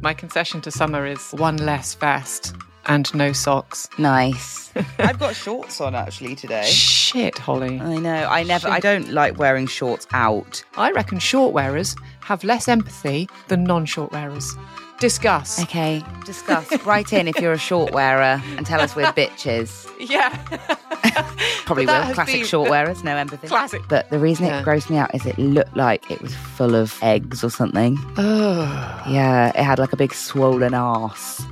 [0.00, 2.54] My concession to summer is one less vest
[2.86, 3.88] and no socks.
[3.98, 4.72] Nice.
[4.98, 6.64] I've got shorts on actually today.
[6.64, 7.80] Shit, Holly.
[7.80, 8.26] I know.
[8.28, 8.68] I never.
[8.68, 10.62] I don't like wearing shorts out.
[10.76, 14.54] I reckon short wearers have less empathy than non short wearers.
[15.00, 15.62] Discuss.
[15.62, 16.70] Okay, discuss.
[16.86, 19.86] Write in if you're a short wearer and tell us we're bitches.
[20.00, 20.28] Yeah.
[21.66, 21.92] Probably will.
[22.14, 23.48] Classic been- short wearers, no empathy.
[23.48, 23.82] Classic.
[23.88, 24.60] But the reason Yeah.
[24.60, 27.98] it grossed me out is it looked like it was full of eggs or something.
[28.16, 29.02] oh.
[29.08, 31.42] Yeah, it had like a big swollen ass.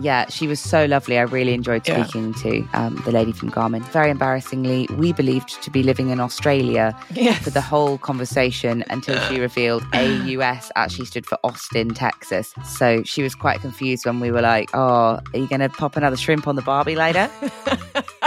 [0.00, 1.18] Yeah, she was so lovely.
[1.18, 2.02] I really enjoyed Yeah.
[2.04, 3.82] speaking to um, the lady from Garmin.
[3.92, 7.42] Very embarrassingly, we believed to be living in Australia Yes.
[7.44, 12.54] for the whole conversation until she revealed AUS actually stood for Austin, Texas.
[12.64, 15.96] So she was quite confused when we were like, "Oh, are you going to pop
[15.96, 17.30] another shrimp on the Barbie later?"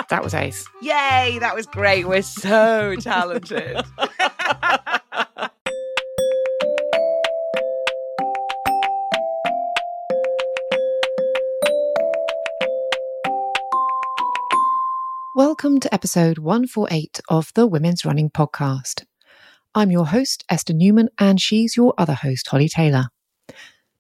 [0.10, 0.66] That was ace.
[0.82, 2.08] Yay, that was great.
[2.08, 3.78] We're so talented.
[15.40, 19.06] Welcome to episode 148 of the Women's Running Podcast.
[19.74, 23.06] I'm your host, Esther Newman, and she's your other host, Holly Taylor.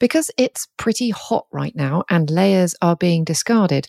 [0.01, 3.87] Because it's pretty hot right now and layers are being discarded,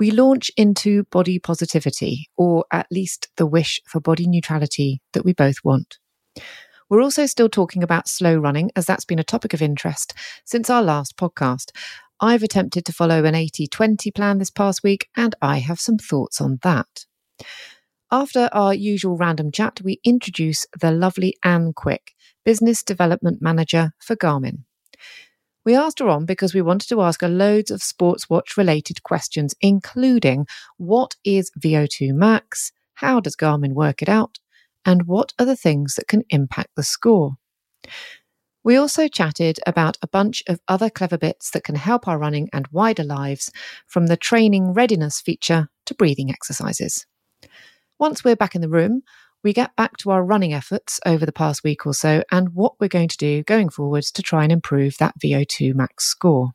[0.00, 5.32] we launch into body positivity, or at least the wish for body neutrality that we
[5.32, 5.98] both want.
[6.88, 10.12] We're also still talking about slow running, as that's been a topic of interest
[10.44, 11.70] since our last podcast.
[12.22, 15.96] I've attempted to follow an 80 20 plan this past week, and I have some
[15.96, 17.06] thoughts on that.
[18.12, 22.12] After our usual random chat, we introduce the lovely Anne Quick,
[22.44, 24.64] Business Development Manager for Garmin.
[25.64, 29.02] We asked her on because we wanted to ask her loads of sports watch related
[29.02, 34.38] questions, including what is VO2 max, how does Garmin work it out,
[34.84, 37.36] and what are the things that can impact the score.
[38.62, 42.48] We also chatted about a bunch of other clever bits that can help our running
[42.52, 43.50] and wider lives,
[43.86, 47.06] from the training readiness feature to breathing exercises.
[47.98, 49.02] Once we're back in the room,
[49.42, 52.74] we get back to our running efforts over the past week or so and what
[52.78, 56.50] we're going to do going forwards to try and improve that VO2 max score.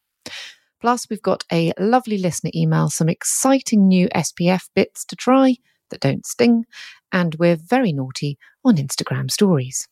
[0.82, 5.56] Plus, we've got a lovely listener email, some exciting new SPF bits to try
[5.90, 6.66] that don't sting,
[7.12, 9.88] and we're very naughty on Instagram stories.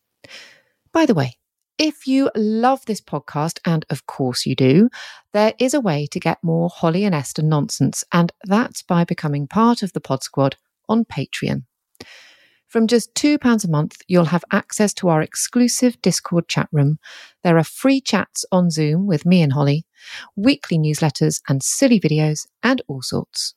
[0.92, 1.38] By the way,
[1.78, 4.90] if you love this podcast, and of course you do,
[5.34, 9.48] there is a way to get more Holly and Esther nonsense, and that's by becoming
[9.48, 10.56] part of the Pod Squad
[10.88, 11.64] on Patreon.
[12.68, 16.98] From just £2 a month, you'll have access to our exclusive Discord chat room.
[17.44, 19.86] There are free chats on Zoom with me and Holly,
[20.36, 23.54] weekly newsletters and silly videos, and all sorts.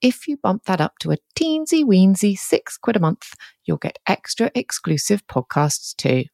[0.00, 3.32] If you bump that up to a teensy weensy six quid a month,
[3.64, 6.26] you'll get extra exclusive podcasts too.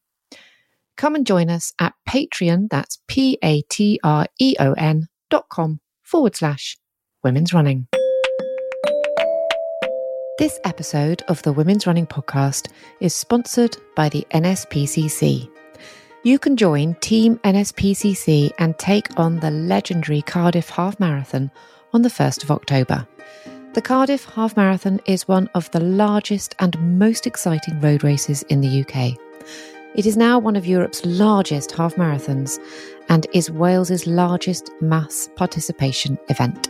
[0.96, 5.48] Come and join us at Patreon, that's P A T R E O N dot
[5.48, 6.76] com forward slash
[7.24, 7.88] women's running.
[10.38, 12.70] This episode of the Women's Running Podcast
[13.00, 15.48] is sponsored by the NSPCC.
[16.22, 21.50] You can join Team NSPCC and take on the legendary Cardiff Half Marathon
[21.92, 23.06] on the 1st of October.
[23.74, 28.60] The Cardiff Half Marathon is one of the largest and most exciting road races in
[28.60, 29.18] the UK.
[29.94, 32.58] It is now one of Europe's largest half marathons
[33.08, 36.68] and is Wales's largest mass participation event.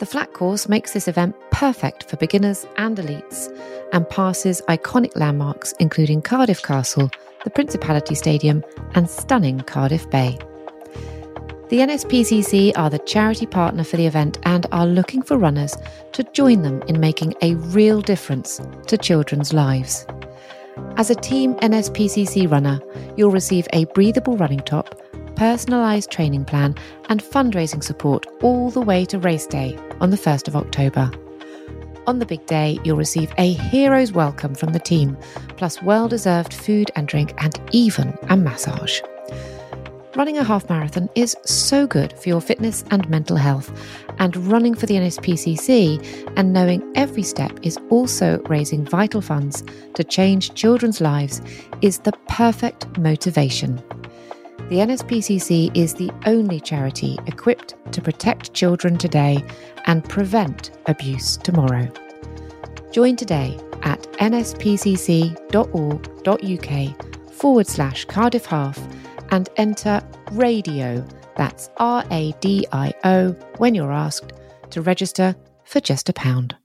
[0.00, 3.56] The flat course makes this event perfect for beginners and elites
[3.92, 7.08] and passes iconic landmarks including Cardiff Castle,
[7.44, 8.64] the Principality Stadium,
[8.96, 10.36] and stunning Cardiff Bay.
[11.68, 15.76] The NSPCC are the charity partner for the event and are looking for runners
[16.10, 20.04] to join them in making a real difference to children's lives.
[20.96, 22.80] As a Team NSPCC runner,
[23.16, 25.00] you'll receive a breathable running top,
[25.34, 26.74] personalised training plan,
[27.08, 31.10] and fundraising support all the way to race day on the 1st of October.
[32.06, 35.16] On the big day, you'll receive a hero's welcome from the team,
[35.56, 39.00] plus well deserved food and drink, and even a massage.
[40.16, 43.72] Running a half marathon is so good for your fitness and mental health,
[44.20, 49.64] and running for the NSPCC and knowing every step is also raising vital funds
[49.94, 51.42] to change children's lives
[51.82, 53.82] is the perfect motivation.
[54.68, 59.44] The NSPCC is the only charity equipped to protect children today
[59.86, 61.88] and prevent abuse tomorrow.
[62.92, 65.32] Join today at nspcc.org.uk
[67.32, 68.78] forward slash Cardiff Half
[69.30, 71.06] and enter radio,
[71.36, 74.32] that's R A D I O, when you're asked
[74.70, 75.34] to register
[75.64, 76.56] for just a pound.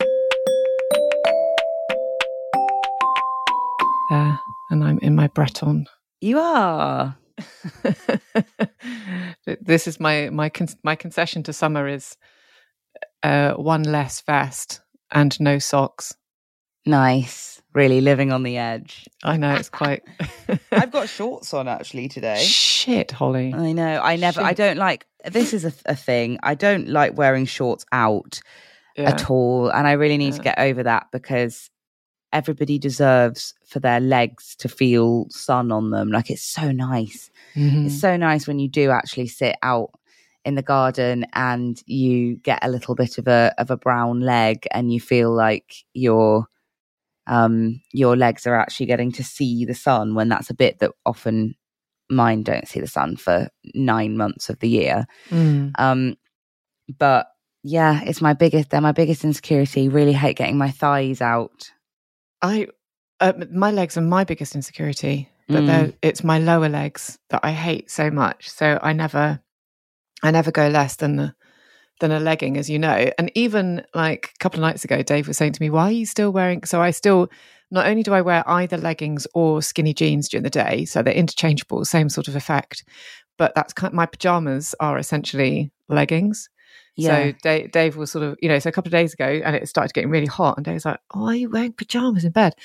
[4.09, 4.39] There,
[4.71, 5.85] and I'm in my Breton.
[6.21, 7.17] You are.
[9.61, 12.17] this is my my con- my concession to summer is
[13.23, 14.81] uh, one less vest
[15.11, 16.15] and no socks.
[16.85, 17.58] Nice.
[17.73, 19.07] Really living on the edge.
[19.23, 20.01] I know it's quite.
[20.71, 22.43] I've got shorts on actually today.
[22.43, 23.53] Shit, Holly.
[23.53, 24.01] I know.
[24.01, 24.41] I never.
[24.41, 25.05] I don't like.
[25.25, 26.39] This is a, a thing.
[26.41, 28.39] I don't like wearing shorts out
[28.97, 29.09] Yeah.
[29.09, 31.69] at all, and I really need to get over that because
[32.33, 36.09] everybody deserves for their legs to feel sun on them.
[36.11, 37.29] Like it's so nice.
[37.55, 37.85] Mhm.
[37.87, 39.91] It's so nice when you do actually sit out
[40.45, 44.65] in the garden and you get a little bit of a of a brown leg
[44.71, 46.47] and you feel like your
[47.29, 50.91] um your legs are actually getting to see the sun when that's a bit that
[51.05, 51.55] often
[52.09, 55.05] mine don't see the sun for 9 months of the year.
[55.31, 55.71] Mm.
[55.77, 56.15] Um
[56.97, 57.27] but
[57.63, 59.89] yeah, it's my biggest they're my biggest insecurity.
[59.89, 61.71] Really hate getting my thighs out.
[62.41, 62.67] I,
[63.19, 65.93] uh, my legs are my biggest insecurity, but Mm.
[66.01, 68.49] it's my lower legs that I hate so much.
[68.49, 69.41] So I never,
[70.23, 71.35] I never go less than the,
[71.99, 73.11] than a legging, as you know.
[73.17, 75.91] And even like a couple of nights ago, Dave was saying to me, "Why are
[75.91, 77.29] you still wearing?" So I still,
[77.71, 81.13] not only do I wear either leggings or skinny jeans during the day, so they're
[81.13, 82.83] interchangeable, same sort of effect.
[83.37, 86.49] But that's kind of, my pajamas are essentially leggings.
[86.95, 87.07] Yeah.
[87.09, 89.55] So Dave, Dave was sort of, you know, so a couple of days ago, and
[89.55, 92.31] it started getting really hot, and Dave was like, "Oh, are you wearing pajamas in
[92.31, 92.55] bed?"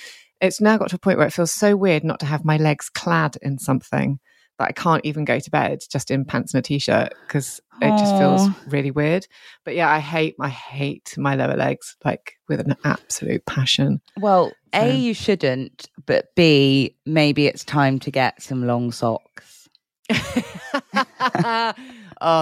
[0.40, 2.56] It's now got to a point where it feels so weird not to have my
[2.56, 4.18] legs clad in something
[4.58, 7.90] that I can't even go to bed just in pants and a t-shirt because it
[7.98, 9.26] just feels really weird.
[9.64, 14.00] But yeah, I hate, I hate my lower legs like with an absolute passion.
[14.18, 19.68] Well, A you shouldn't, but B maybe it's time to get some long socks.
[20.10, 21.74] oh,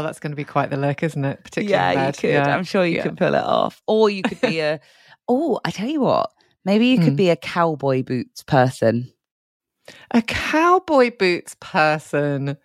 [0.02, 1.42] that's going to be quite the look, isn't it?
[1.44, 2.30] Particularly yeah, you could.
[2.30, 2.56] Yeah.
[2.56, 3.02] I'm sure you Yeah.
[3.04, 3.80] could pull it off.
[3.86, 4.80] Or you could be a
[5.28, 6.30] Oh, I tell you what.
[6.64, 7.16] Maybe you could hmm.
[7.16, 9.12] be a cowboy boots person.
[10.12, 12.56] A cowboy boots person.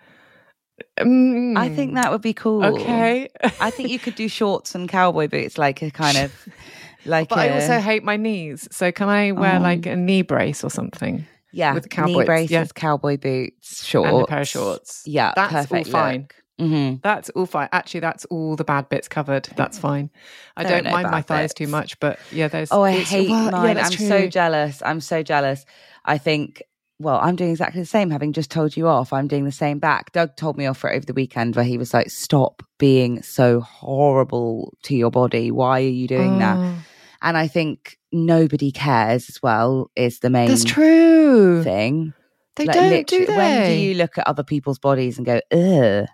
[0.99, 2.63] I think Mm, that would be cool.
[2.63, 3.29] Okay.
[3.59, 6.31] I think you could do shorts and cowboy boots like a kind of
[7.05, 8.67] like But I a- also hate my knees.
[8.71, 9.63] So can I wear Oh.
[9.63, 11.25] like a knee brace or something?
[11.51, 12.65] yeah, with knee cowboys, braces, yeah.
[12.75, 15.03] cowboy boots, shorts, And a pair of shorts.
[15.05, 16.27] Yeah, That's all fine.
[16.59, 17.69] hmm That's all fine.
[17.71, 19.47] Actually, that's all the bad bits covered.
[19.55, 20.09] That's fine.
[20.55, 22.71] I There are don't mind my thighs too much, but yeah, there's.
[22.71, 23.75] Oh, I hate well, yeah, mine.
[23.77, 24.81] that's I'm so jealous.
[24.85, 25.65] I'm so jealous.
[26.05, 26.61] I think,
[26.99, 29.13] well, I'm doing exactly the same, having just told you off.
[29.13, 30.11] I'm doing the same back.
[30.13, 33.21] Doug told me off for it over the weekend where he was like, stop being
[33.21, 35.51] so horrible to your body.
[35.51, 36.59] Why are you doing that?
[36.59, 36.83] Oh,
[37.21, 41.63] And I think nobody cares as well, is the main That's true.
[41.63, 42.13] thing.
[42.55, 43.35] They Like, don't, do they?
[43.35, 46.07] When do you look at other people's bodies and go, ugh?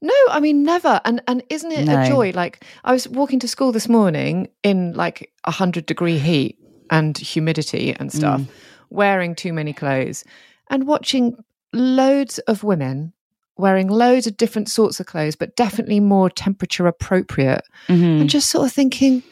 [0.00, 1.00] No, I mean never.
[1.04, 2.00] And and isn't it No.
[2.00, 2.32] a joy?
[2.34, 6.58] Like I was walking to school this morning in like a hundred degree heat
[6.90, 8.48] and humidity and stuff, Mm.
[8.92, 10.24] Wearing too many clothes,
[10.70, 11.36] and watching
[11.72, 13.12] loads of women
[13.58, 18.22] wearing loads of different sorts of clothes, but definitely more temperature appropriate, Mhm.
[18.22, 19.22] and just sort of thinking,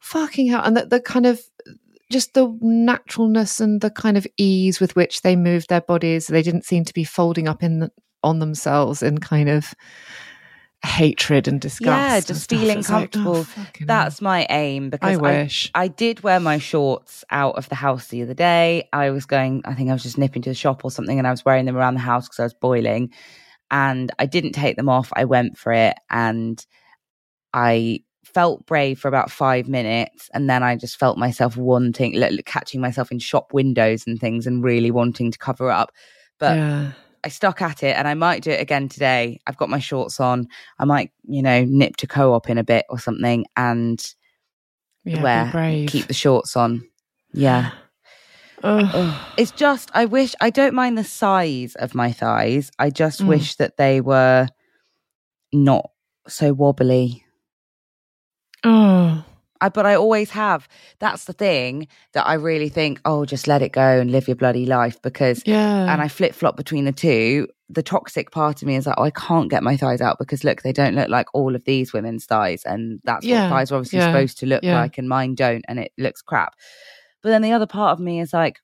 [0.00, 1.40] fucking hell, and that the kind of
[2.10, 6.28] just the naturalness and the kind of ease with which they moved their bodies.
[6.28, 7.90] They didn't seem to be folding up in the,
[8.22, 9.74] on themselves and kind of
[10.84, 11.86] hatred and disgust.
[11.86, 13.46] Yeah, just feeling It's like, oh, comfortable.
[13.80, 15.70] That's my aim because I I, wish.
[15.74, 18.88] I did wear my shorts out of the house the other day.
[18.92, 21.26] I was going, I think I was just nipping to the shop or something, and
[21.26, 23.12] I was wearing them around the house because I was boiling.
[23.70, 25.12] And I didn't take them off.
[25.16, 26.64] I went for it and
[27.52, 30.30] I felt brave for about five minutes.
[30.32, 32.14] And then I just felt myself wanting,
[32.44, 35.90] catching myself in shop windows and things and really wanting to cover up.
[36.38, 36.92] But yeah.
[37.26, 39.40] I stuck at it and I might do it again today.
[39.48, 40.46] I've got my shorts on.
[40.78, 43.98] I might, you know, nip to co op in a bit or something and
[45.04, 45.50] yeah, wear,
[45.88, 46.88] keep the shorts on.
[47.32, 47.72] Yeah.
[48.62, 49.14] Ugh.
[49.36, 52.70] It's just, I wish, I don't mind the size of my thighs.
[52.78, 53.26] I just Mm.
[53.26, 54.46] wish that they were
[55.52, 55.90] not
[56.28, 57.24] so wobbly.
[58.62, 59.24] Oh,
[59.60, 60.68] I, but I always have.
[60.98, 64.36] That's the thing that I really think, oh, just let it go and live your
[64.36, 65.92] bloody life because yeah.
[65.92, 67.48] and I flip flop between the two.
[67.68, 70.44] The toxic part of me is like, oh, I can't get my thighs out because
[70.44, 73.72] look, they don't look like all of these women's thighs, and that's Yeah, what thighs
[73.72, 74.80] are obviously yeah, supposed to look yeah.
[74.80, 76.54] like, and mine don't, and it looks crap.
[77.22, 78.58] But then the other part of me is like,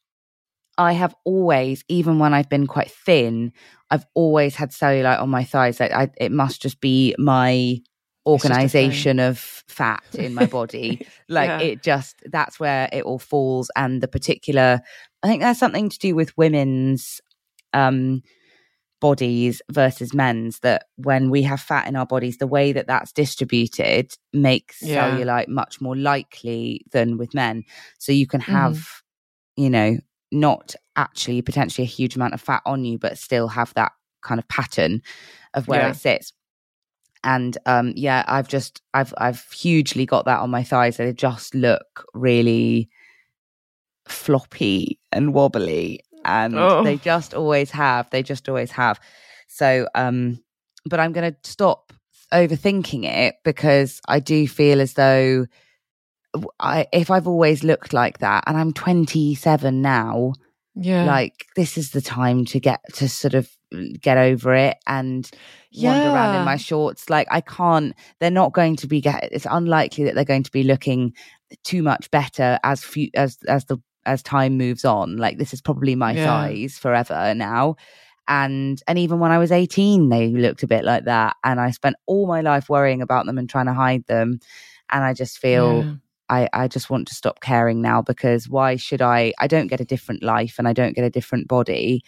[0.79, 3.53] I have always, even when I've been quite thin,
[3.91, 5.81] I've always had cellulite on my thighs.
[5.81, 7.79] Like I, it must just be my
[8.25, 8.85] It's just a thing.
[8.87, 9.39] organization of
[9.69, 11.61] fat in my body like Yeah.
[11.61, 14.81] it just that's where it all falls and the particular
[15.23, 17.21] i think there's something to do with women's
[17.73, 18.23] um
[19.01, 23.11] bodies versus men's that when we have fat in our bodies the way that that's
[23.13, 25.09] distributed makes Yeah.
[25.09, 27.65] cellulite much more likely than with men
[27.99, 28.53] so you can Mm-hmm.
[28.53, 28.87] have
[29.57, 29.99] you know
[30.31, 34.39] not actually potentially a huge amount of fat on you but still have that kind
[34.39, 35.03] of pattern
[35.55, 35.91] of where Yeah.
[35.91, 36.33] it sits
[37.25, 41.55] and um yeah i've just i've i've hugely got that on my thighs they just
[41.55, 42.89] look really
[44.09, 46.83] floppy and wobbly and Oh.
[46.85, 49.01] they just always have they just always have
[49.49, 50.41] so um
[50.85, 51.93] but i'm going to stop
[52.33, 55.47] overthinking it because i do feel as though
[56.59, 60.33] I, if i've always looked like that and i'm 27 now
[60.75, 61.05] yeah.
[61.05, 63.51] like this is the time to get to sort of
[64.01, 65.31] get over it and
[65.75, 69.47] wander around in my shorts like i can't they're not going to be get it's
[69.51, 71.13] unlikely that they're going to be looking
[71.65, 75.61] too much better as few as as the as time moves on like this is
[75.63, 76.25] probably my Yeah.
[76.25, 77.77] size forever now
[78.29, 81.71] and and even when i was 18 they looked a bit like that and i
[81.71, 84.39] spent all my life worrying about them and trying to hide them
[84.91, 85.95] and i just feel Yeah.
[86.29, 89.35] I, I just want to stop caring now because why should I?
[89.39, 92.03] I don't get a different life and I don't get a different body.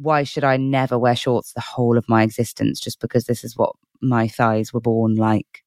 [0.00, 3.56] Why should I never wear shorts the whole of my existence just because this is
[3.56, 5.64] what my thighs were born like?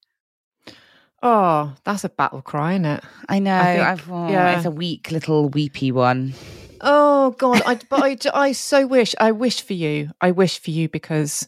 [1.24, 3.04] Oh, that's a battle cry, isn't it?
[3.30, 3.56] I know.
[3.56, 4.56] I think- I've, oh, yeah.
[4.58, 6.34] It's a weak little weepy one.
[6.82, 10.72] Oh God, I, but I, I so wish, I wish for you, I wish for
[10.72, 11.48] you because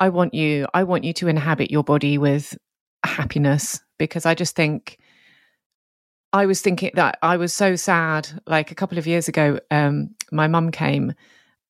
[0.00, 2.58] I want you, I want you to inhabit your body with
[3.04, 4.98] happiness because I just think
[6.32, 8.28] I was thinking that I was so sad.
[8.46, 11.12] Like a couple of years ago, um, my mum came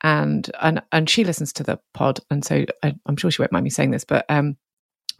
[0.02, 3.52] and and and she listens to the pod, and so I, I'm sure she won't
[3.52, 4.56] mind me saying this, but um,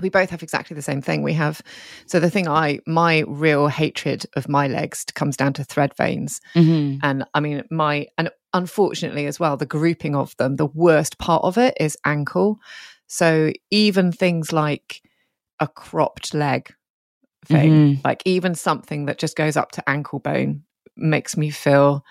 [0.01, 1.23] we both have exactly the same thing.
[1.23, 1.63] We have
[2.07, 6.41] so the thing I my real hatred of my legs comes down to thread veins.
[6.55, 6.99] Mm-hmm.
[7.03, 11.45] And I mean, my, and unfortunately as well, the grouping of them, the worst part
[11.45, 12.59] of it is ankle.
[13.07, 15.03] So even things like
[15.61, 16.75] a cropped leg
[17.45, 20.63] thing, like even something that just goes up to ankle bone
[20.97, 22.05] makes me feel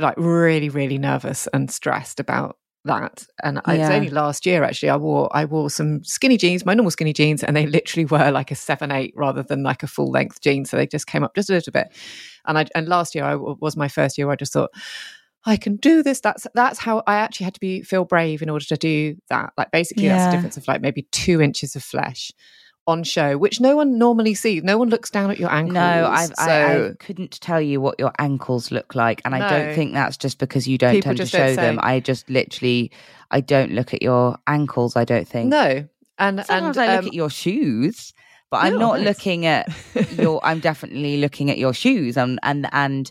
[0.00, 3.26] like really, really nervous and stressed about that.
[3.42, 6.72] And I- it's only last year actually I wore I wore some skinny jeans, my
[6.74, 9.86] normal skinny jeans, and they literally were like a seven eight rather than like a
[9.86, 10.64] full length jean.
[10.64, 11.88] So they just came up just a little bit.
[12.46, 14.26] And I and last year I was my first year.
[14.26, 14.70] Where I just thought
[15.46, 16.20] I can do this.
[16.20, 19.52] That's that's how I actually had to be feel brave in order to do that.
[19.58, 20.28] Like basically that's Yeah.
[20.30, 22.32] a difference of like maybe two inches of flesh
[22.86, 24.62] on show, which no one normally sees.
[24.62, 25.74] No one looks down at your ankles.
[25.74, 29.48] No, I, I, I couldn't tell you what your ankles look like, and I No.
[29.48, 31.76] don't think that's just because you don't People tend to show them.
[31.76, 31.82] say.
[31.82, 32.90] I just literally,
[33.30, 34.96] I don't look at your ankles.
[34.96, 35.50] I don't think.
[35.50, 35.86] no,
[36.18, 38.12] and Sometimes and I look um, at your shoes,
[38.50, 39.06] but I'm not nice.
[39.06, 39.68] looking at
[40.10, 40.40] your.
[40.44, 43.10] I'm definitely looking at your shoes and and and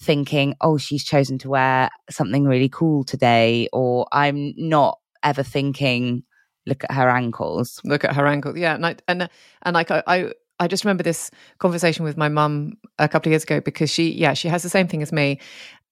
[0.00, 6.24] thinking, oh, she's chosen to wear something really cool today, or I'm not ever thinking,
[6.66, 7.80] look at her ankles.
[7.84, 8.56] look at her ankle.
[8.56, 9.28] Yeah, and I, and
[9.62, 13.32] and like I, I I just remember this conversation with my mum a couple of
[13.32, 15.40] years ago because she yeah she has the same thing as me,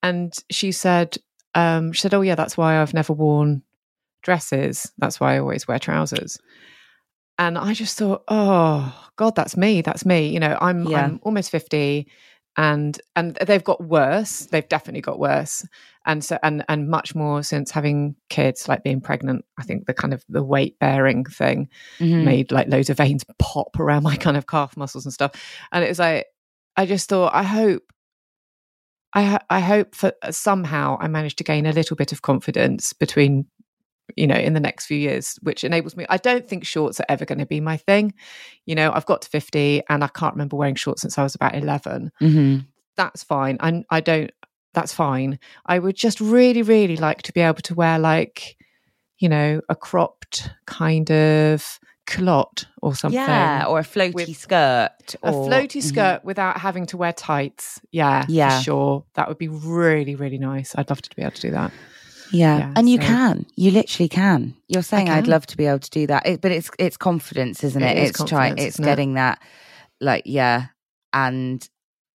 [0.03, 1.17] and she said
[1.55, 3.63] um she said oh yeah that's why I've never worn
[4.23, 6.39] dresses that's why I always wear trousers,
[7.39, 11.05] and I just thought oh god that's me that's me you know I'm Yeah.
[11.05, 12.09] I'm almost fifty.
[12.59, 14.47] And and they've got worse.
[14.47, 15.65] They've definitely got worse,
[16.05, 19.45] and so and and much more since having kids, like being pregnant.
[19.59, 21.69] I think the kind of the weight bearing thing
[22.01, 22.25] Mhm.
[22.25, 25.33] made like loads of veins pop around my kind of calf muscles and stuff.
[25.73, 26.27] And it was like,
[26.77, 27.85] I just thought, I hope,
[29.15, 33.47] I I hope for somehow I managed to gain a little bit of confidence between,
[34.17, 36.07] you know, in the next few years, which enables me.
[36.09, 38.15] I don't think shorts are ever going to be my thing.
[38.67, 41.35] You know, I've got to fifty and I can't remember wearing shorts since I was
[41.35, 42.11] about eleven.
[42.21, 42.67] Mhm.
[42.97, 43.59] That's fine.
[43.61, 44.31] I I don't.
[44.75, 45.39] That's fine.
[45.67, 48.57] I would just really, really like to be able to wear like,
[49.19, 53.19] you know, a cropped kind of culotte or something.
[53.21, 54.91] Yeah, or a floaty skirt.
[55.23, 55.83] a or- floaty Mhm.
[55.83, 57.81] skirt without having to wear tights.
[57.91, 58.59] Yeah, Yeah.
[58.59, 59.05] for sure.
[59.15, 60.75] That would be really, really nice.
[60.77, 61.71] I'd love to be able to do that.
[62.33, 62.59] Yeah.
[62.59, 63.47] Yeah, and you so- can.
[63.57, 64.55] You literally can.
[64.69, 66.27] You're saying I'd love to be able to do that.
[66.27, 67.97] It, but it's it's confidence, isn't it?
[67.97, 68.89] It is it's trying it's isn't it?
[68.89, 69.41] getting that
[70.01, 70.67] like yeah.
[71.13, 71.67] And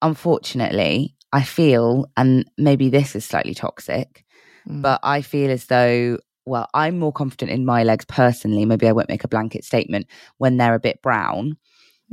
[0.02, 4.24] unfortunately, I feel and maybe this is slightly toxic,
[4.68, 4.82] Mm.
[4.82, 8.66] but I feel as though well, I'm more confident in my legs personally.
[8.66, 11.58] Maybe I won't make a blanket statement when they're a bit brown.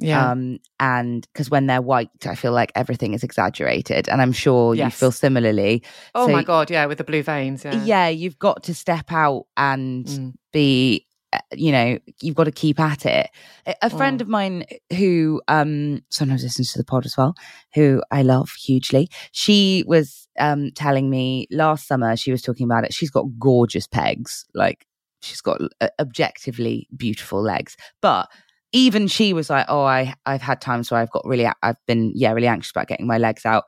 [0.01, 4.09] Yeah, Um, and because when they're white, I feel like everything is exaggerated.
[4.09, 5.83] And I'm sure you feel similarly.
[6.15, 7.65] oh so- my god, yeah, with the blue veins.
[7.65, 10.33] Yeah, yeah, you've got to step out and Mm.
[10.53, 13.31] be uh, you know you've got to keep at it
[13.65, 14.23] A- a friend Mm.
[14.23, 14.65] of mine
[14.99, 17.37] who um sometimes listens to the pod as well
[17.73, 22.83] who i love hugely she was um telling me last summer she was talking about
[22.83, 24.85] it she's got gorgeous pegs like
[25.23, 28.29] she's got uh, objectively beautiful legs but
[28.73, 32.13] even she was like oh i i've had times where i've got really i've been
[32.15, 33.65] yeah really anxious about getting my legs out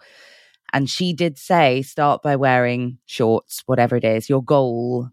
[0.72, 5.08] and she did say start by wearing shorts whatever it is your goal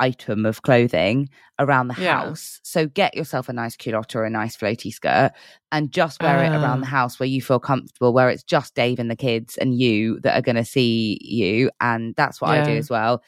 [0.00, 2.20] item of clothing around the Yeah.
[2.20, 2.60] house.
[2.62, 5.32] So get yourself a nice culotte or a nice floaty skirt
[5.72, 6.90] and just wear it around the Ah.
[6.90, 10.38] house where you feel comfortable, where it's just Dave and the kids and you that
[10.38, 11.70] are going to see you.
[11.80, 13.24] And that's what I do as well.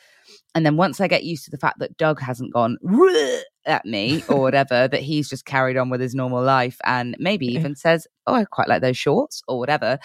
[0.55, 2.77] And then once I get used to the fact that Doug hasn't gone
[3.67, 7.47] at me or whatever, that he's just carried on with his normal life and maybe
[7.47, 7.59] Yeah.
[7.59, 9.99] even says, Oh, I quite like those shorts or whatever.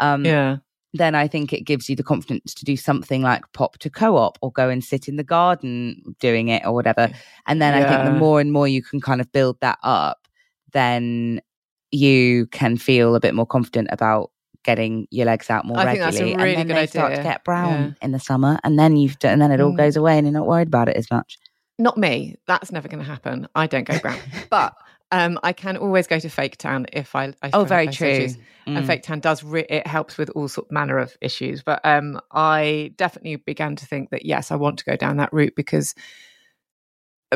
[0.00, 0.56] Um, yeah,
[0.94, 4.16] then I think it gives you the confidence to do something like pop to co
[4.16, 7.10] op or go and sit in the garden doing it or whatever.
[7.46, 10.28] And then I think the more and more you can kind of build that up,
[10.72, 11.40] then
[11.90, 14.30] you can feel a bit more confident about
[14.64, 16.42] getting your legs out more I think that's a regularly.
[16.44, 17.90] really and then good they start to get brown Yeah.
[18.06, 19.76] in the summer, and then you've and then it all Mm.
[19.76, 21.38] goes away, and you're not worried about it as much.
[21.78, 22.36] not me.
[22.46, 23.48] That's never going to happen.
[23.54, 24.18] I don't go brown,
[24.50, 24.74] but.
[25.12, 27.34] Um, I can always go to fake tan if I.
[27.40, 28.16] I oh, very true.
[28.16, 28.38] choose.
[28.66, 28.86] and Mm.
[28.86, 32.90] fake tan does re- it helps with all sort manner of issues but um i
[32.96, 35.94] definitely began to think that yes i want to go down that route because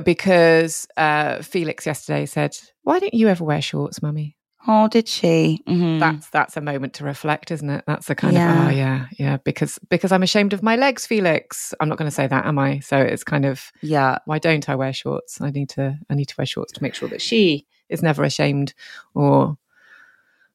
[0.04, 4.38] because uh felix yesterday said why don't you ever wear shorts mummy
[4.70, 5.62] Oh, did she?
[5.66, 5.98] Mhm.
[5.98, 8.62] that's that's a moment to reflect isn't it that's the kind Yeah.
[8.62, 12.11] of oh yeah yeah because because i'm ashamed of my legs felix i'm not going
[12.11, 14.18] to say that am i so it's kind of yeah.
[14.26, 16.94] why don't i wear shorts i need to i need to wear shorts to make
[16.94, 18.74] sure that she is never ashamed
[19.14, 19.57] or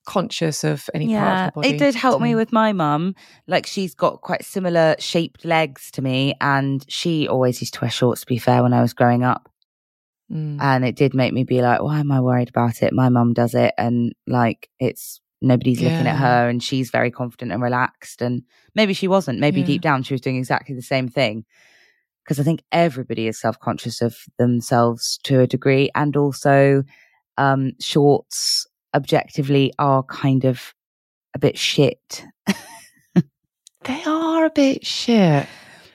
[0.05, 3.15] conscious of any part of her body It did help me with my mum.
[3.47, 7.89] Like she's got quite similar shaped legs to me, and she always used to wear
[7.89, 8.21] shorts.
[8.21, 9.49] To be fair, when I was growing up,
[10.33, 10.57] Mm.
[10.59, 12.91] and it did make me be like, why am I worried about it?
[12.93, 17.51] My mum does it, and like it's nobody's looking at her, and she's very confident
[17.51, 18.21] and relaxed.
[18.21, 18.43] And
[18.73, 19.39] maybe she wasn't.
[19.39, 19.67] Maybe Yeah.
[19.67, 21.45] deep down she was doing exactly the same thing.
[22.23, 26.83] Because I think everybody is self conscious of themselves to a degree, and also
[27.37, 28.65] um, shorts
[28.95, 30.73] objectively are kind of
[31.35, 32.25] a bit shit.
[33.85, 35.45] They are a bit shit.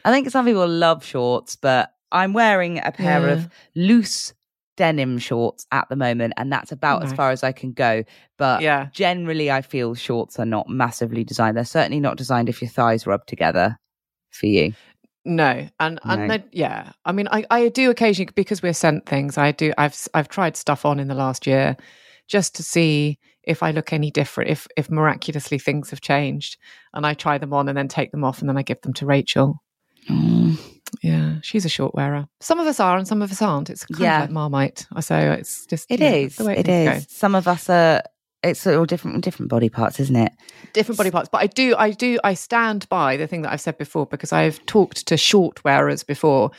[0.05, 3.33] I think some people love shorts, but I'm wearing a pair Yeah.
[3.35, 4.33] of loose
[4.77, 7.17] denim shorts at the moment, and that's about as Nice.
[7.17, 8.05] far as I can go.
[8.37, 8.89] But Yeah.
[8.93, 11.57] generally, I feel shorts are not massively designed.
[11.57, 13.77] They're certainly not designed if your thighs rub together
[14.31, 14.73] for you.
[15.25, 16.37] No, and and No.
[16.39, 19.37] they- yeah, I mean, I, I do occasionally because we're sent things.
[19.37, 19.73] I do.
[19.77, 21.77] I've I've tried stuff on in the last year
[22.29, 24.49] just to see if I look any different.
[24.51, 26.57] If if miraculously things have changed,
[26.95, 28.93] and I try them on and then take them off, and then I give them
[28.95, 29.61] to Rachel.
[30.09, 30.57] Mm.
[31.03, 32.27] Yeah, she's a short wearer.
[32.41, 33.71] Some of us are, and some of us aren't.
[33.71, 34.17] It's kind Yeah.
[34.17, 34.87] of like Marmite.
[35.01, 36.37] So oh, it's just It yeah, is.
[36.37, 37.07] the way It things go.
[37.09, 38.03] Some of us are.
[38.45, 40.33] It's all different, different body parts, isn't it?
[40.73, 41.29] different body parts.
[41.31, 44.33] But I do, I do, I stand by the thing that I've said before because
[44.33, 46.53] I've talked to short wearers before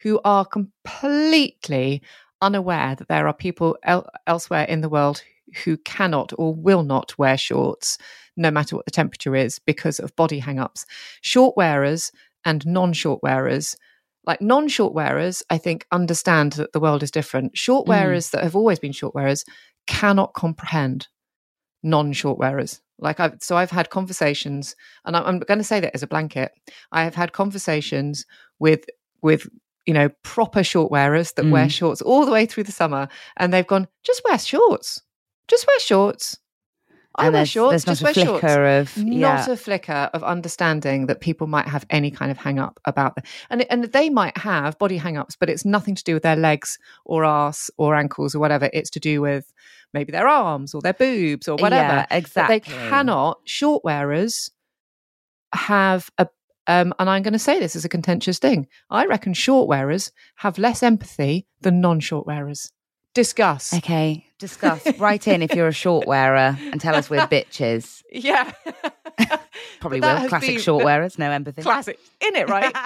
[0.00, 2.02] who are completely
[2.40, 5.22] unaware that there are people el- elsewhere in the world
[5.64, 7.98] who cannot or will not wear shorts
[8.36, 10.84] no matter what the temperature is because of body hang-ups.
[11.22, 12.12] Short wearers
[12.46, 13.76] and non-short wearers
[14.24, 17.90] like non-short wearers i think understand that the world is different short Mm.
[17.90, 19.44] wearers that have always been short wearers
[19.86, 21.06] cannot comprehend
[21.82, 22.80] non-short wearers.
[22.98, 26.06] Like I've so I've had conversations, and I'm, I'm going to say that as a
[26.06, 26.50] blanket.
[26.92, 28.24] I have had conversations
[28.58, 28.84] with
[29.22, 29.46] with
[29.84, 31.70] you know proper short wearers that wear Mm.
[31.70, 35.02] shorts all the way through the summer, and they've gone just wear shorts,
[35.46, 36.38] just wear shorts.
[37.16, 40.22] I wear shorts, there's just not wear a shorts flicker of not a flicker of
[40.22, 43.24] understanding that people might have any kind of hang up about them.
[43.50, 46.36] And, and they might have body hang ups, but it's nothing to do with their
[46.36, 48.68] legs or ass or ankles or whatever.
[48.72, 49.52] It's to do with
[49.92, 51.94] maybe their arms or their boobs or whatever.
[51.94, 52.56] Yeah, But exactly.
[52.56, 54.50] they cannot, short wearers
[55.54, 56.28] have a,
[56.66, 58.66] um, and I'm going to say this as a contentious thing.
[58.90, 62.72] I reckon short wearers have less empathy than non short wearers.
[63.16, 63.72] Discuss.
[63.72, 64.86] Okay, discuss.
[64.98, 68.02] Write in if you're a short wearer and tell us we're bitches.
[68.12, 68.52] Yeah.
[69.80, 70.28] Probably But that will.
[70.28, 71.62] Classic been- short wearers, no empathy.
[71.62, 72.72] classic in it right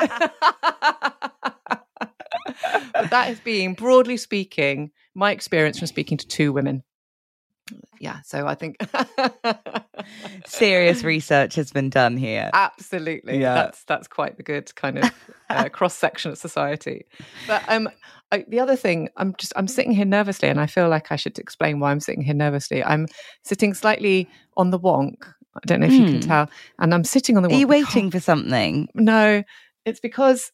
[2.93, 6.83] but that has been broadly speaking my experience from speaking to two women
[7.99, 8.77] yeah so i think
[10.47, 12.51] Serious research has been done here.
[12.53, 13.55] absolutely Yeah.
[13.55, 15.11] that's that's quite the good kind of
[15.49, 17.07] uh, cross section of society
[17.47, 17.89] but um
[18.33, 21.17] I, the other thing i'm just i'm sitting here nervously and i feel like i
[21.17, 23.07] should explain why i'm sitting here nervously i'm
[23.45, 25.17] sitting slightly on the wonk
[25.57, 26.29] i don't know if you can Hmm.
[26.29, 28.89] tell and i'm sitting on the Are wonk you because- waiting for something?
[28.95, 29.43] No,
[29.85, 30.53] it's because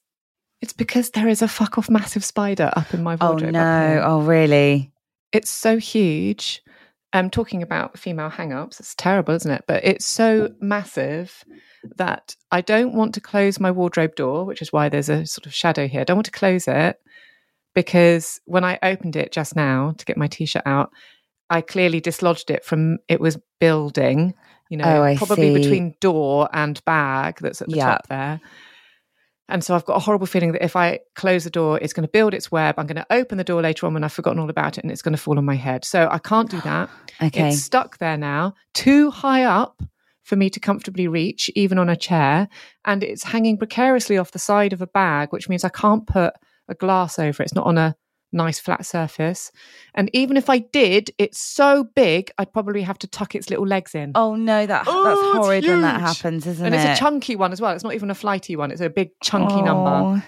[0.62, 3.48] it's because there is a fuck off massive spider up in my Oh wardrobe.
[3.50, 4.02] up no!
[4.04, 4.90] Oh really?
[5.32, 6.62] It's so huge.
[7.12, 8.80] I'm talking about female hang ups.
[8.80, 9.64] It's terrible, isn't it?
[9.68, 11.44] But it's so massive
[11.96, 15.44] that I don't want to close my wardrobe door, which is why there's a sort
[15.46, 16.00] of shadow here.
[16.00, 16.96] I don't want to close it
[17.76, 20.90] because when I opened it just now to get my t shirt out,
[21.50, 24.34] I clearly dislodged it from it was building,
[24.70, 25.54] you know, Oh, probably see.
[25.54, 27.84] between door and bag that's at the Yeah.
[27.84, 28.40] top there.
[29.48, 32.02] And so I've got a horrible feeling that if I close the door, it's going
[32.08, 32.76] to build its web.
[32.78, 34.90] I'm going to open the door later on when I've forgotten all about it and
[34.90, 35.84] it's going to fall on my head.
[35.84, 36.90] So I can't do that.
[37.22, 37.48] Okay.
[37.50, 39.80] It's stuck there now, too high up
[40.24, 42.48] for me to comfortably reach, even on a chair.
[42.84, 46.34] And it's hanging precariously off the side of a bag, which means I can't put
[46.68, 47.46] a glass over it.
[47.46, 47.96] It's not on a
[48.32, 49.50] nice flat surface.
[49.94, 53.66] And even if I did, it's so big, I'd probably have to tuck its little
[53.66, 54.12] legs in.
[54.14, 54.66] Oh no!
[54.66, 56.78] That Oh, that's horrid when that happens, isn't and it?
[56.78, 57.72] And it's a chunky one as well.
[57.72, 58.70] It's not even a flighty one.
[58.70, 59.90] It's a big chunky number.
[59.90, 60.22] Oh.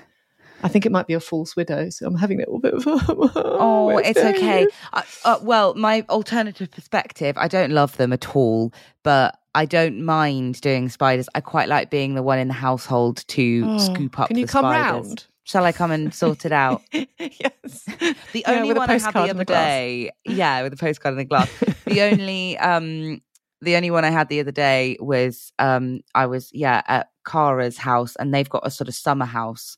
[0.61, 2.85] I think it might be a false widow, so I'm having a little bit of.
[3.61, 4.67] Oh, Where's it's okay.
[4.93, 8.73] Uh, uh, well, my alternative perspective, I don't love them at all,
[9.05, 11.29] but I don't mind doing spiders.
[11.35, 14.47] I quite like being the one in the household to Oh, scoop up Can you
[14.49, 15.07] come spiders.
[15.07, 15.27] round?
[15.49, 16.83] Shall I come and sort it out?
[16.93, 17.09] yes.
[18.33, 21.19] The only a one I had the other the day, yeah, with a postcard in
[21.19, 21.51] the glass.
[21.87, 23.23] the only, um,
[23.63, 27.79] the only one I had the other day was, um, I was, yeah, at Kara's
[27.79, 29.77] house, and they've got a sort of summer house,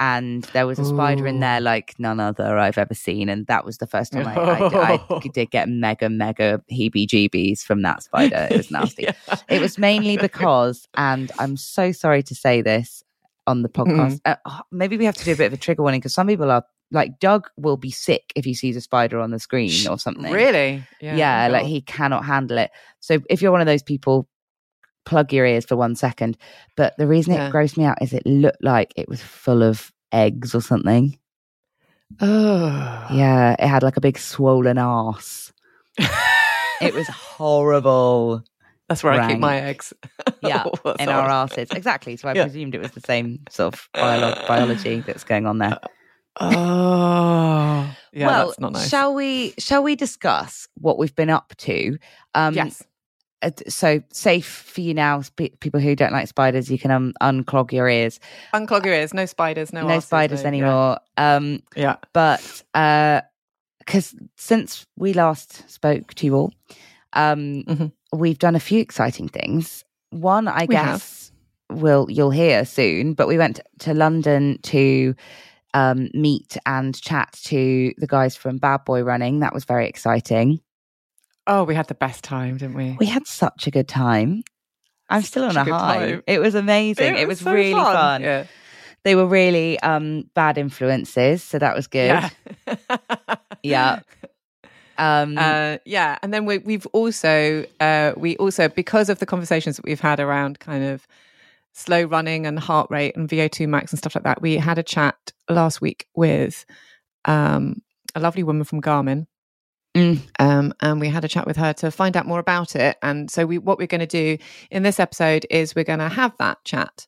[0.00, 3.64] and there was a spider in there like none other I've ever seen, and that
[3.64, 8.48] was the first time I, I, I did get mega, mega heebie-jeebies from that spider.
[8.50, 9.04] It was nasty.
[9.04, 9.36] Yeah.
[9.48, 13.04] It was mainly because, and I'm so sorry to say this
[13.46, 15.82] on the podcast, uh, oh, maybe we have to do a bit of a trigger
[15.82, 19.18] warning because some people are like, Doug will be sick if he sees a spider
[19.20, 20.32] on the screen or something.
[20.32, 20.84] Really?
[21.00, 22.70] Yeah, oh like he cannot handle it.
[23.00, 24.28] So if you're one of those people,
[25.04, 26.36] plug your ears for one second.
[26.76, 27.48] But the reason Yeah.
[27.48, 31.18] it grossed me out is it looked like it was full of eggs or something.
[32.20, 33.06] Oh.
[33.12, 35.52] Yeah, it had like a big swollen ass.
[36.78, 38.44] It was horrible.
[38.88, 39.92] That's where I keep my eggs.
[40.42, 40.64] Yeah,
[41.00, 41.68] in our asses.
[41.72, 42.16] Exactly.
[42.16, 42.44] So I Yeah.
[42.44, 45.78] presumed it was the same sort of biolo- biology that's going on there.
[46.40, 47.96] Oh.
[48.12, 48.88] Yeah, well, that's not nice.
[48.88, 51.98] shall we shall we discuss what we've been up to?
[52.34, 52.82] Um yes.
[53.42, 55.22] uh, so safe for you now
[55.60, 58.20] people who don't like spiders you can um, unclog your ears
[58.54, 59.12] Unclog your ears.
[59.12, 59.72] No spiders.
[59.72, 61.96] No, no, arses, spiders no- anymore um Yeah.
[62.12, 63.20] but uh
[63.80, 66.52] because since we last spoke to you all
[67.12, 67.92] um Mhm.
[68.12, 70.86] We've done a few exciting things one i We have.
[71.00, 71.32] guess
[71.70, 75.14] will you'll hear soon but we went to london to
[75.74, 80.60] um meet and chat to the guys from bad boy running that was very exciting
[81.48, 82.96] Oh, we had the best time, didn't we?
[82.98, 84.42] we had such a good time
[85.10, 86.22] i'm still on a a high time.
[86.26, 88.46] it was amazing it, was, so really fun, Yeah.
[89.04, 92.08] they were really um bad influences so that was good
[92.66, 92.76] Yeah.
[93.62, 94.00] Yeah.
[94.98, 99.76] um Uh, yeah, and then we, we've also uh, we also because of the conversations
[99.76, 101.06] that we've had around kind of
[101.72, 104.40] slow running and heart rate and VO2 max and stuff like that.
[104.40, 105.16] We had a chat
[105.50, 106.64] last week with
[107.26, 107.82] um,
[108.14, 109.26] a lovely woman from Garmin,
[109.94, 110.20] Mm.
[110.38, 112.98] um, and we had a chat with her to find out more about it.
[113.02, 114.38] And so we what we're going to do
[114.70, 117.06] in this episode is we're going to have that chat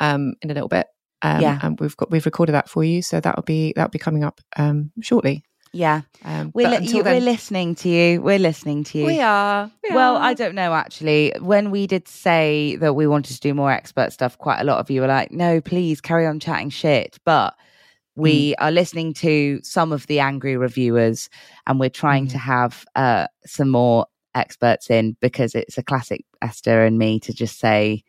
[0.00, 0.86] um, in a little bit.
[1.22, 1.58] Um, Yeah.
[1.62, 4.40] and we've got we've recorded that for you, so that'll be that'll be coming up
[4.56, 5.42] um, shortly.
[5.72, 6.02] Yeah.
[6.24, 8.20] Um, We're, li- you, we're listening to you.
[8.20, 9.06] We're listening to you.
[9.06, 9.70] We are.
[9.82, 10.22] we Well, are.
[10.22, 11.32] I don't know actually.
[11.40, 14.78] When we did say that we wanted to do more expert stuff, quite a lot
[14.78, 17.18] of you were like, no, please carry on chatting shit.
[17.24, 17.54] But
[18.16, 21.30] we are listening to some of the angry reviewers
[21.66, 26.84] and we're trying to have uh, some more experts in because it's a classic Esther
[26.84, 28.02] and me to just say,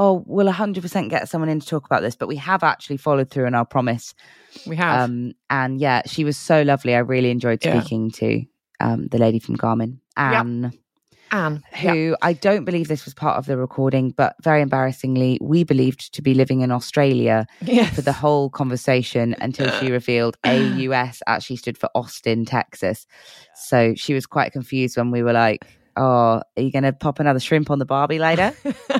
[0.00, 2.16] oh, we'll 100% get someone in to talk about this.
[2.16, 4.14] But we have actually followed through on our promise.
[4.66, 5.02] we have.
[5.02, 6.94] Um, and yeah, she was so lovely.
[6.94, 7.78] I really enjoyed Yeah.
[7.80, 8.42] speaking to
[8.80, 10.40] um, the lady from Garmin, Yeah.
[10.40, 10.72] Anne
[11.30, 11.62] Anne.
[11.82, 16.14] who I don't believe this was part of the recording, but very embarrassingly, we believed
[16.14, 17.94] to be living in Australia Yes.
[17.94, 23.06] for the whole conversation until she revealed AUS actually stood for Austin, Texas.
[23.54, 25.60] So she was quite confused when we were like,
[25.96, 28.54] Oh, are you going to pop another shrimp on the Barbie later?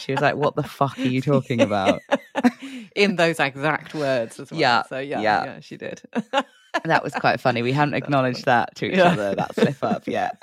[0.00, 2.00] she was like, What the fuck are you talking about?
[2.96, 4.60] In those exact words as well.
[4.60, 5.44] Yeah, So yeah, yeah.
[5.44, 6.02] yeah, she did.
[6.84, 7.62] That was quite funny.
[7.62, 9.04] We hadn't acknowledged that to each Yeah.
[9.12, 10.36] other, that slip up yet.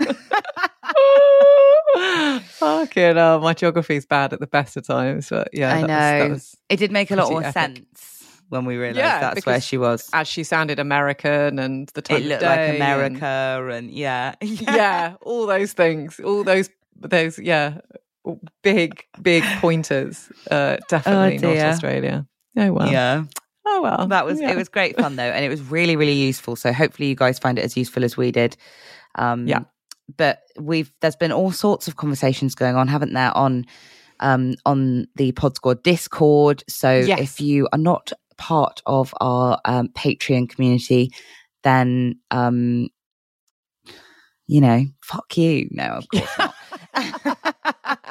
[2.41, 5.87] Fucking hell, my geography's bad at the best of times, but yeah, I that was-
[5.89, 6.19] know.
[6.19, 7.53] that was, It did make a lot more epic.
[7.53, 10.09] sense when we realised Yeah, that's where she was.
[10.13, 14.35] as she sounded American and the time It of looked like and- America and, yeah.
[14.41, 17.79] yeah, all those things, all those those yeah,
[18.63, 20.29] big big pointers.
[20.49, 21.57] Uh, definitely not.
[21.57, 22.25] Australia.
[22.57, 22.91] Oh well.
[22.91, 23.23] Yeah.
[23.65, 24.07] Oh well.
[24.07, 24.51] That was Yeah.
[24.51, 26.55] it was great fun though, and it was really, really useful.
[26.55, 28.57] So hopefully you guys find it as useful as we did.
[29.15, 29.59] Um Yeah.
[30.17, 33.65] but we've there's been all sorts of conversations going on, haven't there, on
[34.19, 36.63] um on the Pod Squad Discord.
[36.69, 37.19] So Yes.
[37.19, 41.11] if you are not part of our um Patreon community,
[41.63, 42.87] then um
[44.49, 45.67] you know, fuck you.
[45.71, 46.53] No, of course not.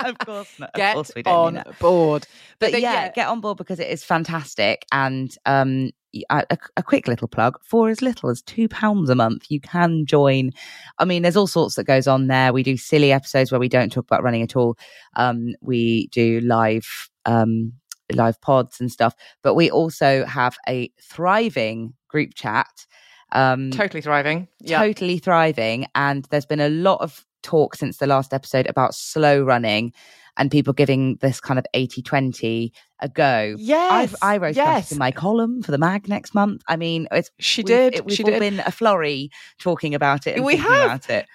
[0.10, 0.72] of course not.
[0.74, 2.26] Get of course on board.
[2.58, 3.12] But, then, yeah, yeah.
[3.12, 4.84] get on board because it is fantastic.
[4.92, 5.90] And um,
[6.30, 10.06] a- a quick little plug for as little as two pounds a month, you can
[10.06, 10.50] join.
[10.98, 12.52] I mean, there's all sorts that goes on there.
[12.52, 14.78] We do silly episodes where we don't talk about running at all.
[15.16, 17.72] Um, we do live um,
[18.12, 22.86] live pods and stuff, but we also have a thriving group chat.
[23.32, 24.46] Um, Totally thriving.
[24.60, 24.78] Yeah.
[24.78, 25.86] totally thriving.
[25.96, 29.92] And there's been a lot of talk since the last episode about slow running
[30.38, 33.56] and people giving this kind of 80 20 a go.
[33.58, 33.92] Yes.
[33.92, 34.92] I've, I wrote yes.
[34.92, 36.62] in my column for the mag next month.
[36.68, 37.94] I mean, it's She we've- did.
[37.94, 38.40] It, we've she all did.
[38.40, 40.36] been a flurry talking about it.
[40.36, 40.84] And We have.
[40.84, 41.26] about it.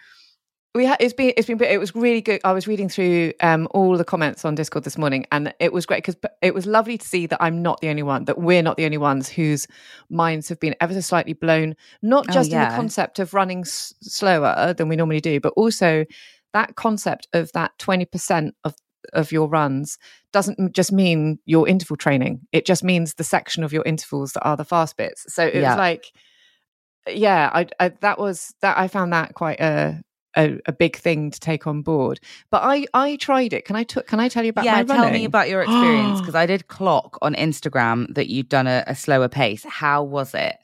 [0.73, 2.39] We ha- it's been it's been it was really good.
[2.43, 5.85] I was reading through um all the comments on discord this morning and it was
[5.85, 8.61] great because it was lovely to see that i'm not the only one that we're
[8.63, 9.67] not the only ones whose
[10.09, 13.59] minds have been ever so slightly blown not Oh, just in the concept of running
[13.61, 16.05] s- slower than we normally do but also
[16.53, 18.75] that concept of that 20% of
[19.13, 19.97] of your runs
[20.31, 22.39] doesn't just mean your interval training.
[22.51, 25.25] It just means the section of your intervals that are the fast bits.
[25.33, 25.69] So it Yeah.
[25.69, 26.11] was like
[27.07, 30.03] yeah I, I that was that i found that quite a
[30.37, 32.19] a, a big thing to take on board.
[32.49, 33.65] But I I tried it.
[33.65, 36.35] Can I t- can I tell you about yeah, tell me about your experience because
[36.35, 39.63] I did clock on Instagram that you'd done a, a slower pace.
[39.67, 40.55] How was it?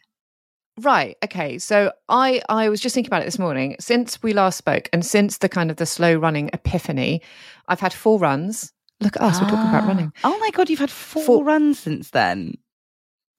[0.80, 1.18] Right.
[1.24, 1.58] Okay.
[1.58, 3.76] So I I was just thinking about it this morning.
[3.80, 7.22] Since we last spoke, and since the kind of the slow running epiphany,
[7.68, 8.72] I've had four runs.
[9.00, 9.42] Look at us.
[9.42, 9.88] We're talking about Ah.
[9.88, 10.14] running.
[10.24, 12.56] Oh my god, you've had four, Four- runs since then.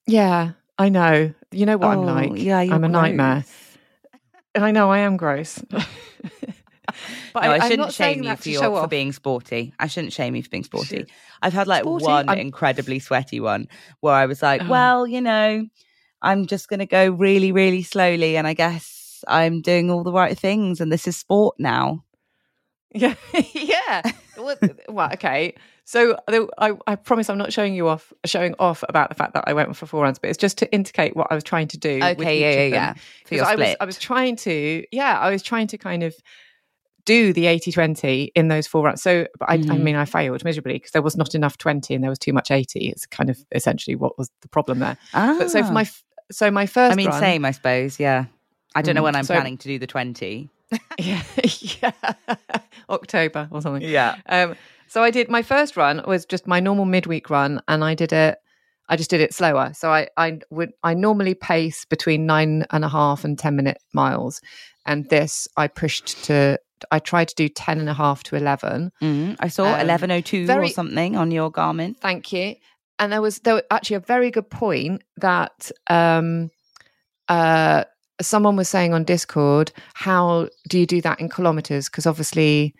[0.06, 1.32] Yeah, I know.
[1.52, 2.32] You know what I'm Oh, like.
[2.36, 3.44] Yeah, you're I'm a nightmare.
[4.58, 4.68] Gross.
[4.68, 5.58] And I know I am gross.
[5.68, 9.74] but no, I, I'm shouldn't not shame you for, your, for being sporty.
[9.78, 10.98] I shouldn't shame you for being sporty.
[10.98, 11.10] Should-
[11.42, 12.04] I've had like Sporty?
[12.04, 13.68] one I'm- incredibly sweaty one
[14.00, 14.68] where I was like, Oh.
[14.68, 15.66] well, you know,
[16.22, 18.36] I'm just going to go really, really slowly.
[18.36, 20.80] And I guess I'm doing all the right things.
[20.80, 22.04] And this is sport now.
[22.94, 23.14] Yeah,
[23.52, 24.02] yeah.
[24.36, 24.56] well,
[24.88, 25.54] well, okay.
[25.88, 26.18] So
[26.58, 29.54] I, I promise I'm not showing you off, showing off about the fact that I
[29.54, 31.94] went for four runs, but it's just to indicate what I was trying to do.
[31.94, 32.94] with Okay, yeah, yeah, yeah.
[33.24, 33.74] For your I was.
[33.80, 36.14] I was trying to, yeah, I was trying to kind of
[37.06, 39.00] do the 80 20 in those four runs.
[39.00, 39.80] So, but I, I Mhm.
[39.80, 42.50] mean, I failed miserably because there was not enough 20 and there was too much
[42.50, 42.86] 80.
[42.90, 44.98] It's kind of essentially what was the problem there.
[45.14, 45.72] But so for Ah.
[45.72, 45.88] my,
[46.30, 47.98] so my first, I mean, run, same, I suppose.
[47.98, 48.26] Yeah.
[48.74, 50.50] I don't know Mm, when I'm so- planning to do the 20.
[50.98, 51.22] yeah,
[51.82, 51.92] yeah,
[52.90, 53.88] October or something.
[53.88, 54.16] Yeah.
[54.28, 54.54] Um,
[54.88, 58.12] so I did my first run was just my normal midweek run, and I did
[58.12, 58.38] it.
[58.88, 59.72] I just did it slower.
[59.74, 63.78] So I I would I normally pace between nine and a half and ten minute
[63.92, 64.40] miles,
[64.86, 66.58] and this I pushed to.
[66.92, 68.92] I tried to do ten and a half to eleven.
[69.02, 71.96] Mm, I saw Um, 1102 or something on your Garmin.
[71.96, 72.54] Thank you.
[73.00, 76.50] And there was there was actually a very good point that um
[77.28, 77.84] uh
[78.20, 81.88] someone was saying on Discord, how do you do that in kilometers?
[81.88, 82.74] Because obviously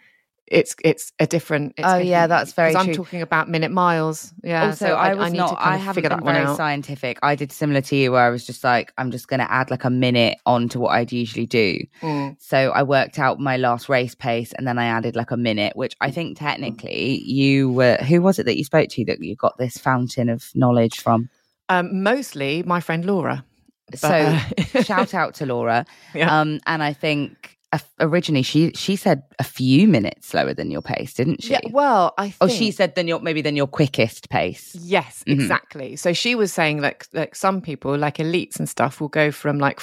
[0.50, 1.74] it's it's a different.
[1.76, 2.94] It's Oh, yeah, be- that's very I'm true.
[2.94, 4.32] talking about minute miles.
[4.42, 4.66] Yeah.
[4.66, 5.50] also, so I, I, was I need not.
[5.50, 6.56] to I haven't been very out.
[6.56, 7.18] scientific.
[7.22, 9.70] I did similar to you, where I was just like, I'm just going to add
[9.70, 11.78] like a minute on to what I'd usually do.
[12.02, 12.36] Mm.
[12.40, 15.76] So I worked out my last race pace, and then I added like a minute,
[15.76, 17.96] which I think technically you were.
[17.96, 21.28] Who was it that you spoke to that you got this fountain of knowledge from?
[21.68, 23.44] Um, mostly my friend Laura.
[23.90, 25.84] But, So uh, shout out to Laura.
[26.14, 26.40] Yeah.
[26.40, 27.57] Um, and I think
[28.00, 31.52] originally she she said a few minutes slower than your pace, didn't she?
[31.52, 32.36] yeah, well, I think.
[32.40, 34.74] oh, she said than your maybe then your quickest pace.
[34.80, 35.34] Yes, Mhm.
[35.34, 35.96] exactly.
[35.96, 39.58] So she was saying like like some people like elites and stuff will go from
[39.58, 39.80] like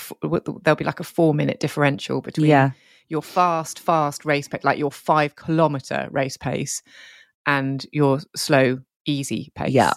[0.63, 2.71] there'll be like a four minute differential between Yeah.
[3.09, 6.81] your fast fast race pace, like your five kilometer race pace,
[7.45, 9.71] and your slow easy pace.
[9.73, 9.91] Yeah.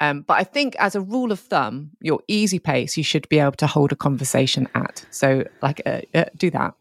[0.00, 3.38] Um, but I think as a rule of thumb, your easy pace you should be
[3.38, 5.04] able to hold a conversation at.
[5.10, 6.74] So like uh, uh, do that.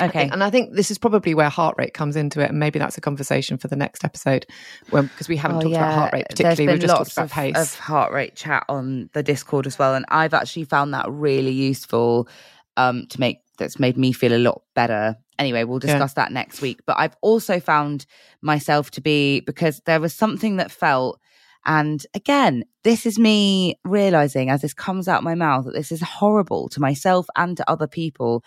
[0.00, 0.18] I Okay.
[0.20, 2.78] think- and I think this is probably where heart rate comes into it, and maybe
[2.78, 4.46] that's a conversation for the next episode,
[4.90, 6.66] because we haven't Oh, talked about heart rate particularly.
[6.74, 7.56] We've just talked about of, pace.
[7.56, 11.52] of heart rate chat on the Discord as well, and I've actually found that really
[11.52, 12.28] useful
[12.76, 13.38] um, to make.
[13.58, 15.16] That's made me feel a lot better.
[15.36, 15.88] Anyway, we'll Yeah.
[15.94, 16.78] discuss that next week.
[16.86, 18.06] But I've also found
[18.40, 21.18] myself to be because there was something that felt.
[21.66, 26.00] And again, this is me realizing as this comes out my mouth that this is
[26.00, 28.44] horrible to myself and to other people.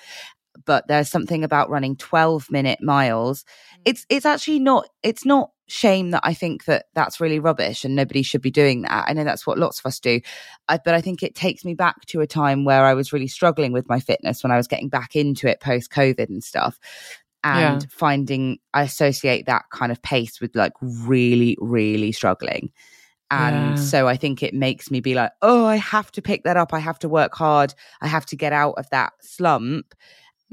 [0.65, 3.43] But there's something about running 12 minute miles.
[3.43, 3.81] Mm.
[3.85, 7.95] It's it's actually not it's not shame that I think that that's really rubbish and
[7.95, 9.05] nobody should be doing that.
[9.07, 10.19] I know that's what lots of us do.
[10.67, 13.27] I, but I think it takes me back to a time where I was really
[13.27, 16.77] struggling with my fitness when I was getting back into it post COVID and stuff.
[17.43, 17.87] And Yeah.
[17.89, 22.71] finding I associate that kind of pace with like really, really struggling.
[23.31, 23.81] And Yeah.
[23.81, 26.73] so I think it makes me be like, oh, I have to pick that up.
[26.73, 27.73] I have to work hard.
[28.01, 29.95] I have to get out of that slump.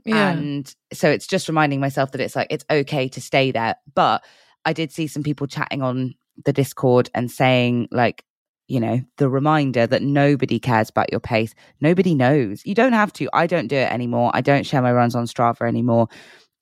[0.05, 0.31] Yeah.
[0.31, 3.77] And so it's just reminding myself that it's like, it's okay to stay there.
[3.95, 4.25] But
[4.65, 8.25] I did see some people chatting on the Discord and saying, like,
[8.69, 11.55] you know, the reminder that nobody cares about your pace.
[11.81, 12.65] Nobody knows.
[12.67, 13.29] You don't have to.
[13.33, 14.31] I don't do it anymore.
[14.35, 16.09] I don't share my runs on Strava anymore.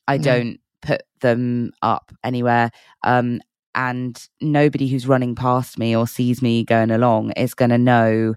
[0.07, 2.71] I don't put them up anywhere.
[3.03, 3.41] Um,
[3.75, 8.35] and nobody who's running past me or sees me going along is going to know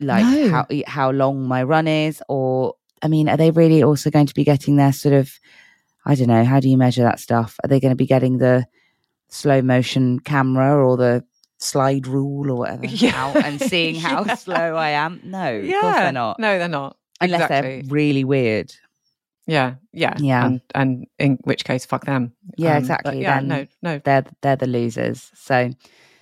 [0.00, 0.50] like No.
[0.50, 4.34] how how long my run is or i mean are they really also going to
[4.34, 5.30] be getting their sort of
[6.06, 8.38] i don't know how do you measure that stuff are they going to be getting
[8.38, 8.66] the
[9.28, 11.24] slow motion camera or the
[11.58, 13.12] slide rule or whatever Yeah.
[13.28, 14.34] out and seeing how Yeah.
[14.34, 15.80] slow i am no of yeah.
[15.80, 16.96] course they're not No, they're not.
[17.20, 17.82] unless exactly.
[17.82, 18.72] they're really weird
[19.46, 20.44] Yeah, yeah, Yeah.
[20.46, 22.32] and, and in which case, fuck them.
[22.58, 25.70] Yeah, Um, exactly, Yeah, then- no, no, they're they're the losers so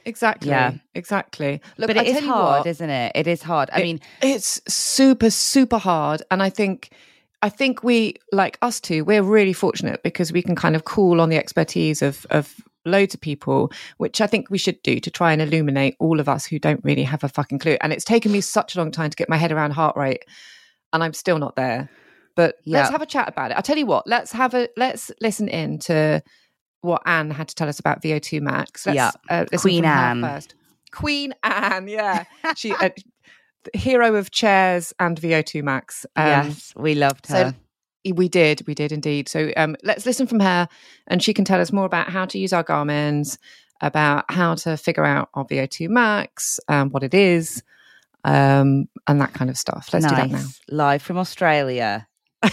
[0.06, 0.50] exactly.
[0.50, 0.72] Yeah.
[0.94, 1.60] exactly.
[1.76, 4.00] Look, but I it is hard what, isn't it it is hard i It- mean
[4.22, 6.90] it's super super hard and i think
[7.42, 11.20] i think we like us two we're really fortunate because we can kind of call
[11.20, 15.10] on the expertise of of loads of people which i think we should do to
[15.10, 18.04] try and illuminate all of us who don't really have a fucking clue and it's
[18.04, 20.24] taken me such a long time to get my head around heart rate
[20.92, 21.88] and i'm still not there
[22.36, 25.10] but let's have a chat about it i'll tell you what let's have a let's
[25.20, 26.22] listen in to
[26.86, 29.10] what anne had to tell us about vo2 max let's, Yeah.
[29.28, 30.22] uh, Queen Anne.
[30.22, 30.54] first
[30.92, 32.24] queen anne yeah
[32.56, 32.90] she uh,
[33.74, 36.06] hero of chairs and VO2 Max.
[36.14, 37.54] Um, yes we loved so her
[38.14, 39.28] we did, we did indeed.
[39.28, 40.68] So um, let's listen from her,
[41.08, 43.36] and she can tell us more about how to use our Garmin's,
[43.80, 47.64] about how to figure out our VO2 Max, um, what it is,
[48.22, 49.88] um, and that kind of stuff.
[49.92, 50.44] Let's do that now.
[50.68, 52.06] Live from australia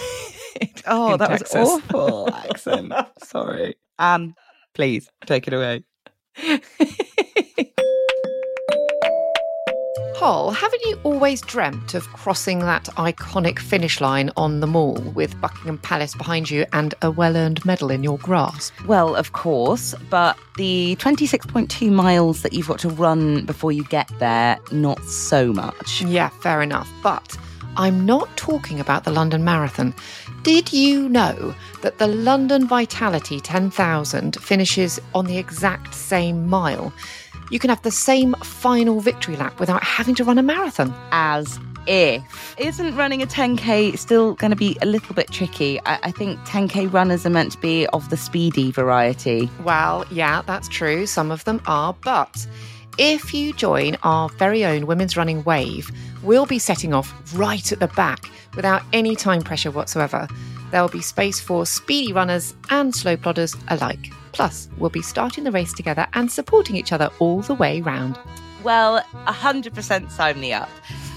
[0.88, 1.56] Oh, that was Texas.
[1.70, 2.92] awful accent.
[3.24, 3.76] Sorry.
[4.00, 4.36] Um,
[4.74, 5.84] please take it away.
[10.16, 15.38] Hol, haven't you always dreamt of crossing that iconic finish line on the mall with
[15.42, 18.74] Buckingham Palace behind you and a well earned medal in your grasp?
[18.88, 24.10] Well, of course, but the 26.2 miles that you've got to run before you get
[24.20, 26.02] there, not so much.
[26.04, 26.90] Yeah, fair enough.
[27.04, 27.36] But
[27.76, 29.94] I'm not talking about the London Marathon.
[30.44, 36.92] Did you know that the London Vitality 10,000 finishes on the exact same mile?
[37.50, 40.94] You can have the same final victory lap without having to run a marathon.
[41.14, 42.56] As if.
[42.58, 45.80] Isn't running a 10K still going to be a little bit tricky?
[45.86, 49.50] I, I think 10K runners are meant to be of the speedy variety.
[49.64, 51.06] Well, yeah, that's true.
[51.06, 51.96] Some of them are.
[52.04, 52.46] But
[52.98, 55.90] if you join our very own Women's Running Wave,
[56.22, 60.28] we'll be setting off right at the back without any time pressure whatsoever.
[60.72, 64.12] There will be space for speedy runners and slow plodders alike.
[64.32, 68.18] Plus, we'll be starting the race together and supporting each other all the way round.
[68.64, 70.70] Well, 100% sign me up.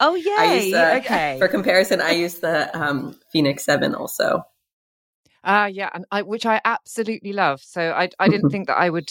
[0.00, 0.62] Oh I yay!
[0.64, 1.36] use the, okay.
[1.38, 4.44] For comparison, I use the um, Fenix 7 also.
[5.44, 7.60] Ah, yeah, and I, which I absolutely love.
[7.62, 8.52] So I, I didn't Mhm.
[8.52, 9.10] think that I would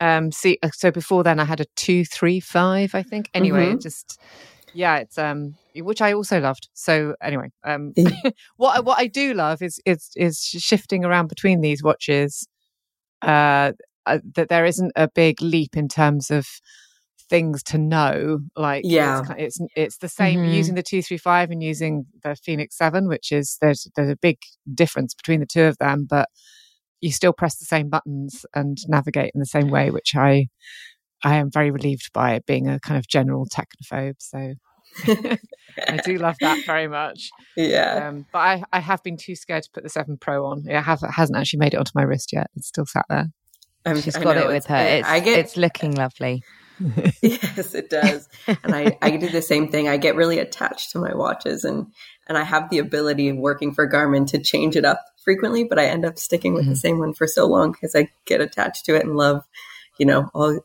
[0.00, 0.58] um see.
[0.62, 3.30] uh, So before then, I had a two three five, I think.
[3.34, 4.18] Anyway, it just
[4.74, 6.68] yeah, it's um, which I also loved.
[6.74, 7.94] So anyway, um,
[8.56, 12.48] what I, what I do love is is is shifting around between these watches.
[13.22, 13.72] Uh,
[14.06, 16.46] uh, that there isn't a big leap in terms of
[17.30, 18.40] things to know.
[18.56, 19.22] Like Yeah.
[19.38, 20.54] it's it's it's the same Mhm.
[20.54, 24.16] using the two three five and using the Fenix Seven, which is there's there's a
[24.16, 24.38] big
[24.74, 26.28] difference between the two of them, but
[27.00, 30.46] you still press the same buttons and navigate in the same way, which I
[31.22, 34.16] I am very relieved by being a kind of general technophobe.
[34.18, 34.54] So
[35.88, 37.30] I do love that very much.
[37.56, 38.08] Yeah.
[38.08, 40.64] Um, but I, I have been too scared to put the 7 Pro on.
[40.68, 42.48] It, have, it hasn't actually made it onto my wrist yet.
[42.56, 43.26] It's still sat there.
[43.86, 44.76] I'm, She's I got know, it with her.
[44.76, 46.42] I- It's, I get, it's looking lovely.
[47.22, 48.28] yes, it does.
[48.62, 49.88] and I, I do the same thing.
[49.88, 51.86] I get really attached to my watches and,
[52.28, 55.78] and I have the ability of working for Garmin to change it up frequently, but
[55.78, 58.84] I end up sticking with the same one for so long because I get attached
[58.86, 59.44] to it and love,
[59.98, 60.60] you know, all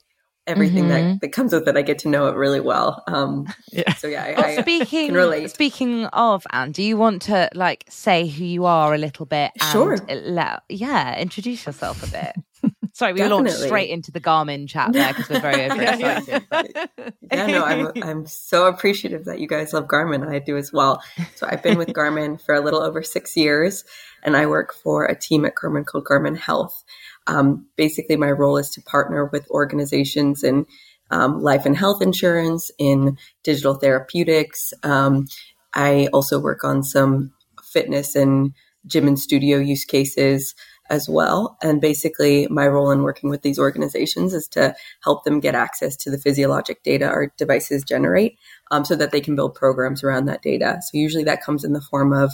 [0.47, 1.77] everything that, that comes with it.
[1.77, 3.03] I get to know it really well.
[3.07, 3.93] Um, Yeah.
[3.93, 5.51] so yeah, I, Well, I speaking can relate.
[5.51, 9.51] speaking of Anne, do you want to like say who you are a little bit?
[9.61, 9.97] And Sure.
[10.09, 12.68] let- yeah, introduce yourself a bit.
[12.99, 16.45] Sorry, we launched straight into the Garmin chat there because we're very overexcited.
[16.49, 20.27] but- yeah, no, I'm I'm so appreciative that you guys love Garmin.
[20.27, 21.01] I do as well.
[21.35, 23.85] So I've been with Garmin for a little over six years,
[24.21, 26.83] and I work for a team at Garmin called Garmin Health.
[27.25, 30.65] Um, basically, my role is to partner with organizations in
[31.09, 34.73] um, life and health insurance, in digital therapeutics.
[34.83, 35.25] Um,
[35.73, 37.31] I also work on some
[37.63, 38.51] fitness and
[38.85, 40.53] gym and studio use cases
[40.89, 41.57] as well.
[41.61, 45.95] And basically, my role in working with these organizations is to help them get access
[45.97, 48.37] to the physiologic data our devices generate
[48.71, 50.79] um, so that they can build programs around that data.
[50.81, 52.31] So, usually that comes in the form of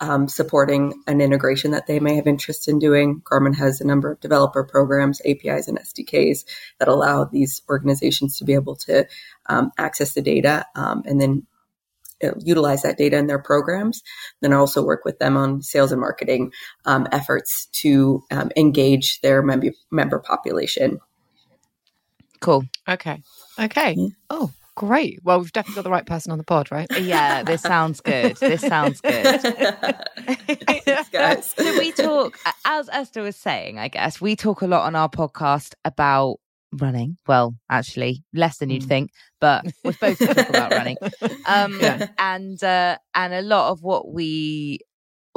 [0.00, 3.20] um, supporting an integration that they may have interest in doing.
[3.22, 6.44] Garmin has a number of developer programs, APIs, and SDKs
[6.78, 9.06] that allow these organizations to be able to
[9.46, 11.46] um, access the data um, and then
[12.40, 14.02] utilize that data in their programs.
[14.40, 16.52] Then I also work with them on sales and marketing
[16.84, 20.98] um, efforts to um, engage their member member population.
[22.40, 22.64] Cool.
[22.88, 23.22] Okay.
[23.58, 23.94] Okay.
[23.96, 24.08] Yeah.
[24.30, 25.18] Oh, great.
[25.24, 26.86] Well, we've definitely got the right person on the pod, right?
[27.00, 28.36] Yeah, this sounds good.
[28.36, 29.40] This sounds good.
[29.40, 31.54] Thanks, guys.
[31.56, 35.08] so we talk, as Esther was saying, I guess, we talk a lot on our
[35.08, 36.38] podcast about
[36.72, 37.16] running.
[37.26, 38.88] Well, actually, less than you'd Mm.
[38.88, 39.10] think,
[39.40, 40.96] but we're supposed to talk about running.
[41.46, 42.06] Um, Yeah.
[42.18, 44.80] and uh, and a lot of what we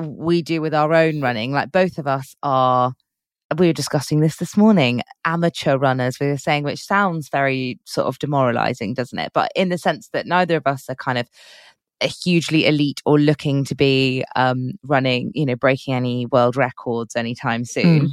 [0.01, 2.93] we do with our own running, like both of us are.
[3.57, 5.01] We were discussing this this morning.
[5.25, 9.31] Amateur runners, we were saying, which sounds very sort of demoralizing, doesn't it?
[9.33, 11.27] But in the sense that neither of us are kind of
[11.99, 17.15] a hugely elite or looking to be um, running, you know, breaking any world records
[17.17, 18.09] anytime soon.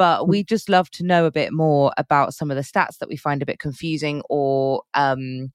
[0.00, 3.08] But we just love to know a bit more about some of the stats that
[3.10, 5.52] we find a bit confusing or um,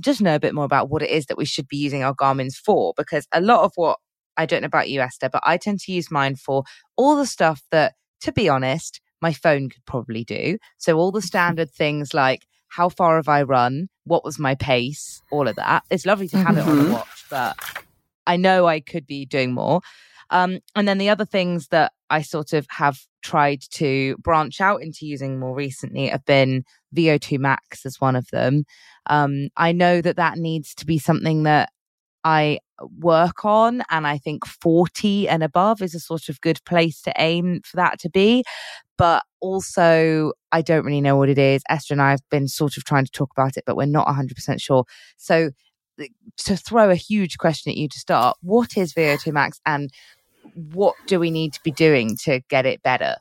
[0.00, 2.14] just know a bit more about what it is that we should be using our
[2.14, 2.94] Garmin's for.
[2.96, 3.98] Because a lot of what
[4.36, 6.62] I don't know about you, Esther, but I tend to use mine for
[6.96, 10.56] all the stuff that, to be honest, my phone could probably do.
[10.78, 13.88] So all the standard things like how far have I run?
[14.04, 15.20] What was my pace?
[15.32, 15.82] All of that.
[15.90, 16.58] It's lovely to have mm-hmm.
[16.58, 16.92] it on a mm-hmm.
[16.92, 17.56] watch, but
[18.24, 19.80] I know I could be doing more.
[20.30, 24.82] Um, and then the other things that I sort of have tried to branch out
[24.82, 28.64] into using more recently have been VO2 max as one of them.
[29.08, 31.70] Um, I know that that needs to be something that
[32.22, 32.58] I
[32.98, 33.82] work on.
[33.90, 37.76] And I think 40 and above is a sort of good place to aim for
[37.76, 38.44] that to be.
[38.98, 41.62] But also, I don't really know what it is.
[41.68, 44.06] Esther and I have been sort of trying to talk about it, but we're not
[44.06, 44.84] 100% sure.
[45.16, 45.50] So,
[46.38, 49.90] to throw a huge question at you to start, what is VO2 max and
[50.54, 53.16] what do we need to be doing to get it better?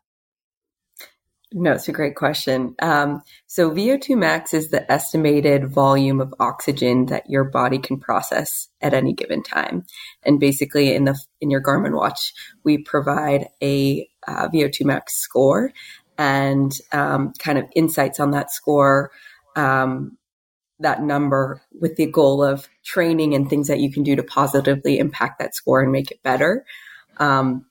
[1.54, 2.76] No, it's a great question.
[2.82, 8.70] Um, so VO2 max is the estimated volume of oxygen that your body can process
[8.80, 9.86] at any given time.
[10.24, 15.74] And basically in the, in your Garmin watch, we provide a uh, VO2 max score
[16.18, 19.12] and um, kind of insights on that score,
[19.58, 20.18] um,
[20.80, 25.00] that number with the goal of training and things that you can do to positively
[25.00, 26.66] impact that score and make it better.
[27.18, 27.66] Um,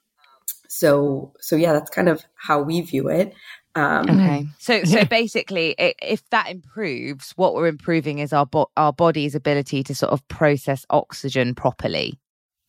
[0.68, 3.34] so, so yeah, that's kind of how we view it.
[3.74, 4.46] Um, okay.
[4.58, 9.34] So, so basically, it, if that improves, what we're improving is our bo- our body's
[9.34, 12.18] ability to sort of process oxygen properly.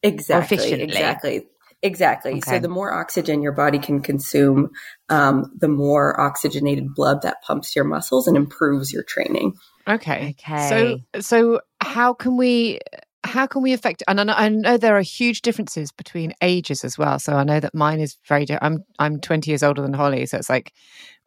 [0.03, 0.57] Exactly.
[0.57, 0.85] efficiently.
[0.85, 1.47] Exactly.
[1.83, 2.31] Exactly.
[2.33, 2.41] Okay.
[2.41, 4.69] So the more oxygen your body can consume,
[5.09, 9.53] um, the more oxygenated blood that pumps your muscles and improves your training.
[9.87, 10.35] Okay.
[10.39, 11.01] Okay.
[11.13, 12.79] So, so how can we
[13.23, 16.83] how can we affect and I know, I know, there are huge differences between ages
[16.83, 19.93] as well so i know that mine is very i'm i'm 20 years older than
[19.93, 20.73] holly so it's like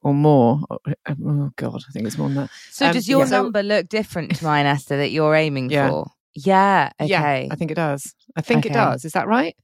[0.02, 0.78] or more oh,
[1.08, 3.30] oh god i think it's more than that so um, does your yeah.
[3.30, 5.88] number look different to mine esther that you're aiming yeah.
[5.88, 8.70] for yeah okay yeah, i think it does i think okay.
[8.70, 9.56] it does is that right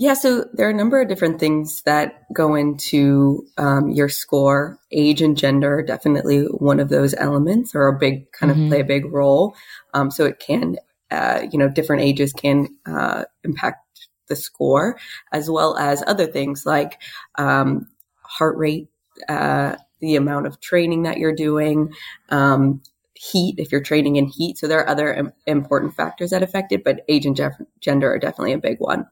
[0.00, 4.78] yeah, so there are a number of different things that go into um, your score.
[4.92, 8.62] Age and gender are definitely one of those elements, or a big kind mm-hmm.
[8.62, 9.56] of play a big role.
[9.94, 10.76] Um, so it can
[11.10, 14.98] uh, you know, different ages can uh, impact the score,
[15.32, 17.00] as well as other things like
[17.36, 17.88] um,
[18.22, 18.88] heart rate,
[19.28, 21.92] uh, the amount of training that you're doing,
[22.28, 22.82] um,
[23.14, 24.58] heat, if you're training in heat.
[24.58, 28.12] So there are other Im- important factors that affect it, but age and gef- gender
[28.12, 29.06] are definitely a big one.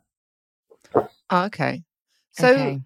[1.32, 1.82] Okay.
[2.32, 2.80] So okay.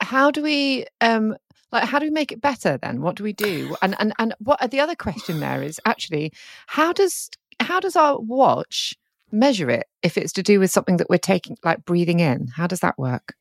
[0.00, 1.36] how do we um
[1.70, 4.34] like how do we make it better then what do we do and and and
[4.40, 6.32] what the other question there is actually
[6.66, 7.30] how does
[7.62, 8.94] how does our watch
[9.30, 12.48] measure it if it's to do with something that we're taking, like breathing in?
[12.48, 13.34] How does that work?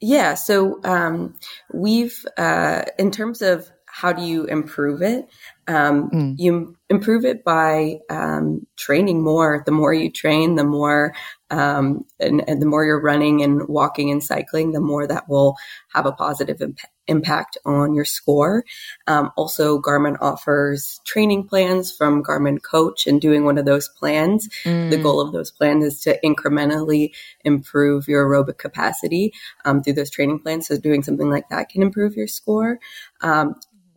[0.00, 1.34] Yeah, so um,
[1.72, 5.26] we've, uh, in terms of how do you improve it,
[5.68, 6.34] um, mm.
[6.38, 9.62] you improve it by um, training more.
[9.66, 11.14] The more you train, the more
[11.50, 15.56] um, and, and, the more you're running and walking and cycling, the more that will
[15.94, 18.64] have a positive imp- impact on your score.
[19.06, 24.48] Um, also, Garmin offers training plans from Garmin Coach, and doing one of those plans,
[24.64, 24.90] mm.
[24.90, 27.10] the goal of those plans is to incrementally
[27.44, 29.32] improve your aerobic capacity
[29.64, 30.66] um, through those training plans.
[30.66, 32.80] So, doing something like that can improve your score.
[33.20, 33.54] Um,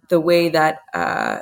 [0.09, 1.39] the way that uh,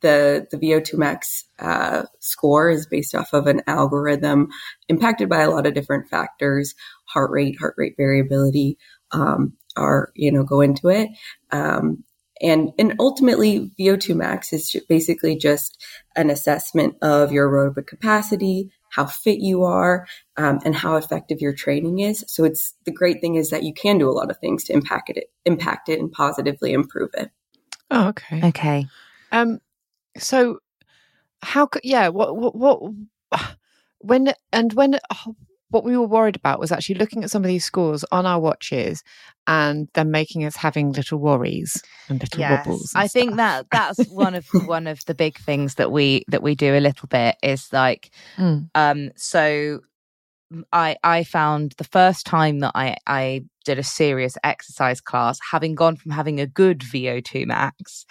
[0.00, 4.48] the the VO2 max uh, score is based off of an algorithm
[4.88, 6.74] impacted by a lot of different factors,
[7.04, 8.78] heart rate, heart rate variability,
[9.12, 11.10] um, are you know go into it,
[11.50, 12.04] um,
[12.40, 15.82] and and ultimately VO2 max is basically just
[16.16, 21.54] an assessment of your aerobic capacity, how fit you are, um, and how effective your
[21.54, 22.24] training is.
[22.28, 24.72] So it's the great thing is that you can do a lot of things to
[24.72, 27.30] impact it, impact it, and positively improve it.
[27.90, 28.40] Oh, okay.
[28.48, 28.86] Okay.
[29.30, 29.60] Um,
[30.18, 30.58] so
[31.42, 32.92] how could yeah what what, what
[33.98, 35.36] when and when oh,
[35.72, 38.38] what we were worried about was actually looking at some of these scores on our
[38.38, 39.02] watches
[39.46, 42.92] and then making us having little worries and little yes, wobbles.
[42.94, 43.12] I stuff.
[43.12, 46.76] think that that's one of one of the big things that we that we do
[46.76, 48.68] a little bit is like mm.
[48.74, 49.80] um so
[50.72, 55.74] I I found the first time that I I did a serious exercise class, having
[55.74, 58.04] gone from having a good VO2 max,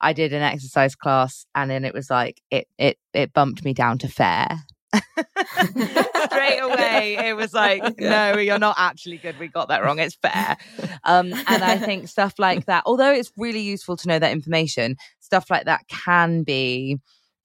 [0.00, 3.72] I did an exercise class and then it was like it it it bumped me
[3.72, 4.48] down to fair.
[4.92, 9.38] Straight away, it was like, no, you're not actually good.
[9.38, 9.98] We got that wrong.
[9.98, 10.56] It's fair.
[11.04, 14.96] Um, and I think stuff like that, although it's really useful to know that information,
[15.20, 16.98] stuff like that can be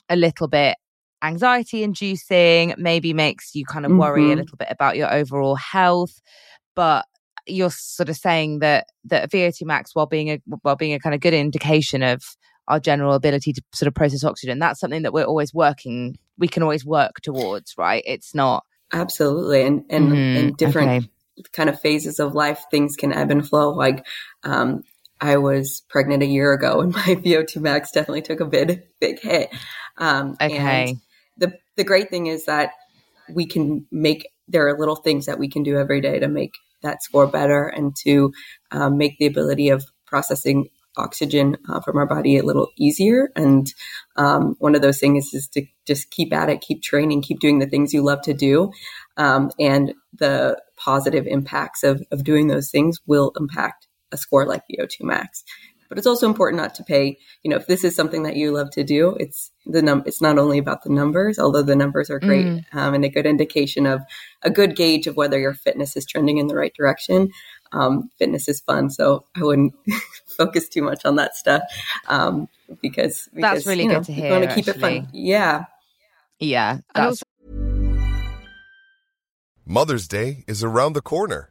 [0.09, 0.77] a little bit
[1.23, 4.33] anxiety inducing, maybe makes you kind of worry mm-hmm.
[4.33, 6.21] a little bit about your overall health.
[6.75, 7.05] But
[7.51, 11.15] you're sort of saying that that VO2 max, while being a while being a kind
[11.15, 12.23] of good indication of
[12.67, 16.17] our general ability to sort of process oxygen, that's something that we're always working.
[16.37, 18.03] We can always work towards, right?
[18.05, 21.05] It's not absolutely, and and in different
[21.37, 21.45] okay.
[21.53, 23.71] kind of phases of life, things can ebb and flow.
[23.71, 24.05] Like
[24.43, 24.83] um,
[25.19, 29.19] I was pregnant a year ago, and my VO2 max definitely took a big big
[29.19, 29.49] hit.
[29.97, 30.89] Um, Okay.
[30.89, 30.97] and
[31.37, 32.71] the the great thing is that
[33.33, 36.53] we can make there are little things that we can do every day to make
[36.81, 38.33] that score better and to
[38.71, 40.67] um, make the ability of processing
[40.97, 43.31] oxygen uh, from our body a little easier.
[43.35, 43.73] And
[44.17, 47.59] um, one of those things is to just keep at it keep training keep doing
[47.59, 48.71] the things you love to do.
[49.17, 54.63] Um, and the positive impacts of, of doing those things will impact a score like
[54.69, 55.43] VO2 max
[55.91, 58.53] but it's also important not to pay you know if this is something that you
[58.53, 62.09] love to do it's the num it's not only about the numbers although the numbers
[62.09, 64.01] are great um, and a good indication of
[64.41, 67.29] a good gauge of whether your fitness is trending in the right direction.
[67.73, 69.73] Um, fitness is fun so i wouldn't
[70.37, 71.63] focus too much on that stuff
[72.07, 72.47] um,
[72.81, 75.07] because, because really you good know, to you hear, want to keep it fun.
[75.13, 75.65] yeah.
[76.39, 76.79] Yeah.
[76.95, 77.23] And That's
[79.65, 81.50] Mother's Day is around the corner.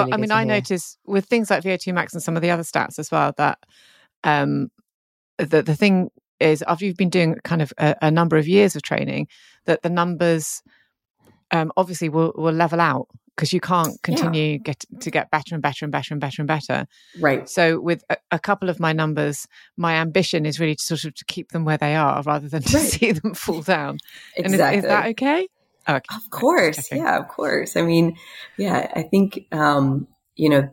[0.00, 0.54] Really I mean, I hear.
[0.54, 3.58] notice with things like VO2 max and some of the other stats as well that
[4.24, 4.68] um,
[5.38, 8.74] the the thing is after you've been doing kind of a, a number of years
[8.76, 9.28] of training,
[9.66, 10.62] that the numbers
[11.50, 15.62] um, obviously will will level out because you can't continue get to get better and
[15.62, 16.86] better and better and better and better.
[17.20, 21.04] right So with a, a couple of my numbers, my ambition is really to sort
[21.04, 22.84] of to keep them where they are rather than to Right.
[22.84, 23.98] see them fall down.
[24.36, 25.48] exactly And is, is that okay?
[25.88, 26.16] Oh, okay.
[26.16, 26.78] Of course.
[26.78, 26.98] Okay.
[26.98, 27.76] Yeah, of course.
[27.76, 28.16] I mean,
[28.56, 30.06] yeah, I think, um,
[30.36, 30.68] you know,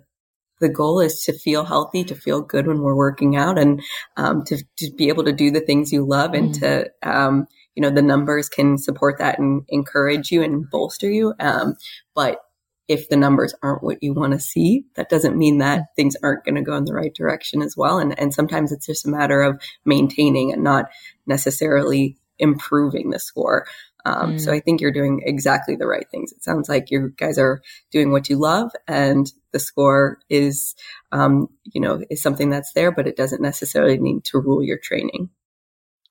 [0.61, 3.81] the goal is to feel healthy, to feel good when we're working out and,
[4.17, 6.59] um, to, to be able to do the things you love and Mm.
[6.59, 11.33] to, um, you know, the numbers can support that and encourage you and bolster you.
[11.39, 11.75] Um,
[12.13, 12.41] but
[12.89, 16.43] if the numbers aren't what you want to see, that doesn't mean that things aren't
[16.43, 17.99] going to go in the right direction as well.
[17.99, 20.89] And, and sometimes it's just a matter of maintaining and not
[21.25, 23.65] necessarily improving the score.
[24.09, 26.31] Um, So I think you're doing exactly the right things.
[26.31, 30.75] It sounds like you guys are doing what you love, and the score is,
[31.11, 34.79] um, you know, is something that's there, but it doesn't necessarily need to rule your
[34.81, 35.29] training.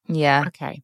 [0.08, 0.44] yeah.
[0.48, 0.82] Okay.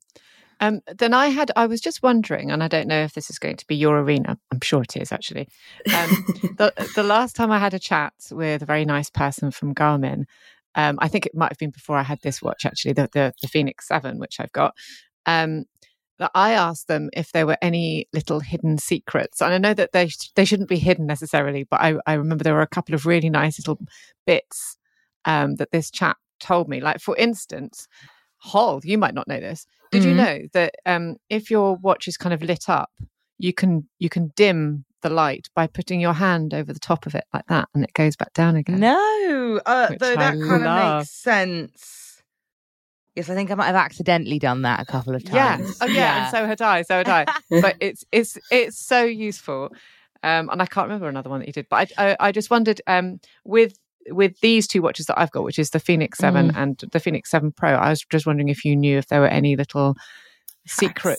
[0.61, 3.39] Um, then I had, I was just wondering, and I don't know if this is
[3.39, 4.39] going to be your arena.
[4.53, 5.49] I'm sure it is actually.
[5.95, 6.09] Um,
[6.59, 10.25] the, the last time I had a chat with a very nice person from Garmin,
[10.75, 13.35] um, I think it might have been before I had this watch actually, the, the,
[13.43, 14.75] the Fenix 7, which I've got.
[15.27, 15.65] Um,
[16.19, 19.43] that I asked them if there were any little hidden secrets.
[19.43, 22.45] And I know that they, sh- they shouldn't be hidden necessarily, but I, I remember
[22.45, 23.81] there were a couple of really nice little
[24.27, 24.77] bits
[25.25, 26.81] um, that this chap told me.
[26.81, 27.89] Like, for instance,
[28.39, 29.67] Hol, you might not know this.
[29.91, 30.17] Did you Mhm.
[30.17, 32.91] know that um, if your watch is kind of lit up,
[33.39, 37.15] you can you can dim the light by putting your hand over the top of
[37.15, 38.81] it like that, and it goes back down again.
[38.81, 42.04] No, uh, though I that kind of makes sense.
[43.17, 45.57] Yes, I think I might have accidentally done that a couple of Yeah.
[45.59, 45.79] times.
[45.81, 46.25] Oh yeah.
[46.25, 46.83] And so had I.
[46.83, 47.27] So had I.
[47.61, 49.71] but it's it's it's so useful.
[50.23, 52.51] Um, and I can't remember another one that you did, but I I, I just
[52.51, 53.79] wondered um, with
[54.11, 56.57] with these two watches that I've got, which is the Fenix Seven Mm.
[56.57, 57.71] and the Fenix Seven Pro.
[57.75, 59.95] I was just wondering if you knew if there were any little
[60.67, 61.19] secret.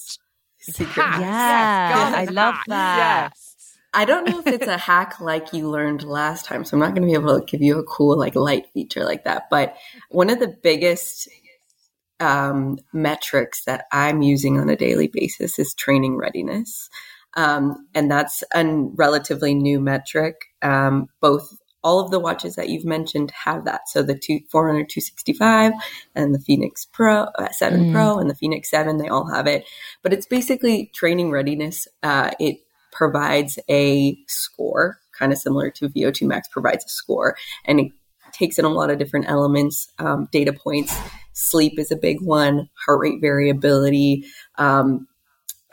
[0.60, 0.94] Secret.
[1.04, 1.22] hacks.
[1.22, 2.68] Yeah, Yes, I love hacks.
[2.68, 3.30] that.
[3.32, 3.52] Yes.
[3.94, 6.90] I don't know if it's a hack like you learned last time, so I'm not
[6.96, 9.44] going to be able to give you a cool like light feature like that.
[9.50, 9.78] But
[10.10, 11.30] one of the biggest
[12.20, 16.90] um, metrics that I'm using on a daily basis is training readiness,
[17.36, 20.36] um, and that's a relatively new metric.
[20.62, 23.88] Um, both all of the watches that you've mentioned have that.
[23.88, 25.72] So the two, 400 265
[26.16, 27.92] and the Fenix Pro uh, 7 Mm.
[27.94, 29.66] Pro and the Fenix 7, they all have it.
[30.02, 31.88] But it's basically training readiness.
[32.02, 32.58] Uh, it
[32.92, 37.38] provides a score kind of similar to VO2 max, provides a score.
[37.66, 37.92] And it
[38.34, 40.98] takes in a lot of different elements, um, data points.
[41.36, 44.26] Sleep is a big one, heart rate variability.
[44.58, 45.08] Um,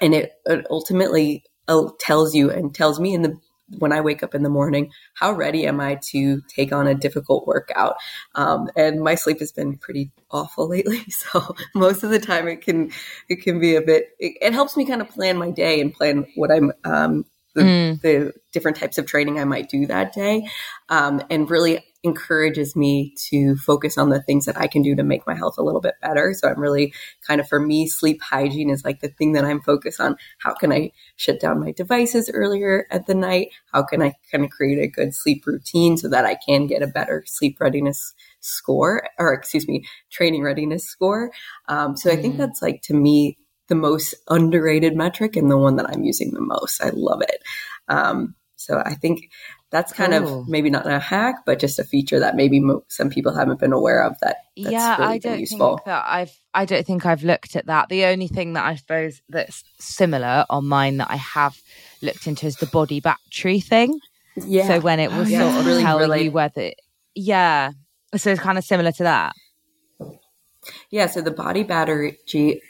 [0.00, 3.36] and it, it ultimately uh, tells you and tells me in the
[3.78, 6.94] when I wake up in the morning, how ready am I to take on a
[6.94, 7.96] difficult workout?
[8.34, 12.60] Um, and my sleep has been pretty awful lately, so most of the time it
[12.60, 12.90] can
[13.28, 14.10] it can be a bit.
[14.18, 17.24] It, it helps me kind of plan my day and plan what I'm um,
[17.54, 18.00] the, mm.
[18.00, 20.46] the, different types of training I might do that day,
[20.90, 25.04] um, and really encourages me to focus on the things that I can do to
[25.04, 26.34] make my health a little bit better.
[26.34, 26.92] So I'm really
[27.26, 30.16] kind of for me, sleep hygiene is like the thing that I'm focused on.
[30.38, 33.48] How can I shut down my devices earlier at the night?
[33.72, 36.82] How can I kind of create a good sleep routine so that I can get
[36.82, 41.30] a better sleep readiness score or excuse me, training readiness score?
[41.68, 42.38] Um, so I think mm.
[42.38, 43.38] that's like to me
[43.68, 46.82] the most underrated metric and the one that I'm using the most.
[46.82, 47.42] I love it.
[47.88, 49.30] Um, so I think
[49.70, 53.08] that's kind of maybe not a hack, but just a feature that maybe mo- some
[53.08, 54.16] people haven't been aware of.
[54.20, 55.78] That yeah, really I don't useful.
[55.78, 57.88] think that I've I don't think I've looked at that.
[57.88, 61.58] The only thing that I suppose that's similar on mine that I have
[62.02, 63.98] looked into is the body battery thing.
[64.36, 64.68] Yeah.
[64.68, 65.40] So when it will oh, yeah.
[65.40, 66.24] sort of really, tell really...
[66.24, 66.72] you whether,
[67.14, 67.72] yeah.
[68.16, 69.34] So it's kind of similar to that.
[70.90, 72.18] Yeah, so the body battery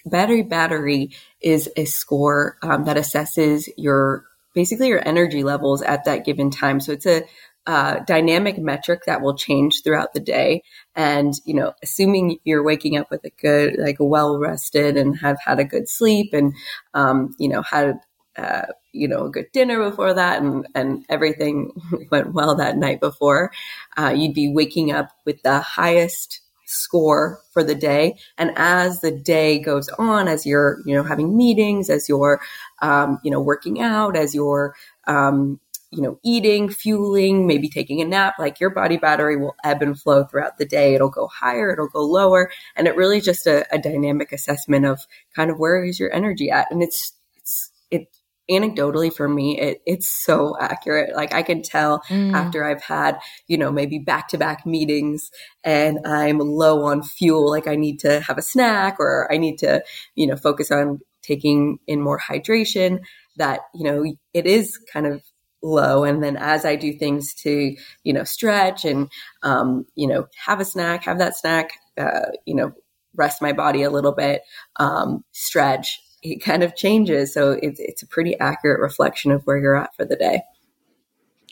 [0.07, 4.24] battery battery is a score um, that assesses your
[4.55, 6.80] basically your energy levels at that given time.
[6.80, 7.24] So it's a
[7.66, 10.62] uh, dynamic metric that will change throughout the day.
[10.97, 15.38] And, you know, assuming you're waking up with a good, like well rested and have
[15.45, 16.55] had a good sleep and,
[16.93, 18.01] um, you know, had,
[18.36, 21.72] uh, you know, a good dinner before that and, and everything
[22.11, 23.53] went well that night before,
[23.97, 26.41] uh, you'd be waking up with the highest
[26.72, 28.16] score for the day.
[28.38, 32.40] And as the day goes on, as you're, you know, having meetings, as you're,
[32.80, 34.74] um, you know, working out, as you're,
[35.06, 35.60] um,
[35.90, 40.00] you know, eating, fueling, maybe taking a nap, like your body battery will ebb and
[40.00, 40.94] flow throughout the day.
[40.94, 42.50] It'll go higher, it'll go lower.
[42.74, 45.00] And it really just a, a dynamic assessment of
[45.36, 46.70] kind of where is your energy at.
[46.70, 48.08] And it's, it's, it
[48.51, 51.14] anecdotally for me, it, it's so accurate.
[51.14, 52.32] Like I can tell mm.
[52.32, 55.30] after I've had, you know, maybe back to back meetings
[55.64, 59.59] and I'm low on fuel, like I need to have a snack or I need
[59.59, 59.82] to,
[60.14, 63.01] you know, focus on taking in more hydration
[63.36, 65.22] that, you know, it is kind of
[65.62, 66.05] low.
[66.05, 69.09] And then as I do things to, you know, stretch and,
[69.43, 72.72] um, you know, have a snack, have that snack, uh, you know,
[73.14, 74.43] rest my body a little bit,
[74.76, 77.34] um, stretch, it kind of changes.
[77.34, 80.42] So it's it's a pretty accurate reflection of where you're at for the day.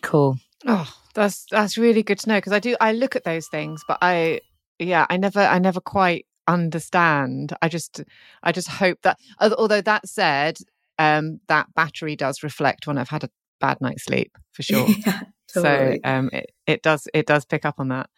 [0.03, 0.39] Cool.
[0.67, 3.83] Oh, that's that's really good to know because I do I look at those things,
[3.87, 4.41] but I
[4.79, 7.57] yeah I never I never quite understand.
[7.61, 8.03] I just
[8.43, 10.59] I just hope that although that said,
[10.99, 14.87] um, that battery does reflect when I've had a bad night's sleep for sure.
[15.07, 16.01] yeah, totally.
[16.03, 18.09] So um, it, it does it does pick up on that.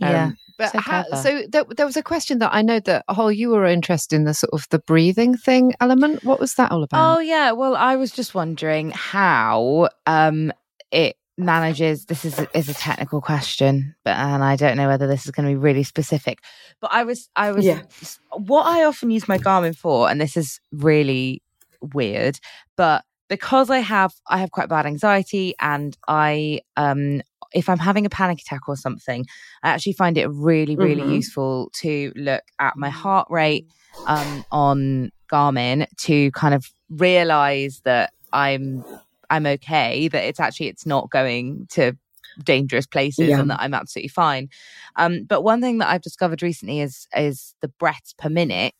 [0.00, 0.30] Um, yeah.
[0.56, 3.50] But so, how, so there, there, was a question that I know that oh you
[3.50, 6.22] were interested in the sort of the breathing thing element.
[6.22, 7.16] What was that all about?
[7.16, 10.52] Oh yeah, well I was just wondering how um
[10.92, 12.06] it manages.
[12.06, 15.48] This is is a technical question, but and I don't know whether this is going
[15.48, 16.38] to be really specific.
[16.80, 17.82] But I was I was yeah.
[18.30, 21.42] what I often use my Garmin for, and this is really
[21.80, 22.38] weird,
[22.76, 27.22] but because I have I have quite bad anxiety and I um
[27.54, 29.24] if I'm having a panic attack or something,
[29.62, 31.12] I actually find it really, really mm-hmm.
[31.12, 33.66] useful to look at my heart rate
[34.06, 38.84] um, on Garmin to kind of realize that I'm
[39.30, 41.96] I'm okay, that it's actually it's not going to
[42.42, 43.40] dangerous places yeah.
[43.40, 44.48] and that I'm absolutely fine.
[44.96, 48.74] Um, but one thing that I've discovered recently is is the breaths per minute.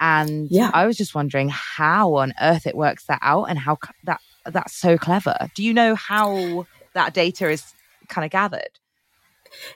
[0.00, 0.70] And yeah.
[0.74, 4.76] I was just wondering how on earth it works that out and how that that's
[4.76, 5.36] so clever.
[5.54, 7.74] Do you know how that data is
[8.08, 8.78] kind of gathered?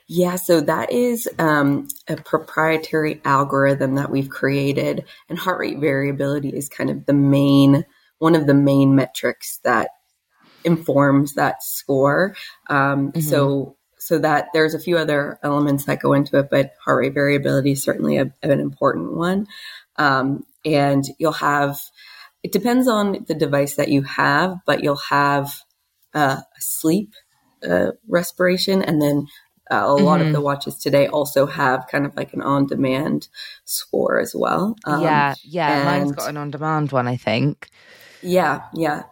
[0.08, 6.48] Yeah, so that is um, a proprietary algorithm that we've created, and heart rate variability
[6.48, 7.84] is kind of the main
[8.18, 9.90] one of the main metrics that
[10.64, 12.34] informs that score.
[12.68, 13.20] Um, mm-hmm.
[13.20, 17.14] So, so that there's a few other elements that go into it, but heart rate
[17.14, 19.46] variability is certainly a, an important one.
[19.96, 21.80] Um, and you'll have
[22.42, 25.60] it depends on the device that you have, but you'll have
[26.14, 27.14] uh, sleep
[27.66, 28.82] uh, respiration.
[28.82, 29.26] And then
[29.70, 30.04] uh, a mm-hmm.
[30.04, 30.32] lot of mm-hmm.
[30.34, 33.28] the watches today also have kind of like an on demand
[33.64, 34.76] score as well.
[34.84, 35.84] Um, yeah, yeah.
[35.84, 37.68] Mine's got an on demand one, I think.
[38.22, 39.02] Yeah, yeah.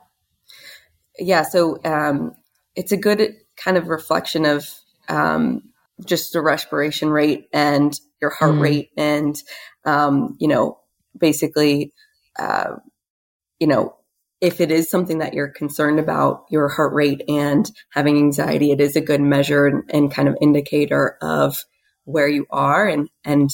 [1.18, 2.34] Yeah, so um,
[2.74, 4.68] it's a good kind of reflection of
[5.08, 5.62] um,
[6.04, 8.60] just the respiration rate and your heart mm.
[8.60, 9.36] rate and,
[9.84, 10.78] um, you know,
[11.18, 11.92] basically,
[12.38, 12.76] uh,
[13.58, 13.95] you know,
[14.40, 18.80] if it is something that you're concerned about, your heart rate and having anxiety, it
[18.80, 21.56] is a good measure and, and kind of indicator of
[22.04, 22.86] where you are.
[22.86, 23.50] And, and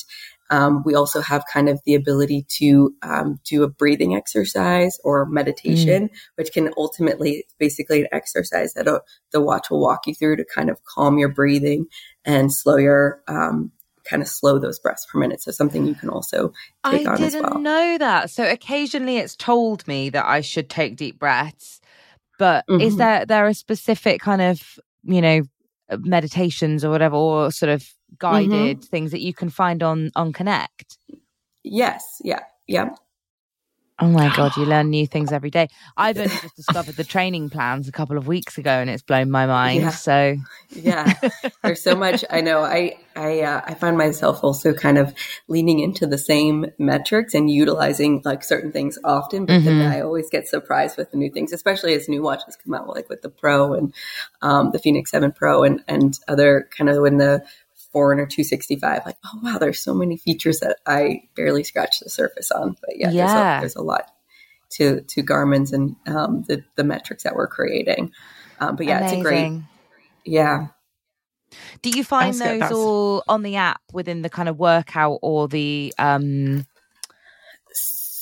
[0.51, 5.25] um, we also have kind of the ability to um, do a breathing exercise or
[5.25, 6.11] meditation, mm.
[6.35, 10.45] which can ultimately basically an exercise that uh, the watch will walk you through to
[10.45, 11.87] kind of calm your breathing
[12.27, 13.73] and slow your um,
[14.05, 15.43] kind of slow those breaths per minute.
[15.43, 16.53] So something you can also
[16.91, 17.45] take I on as well.
[17.45, 18.31] I didn't know that.
[18.31, 21.81] So occasionally it's told me that I should take deep breaths,
[22.39, 22.81] but mm-hmm.
[22.81, 25.43] is there there a specific kind of you know
[25.99, 27.89] meditations or whatever, or sort of
[28.19, 28.81] guided mm-hmm.
[28.81, 30.99] things that you can find on on Connect?
[31.63, 32.21] Yes.
[32.25, 32.41] Yeah.
[32.67, 32.91] Yeah.
[34.03, 35.69] Oh my god, you learn new things every day.
[35.97, 39.31] I've only just discovered the training plans a couple of weeks ago, and it's blown
[39.31, 39.83] my mind.
[39.83, 39.91] Yeah.
[39.91, 40.37] So
[40.71, 41.15] yeah,
[41.63, 42.25] there's so much.
[42.29, 42.63] I know.
[42.63, 45.15] I I uh, I find myself also kind of
[45.47, 49.67] leaning into the same metrics and utilizing like certain things often, but mm-hmm.
[49.67, 52.89] then I always get surprised with the new things, especially as new watches come out,
[52.89, 53.95] like with the Pro and
[54.41, 57.45] um, the Fenix Seven Pro and and other kind of when the
[57.93, 62.51] Forerunner 265 like oh wow there's so many features that i barely scratched the surface
[62.51, 63.27] on but yeah, yeah.
[63.27, 64.11] There's, a, there's, a, lot
[64.71, 68.13] to to garmin's and um, the, the metrics that we're creating
[68.61, 69.19] um, but yeah Amazing.
[69.19, 69.61] it's a great
[70.25, 70.67] yeah
[71.83, 75.93] do you find those all on the app within the kind of workout or the
[75.99, 76.65] um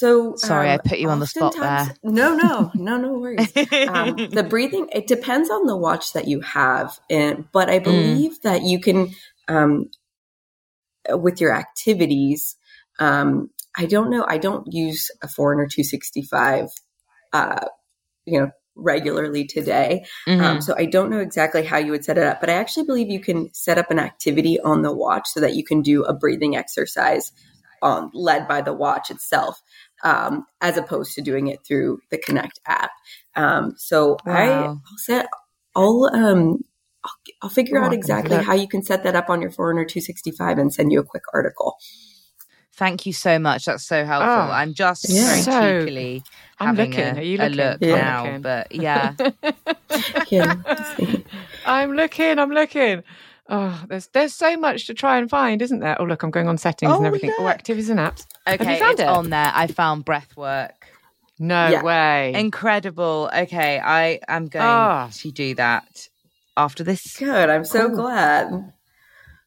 [0.01, 1.95] so sorry, um, I put you on the spot there.
[2.03, 3.55] No, no, no, no worries.
[3.89, 7.85] um, the breathing it depends on the watch that you have, and but I mm.
[7.85, 8.43] believe mm.
[8.43, 9.15] that you can
[9.51, 9.91] um,
[11.11, 12.57] with your activities.
[12.99, 14.25] Um, I don't know.
[14.27, 16.69] I don't use a Forerunner 265,
[17.33, 17.67] uh,
[18.25, 20.05] you know, regularly today.
[20.27, 20.45] Um, mm-hmm.
[20.45, 22.87] Um, so I don't know exactly how you would set it up, but I actually
[22.87, 26.05] believe you can set up an activity on the watch so that you can do
[26.05, 27.33] a breathing exercise
[27.83, 29.61] on, led by the watch itself,
[30.05, 32.91] um, as opposed to doing it through the Connect app.
[33.37, 34.35] Um, so wow.
[34.35, 35.27] I, will set,
[35.75, 36.65] I'll, um,
[37.05, 39.85] I'll, I'll figure You're out exactly how you can set that up on your Forerunner
[39.85, 41.77] 265 and send you a quick article.
[42.75, 43.67] Thank you so much.
[43.67, 44.31] That's so helpful.
[44.31, 45.27] Oh, I'm just yeah.
[45.27, 46.23] very so, cheekily
[46.59, 47.17] I'm having looking.
[47.17, 47.61] A, Are you looking?
[47.61, 47.97] a look yeah.
[47.97, 48.43] now, looking.
[48.43, 49.15] but yeah.
[50.31, 50.55] yeah
[51.67, 52.39] I'm looking.
[52.39, 53.03] I'm looking.
[53.49, 56.01] Oh, there's there's so much to try and find, isn't there?
[56.01, 57.35] Oh, look, I'm going on settings oh, and everything.
[57.39, 58.25] Oh, activities and apps.
[58.49, 59.09] Okay, it's it?
[59.09, 59.51] on there.
[59.55, 60.87] I found breath work.
[61.39, 61.83] No yeah.
[61.83, 62.33] way.
[62.35, 63.31] Incredible.
[63.35, 65.09] Okay, I am going oh.
[65.11, 66.09] to do that
[66.57, 67.17] after this.
[67.17, 67.51] Good.
[67.51, 68.73] I'm so glad.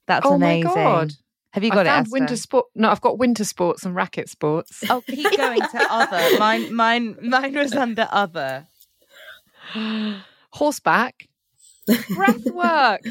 [0.08, 0.66] That's oh amazing.
[0.66, 1.14] My God.
[1.54, 2.08] Have you got I it?
[2.10, 2.66] winter sport.
[2.74, 4.84] No, I've got winter sports and racket sports.
[4.89, 6.39] Oh, keep going to other.
[6.39, 8.66] Mine, mine, mine was under other.
[10.51, 11.28] Horseback,
[12.16, 13.01] breath work,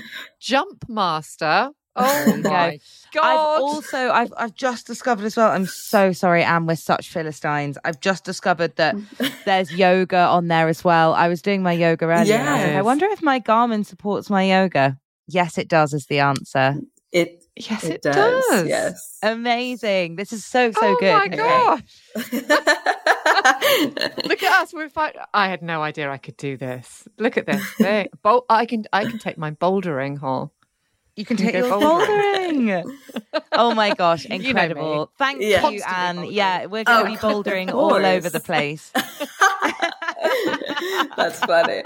[0.40, 1.70] jump master.
[1.94, 2.78] Oh my
[3.12, 3.24] god!
[3.24, 5.50] I've also I've I've just discovered as well.
[5.50, 6.66] I'm so sorry, Anne.
[6.66, 7.76] We're such philistines.
[7.84, 8.96] I've just discovered that
[9.44, 11.14] there's yoga on there as well.
[11.14, 12.24] I was doing my yoga earlier.
[12.24, 12.74] Yes.
[12.74, 14.98] I, I wonder if my Garmin supports my yoga.
[15.28, 15.92] Yes, it does.
[15.92, 16.76] Is the answer.
[17.12, 18.46] It Yes, it, it does.
[18.46, 18.66] does.
[18.66, 19.18] Yes.
[19.22, 20.16] Amazing.
[20.16, 21.10] This is so, so oh good.
[21.10, 21.36] Oh my okay.
[21.36, 21.82] gosh.
[24.24, 24.72] Look at us.
[24.72, 25.12] We're fine.
[25.34, 27.06] I had no idea I could do this.
[27.18, 27.62] Look at this.
[27.74, 28.08] Thing.
[28.22, 30.54] Bol- I can I can take my bouldering hall.
[31.22, 32.84] You can take your bouldering.
[33.52, 34.82] oh my gosh, incredible.
[34.82, 35.68] You know Thank yeah.
[35.68, 36.32] you, Anne.
[36.32, 38.90] Yeah, we're going to oh, be bouldering all over the place.
[41.16, 41.82] That's funny.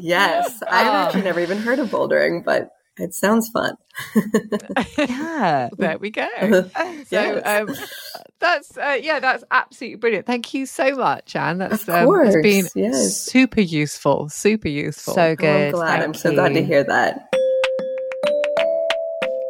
[0.00, 0.60] Yes.
[0.68, 0.90] I've oh.
[0.90, 3.76] actually never even heard of bouldering, but it sounds fun.
[4.98, 6.26] yeah, there we go.
[7.06, 7.72] So um,
[8.40, 10.26] that's uh, yeah, that's absolutely brilliant.
[10.26, 11.58] Thank you so much, Anne.
[11.58, 13.16] That's um, it's been yes.
[13.16, 15.14] super useful, super useful.
[15.14, 15.46] So good.
[15.46, 15.90] Oh, I'm glad.
[15.90, 17.28] Thank I'm so glad to hear that.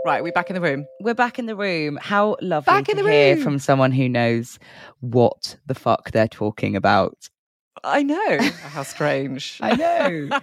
[0.05, 0.87] Right, we're back in the room.
[1.01, 1.99] We're back in the room.
[1.99, 3.43] How lovely back to hear room.
[3.43, 4.59] from someone who knows
[5.01, 7.31] what the fuck they're talking about.
[7.83, 8.39] I know.
[8.63, 9.59] How strange.
[9.63, 10.39] I know.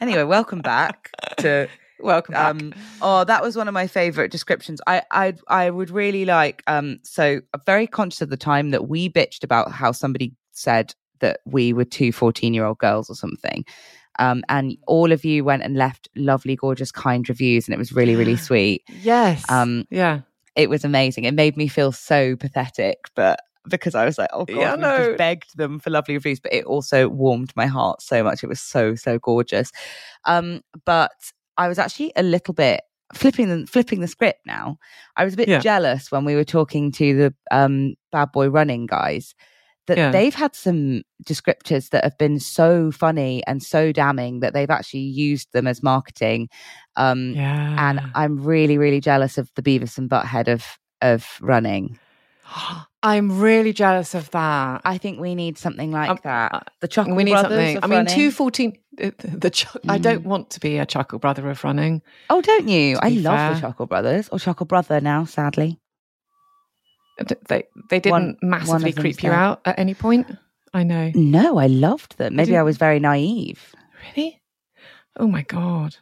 [0.00, 1.68] anyway, welcome back to
[2.00, 2.50] Welcome back.
[2.50, 4.80] Um, oh, that was one of my favorite descriptions.
[4.86, 6.62] I, I, I would really like.
[6.66, 10.94] Um, so I'm very conscious of the time that we bitched about how somebody said
[11.20, 13.64] that we were two 14 year old girls or something.
[14.18, 17.92] Um, and all of you went and left lovely, gorgeous, kind reviews, and it was
[17.92, 18.82] really, really sweet.
[19.02, 19.44] Yes.
[19.50, 20.20] Um, yeah.
[20.54, 21.24] It was amazing.
[21.24, 24.98] It made me feel so pathetic, but because I was like, oh god, yeah, no.
[24.98, 28.42] just begged them for lovely reviews, but it also warmed my heart so much.
[28.42, 29.70] It was so so gorgeous.
[30.24, 31.12] Um, but
[31.56, 34.78] I was actually a little bit flipping the flipping the script now.
[35.16, 35.60] I was a bit yeah.
[35.60, 39.34] jealous when we were talking to the um, bad boy running guys
[39.86, 40.10] that yeah.
[40.10, 45.00] they've had some descriptors that have been so funny and so damning that they've actually
[45.00, 46.48] used them as marketing.
[46.96, 47.76] Um, yeah.
[47.90, 50.64] And I'm really, really jealous of the Beavis and Butthead of
[51.02, 51.98] of running.
[53.02, 54.80] I'm really jealous of that.
[54.84, 56.54] I think we need something like Um, that.
[56.54, 57.84] uh, The Chuckle we need Brothers something.
[57.84, 58.76] I mean, two fourteen.
[58.96, 60.26] The, the chuck I don't Mm.
[60.26, 62.02] want to be a chuckle brother of running.
[62.30, 62.96] Oh, don't you?
[63.02, 63.54] I love fair.
[63.54, 65.24] the Chuckle Brothers or Chuckle Brother now.
[65.26, 65.78] Sadly,
[67.48, 69.36] They they didn't One- one massively of them's creep you dead.
[69.38, 70.26] out at any point.
[70.74, 71.10] I know.
[71.14, 72.36] no, I loved them.
[72.36, 73.74] Maybe I was very naive.
[74.16, 74.42] Really?
[75.18, 75.96] Oh my god!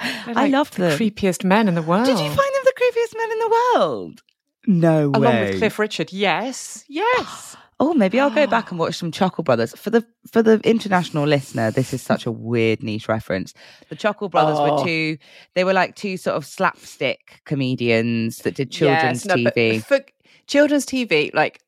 [0.00, 0.98] They're I loved the them.
[0.98, 2.06] creepiest men in the world.
[2.06, 4.22] Did you find them the creepiest men in the world?
[4.66, 7.56] No Along with Cliff Richard, yes, yes.
[7.80, 9.74] Oh, maybe I'll go back and watch some Chuckle Brothers.
[9.76, 13.54] For the for the international listener, this is such a weird niche reference.
[13.88, 14.76] The Chuckle Brothers Oh.
[14.78, 15.18] were two
[15.54, 19.82] they were like two sort of slapstick comedians that did children's Yes, no, but TV.
[19.84, 19.98] for
[20.46, 21.60] children's TV, like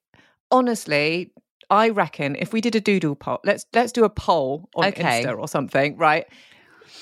[0.50, 1.32] honestly,
[1.70, 5.22] I reckon if we did a doodle poll, let's let's do a poll on Okay.
[5.22, 6.26] Insta or something, right?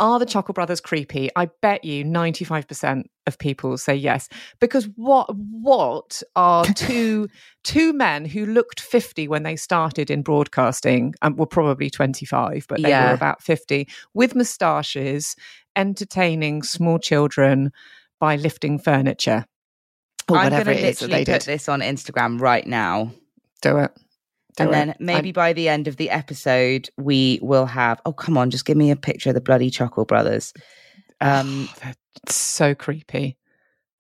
[0.01, 1.31] Are the Chuckle Brothers creepy?
[1.37, 4.29] I bet you ninety five percent of people say yes.
[4.61, 7.29] Because what what are two
[7.63, 12.27] two men who looked fifty when they started in broadcasting um, and were probably twenty
[12.27, 13.09] five, but they Yeah.
[13.09, 15.37] were about fifty with moustaches,
[15.77, 17.71] entertaining small children
[18.19, 19.45] by lifting furniture
[20.33, 21.53] or I'm whatever going to that literally they put did.
[21.53, 23.13] this on Instagram right now.
[23.61, 23.91] Do it.
[24.57, 24.73] Do and it.
[24.73, 28.01] then maybe by the end of the episode, we will have.
[28.05, 30.53] Oh, come on, just give me a picture of the bloody Chuckle Brothers.
[31.21, 31.95] Um, Oh, they're
[32.29, 33.39] so creepy.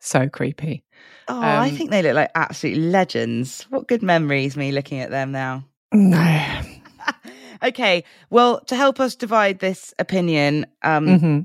[0.00, 0.84] So creepy.
[1.28, 3.62] oh, I Um, think they look like absolute legends.
[3.70, 5.64] What good memories me looking at them now.
[5.92, 6.60] No.
[7.62, 11.40] okay, well, to help us divide this opinion, um, hmm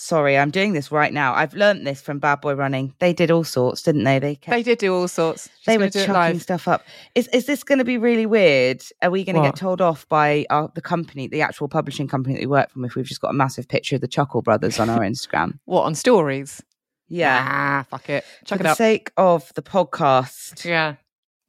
[0.00, 1.34] sorry, I'm doing this right now.
[1.34, 2.94] I've learnt this from Bad Boy Running.
[2.98, 4.18] They did all sorts, didn't they?
[4.18, 5.48] They kept, They did do all sorts.
[5.66, 6.84] They were chucking stuff up.
[7.14, 8.82] Is is this going to be really weird?
[9.02, 12.34] Are we going to get told off by our, the company, the actual publishing company
[12.34, 14.80] that we work from, if we've just got a massive picture of the Chuckle Brothers
[14.80, 15.58] on our Instagram?
[15.66, 16.62] What on stories?
[17.08, 18.24] Yeah, Ah, fuck it.
[18.44, 18.76] Chuck for it the up.
[18.76, 20.94] sake of the podcast, yeah.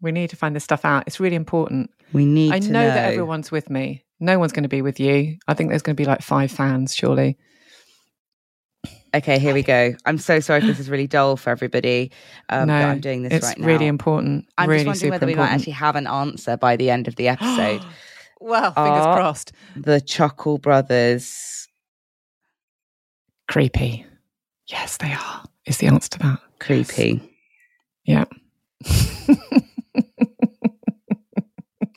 [0.02, 1.04] We need to find this stuff out.
[1.06, 1.92] It's really important.
[2.12, 2.52] we need.
[2.52, 4.04] I to know, that everyone's with me.
[4.20, 5.38] No one's going to be with you.
[5.48, 7.38] I think there's going to be like five fans, surely.
[9.14, 9.94] Okay, here we go.
[10.06, 12.12] I'm so sorry if this is really dull for everybody.
[12.48, 13.68] Um, no, but I'm doing this it's right now.
[13.68, 14.48] really important.
[14.58, 17.18] I'm really just wondering whether we might actually have an answer by the end of
[17.18, 17.82] the episode.
[18.40, 19.52] well, fingers Are- crossed.
[19.76, 21.68] the Chuckle Brothers
[23.50, 24.06] Creepy.
[24.68, 25.44] Yes, they are.
[25.66, 26.40] Is the answer to that?
[26.60, 27.22] creepy.
[28.06, 28.26] Yeah.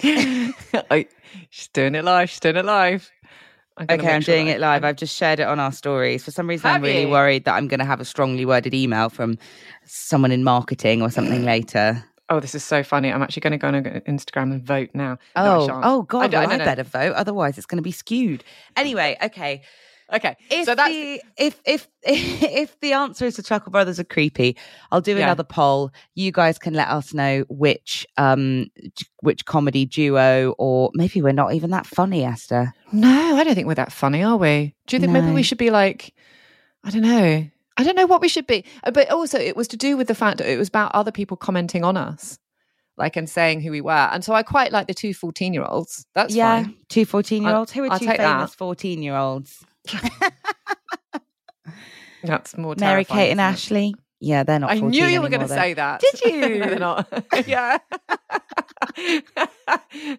[0.90, 1.06] I,
[1.50, 2.28] she's doing it live.
[2.28, 3.10] She's doing it live.
[3.76, 4.84] I'm Okay, I'm sure doing it live.
[4.84, 6.22] I- I've just shared it on our stories.
[6.24, 7.08] For some reason, I'm really you?
[7.08, 9.36] worried that I'm going to have a strongly worded email from
[9.84, 12.04] someone in marketing or something later.
[12.30, 13.12] oh, this is so funny.
[13.12, 13.74] I'm actually going to go on
[14.06, 15.18] Instagram and vote now.
[15.36, 15.84] Oh, shan't.
[15.84, 16.32] oh God!
[16.34, 18.44] I, well, I I, better vote, otherwise it's going to be skewed.
[18.76, 19.62] Anyway, okay.
[20.12, 24.04] Okay, If so that's the if if if the answer is the Chuckle Brothers are
[24.04, 24.56] creepy,
[24.92, 25.24] I'll do Yeah.
[25.24, 25.90] another poll.
[26.14, 28.66] You guys can let us know which um
[29.20, 32.72] which comedy duo or maybe we're not even that funny, Esther.
[32.92, 33.36] no.
[33.36, 34.74] I don't think we're that funny, are we?
[34.86, 36.12] Do you think maybe we should be like,
[36.84, 37.48] I don't know.
[37.76, 38.64] I don't know what we should be.
[38.84, 41.10] Uh, But also, it was to do with the fact that it was about other
[41.10, 42.38] people commenting on us,
[42.96, 43.90] like and saying who we were.
[44.12, 46.06] And so I quite like the two 14 year olds.
[46.14, 46.76] That's yeah, fine.
[46.88, 47.72] two 14 year olds.
[47.72, 48.56] Who are I'll 2 famous that.
[48.56, 49.64] 14 year olds?
[52.22, 53.40] That's more Mary Kate and?
[53.40, 53.94] Ashley.
[54.20, 54.70] Yeah, they're not.
[54.70, 56.00] I knew you were going to say that.
[56.00, 56.40] Did you?
[56.58, 57.24] no, they're not.
[57.46, 57.76] yeah.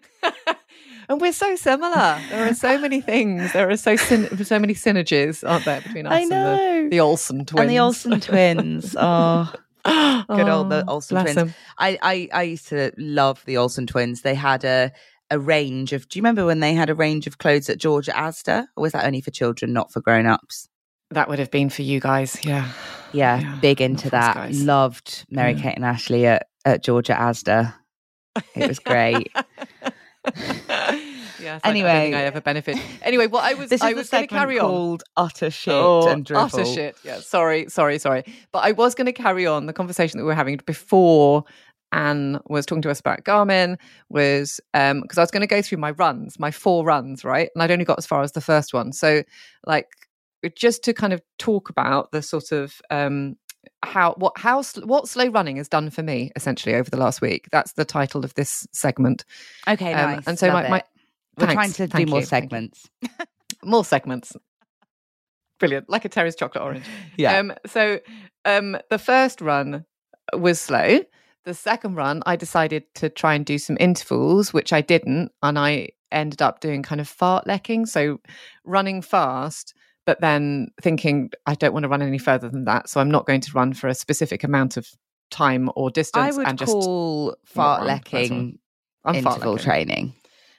[1.08, 2.20] and we're so similar.
[2.30, 3.52] There are so many things.
[3.52, 6.82] There are so syn- so many synergies, aren't there, between us I and know.
[6.84, 8.94] the, the Olsen twins And the Olsen twins.
[8.98, 9.52] Oh,
[9.84, 11.34] good old the Oh, Olsen twins.
[11.34, 11.54] them.
[11.78, 14.22] I, I I used to love the Olsen twins.
[14.22, 14.92] They had a
[15.30, 16.08] a range of.
[16.08, 18.82] Do you remember when they had a range of clothes at George at Asda, or
[18.82, 20.68] was that only for children, not for grown ups?
[21.10, 22.38] That would have been for you guys.
[22.44, 22.68] Yeah.
[23.12, 24.52] Yeah, Yeah, big into that.
[24.52, 25.62] Loved Mary Yeah.
[25.62, 27.72] Kate and Ashley at, at George at Asda.
[28.54, 29.30] It was great.
[30.26, 30.64] yes.
[30.68, 31.00] I-
[31.38, 31.90] I, don't Anyway.
[31.92, 32.76] think I ever benefit.
[33.02, 34.68] Anyway, what I was This I was going to carry on.
[34.68, 36.46] called utter shit Oh, and drivel.
[36.46, 36.96] utter shit.
[37.04, 38.24] Yeah, sorry, sorry, sorry.
[38.52, 41.44] But I was going to carry on the conversation that we were having before
[41.96, 43.76] Anne was talking to us about Garmin.
[44.10, 47.48] Was um because I was going to go through my runs, my four runs, right?
[47.54, 48.92] And I'd only got as far as the first one.
[48.92, 49.22] So,
[49.66, 49.86] like,
[50.54, 53.36] just to kind of talk about the sort of um
[53.84, 57.48] how what how what slow running has done for me essentially over the last week.
[57.50, 59.24] That's the title of this segment.
[59.66, 60.26] Okay, Um, nice.
[60.26, 60.84] and so Love my- my-
[61.38, 62.26] we're thanks, trying to do thank more you.
[62.26, 62.88] segments.
[63.64, 64.32] more segments.
[65.58, 66.84] Brilliant, like a Terry's chocolate orange.
[67.16, 67.38] Yeah.
[67.38, 67.98] Um, so
[68.44, 69.84] um, the first run
[70.34, 71.00] was slow.
[71.46, 75.56] The second run, I decided to try and do some intervals, which I didn't, and
[75.56, 78.18] I ended up doing kind of fartlecking, so
[78.64, 79.72] running fast,
[80.06, 83.26] but then thinking I don't want to run any further than that, so I'm not
[83.26, 84.88] going to run for a specific amount of
[85.30, 86.34] time or distance.
[86.34, 88.58] I would and just call fartlecking run,
[89.04, 89.32] that's all.
[89.32, 90.14] I'm interval training.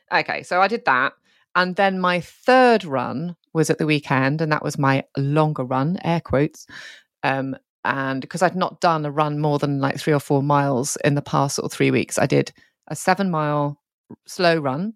[0.09, 1.11] Okay, so I did that.
[1.53, 5.97] And then my third run was at the weekend, and that was my longer run,
[6.05, 6.65] air quotes.
[7.23, 7.57] Um,
[7.87, 11.15] and because I'd not done a run more than like three or four miles in
[11.15, 12.51] the past sort of three weeks, I did
[12.87, 13.81] a seven mile
[14.27, 14.93] slow run.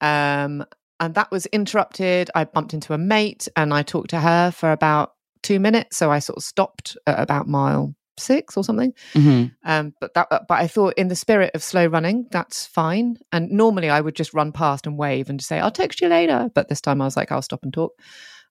[0.00, 0.64] Um,
[1.00, 2.30] and that was interrupted.
[2.34, 5.12] I bumped into a mate and I talked to her for about
[5.42, 5.96] two minutes.
[5.96, 8.92] So I sort of stopped at about mile six or something.
[9.14, 9.52] Mhm.
[9.64, 13.16] Um, but that, but I thought, in the spirit of slow running, that's fine.
[13.32, 16.50] And normally, I would just run past and wave and say, "I'll text you later."
[16.54, 17.92] But this time, I was like, "I'll stop and talk."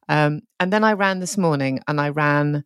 [0.07, 2.63] Um, and then I ran this morning, and I ran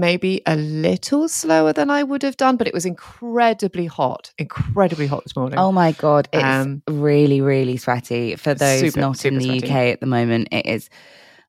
[0.00, 5.06] maybe a little slower than I would have done, but it was incredibly hot, incredibly
[5.06, 5.58] hot this morning.
[5.58, 8.36] Oh my god, it's Um, really, really sweaty.
[8.36, 9.66] For those super, not in the sweaty.
[9.66, 10.88] UK at the moment, it is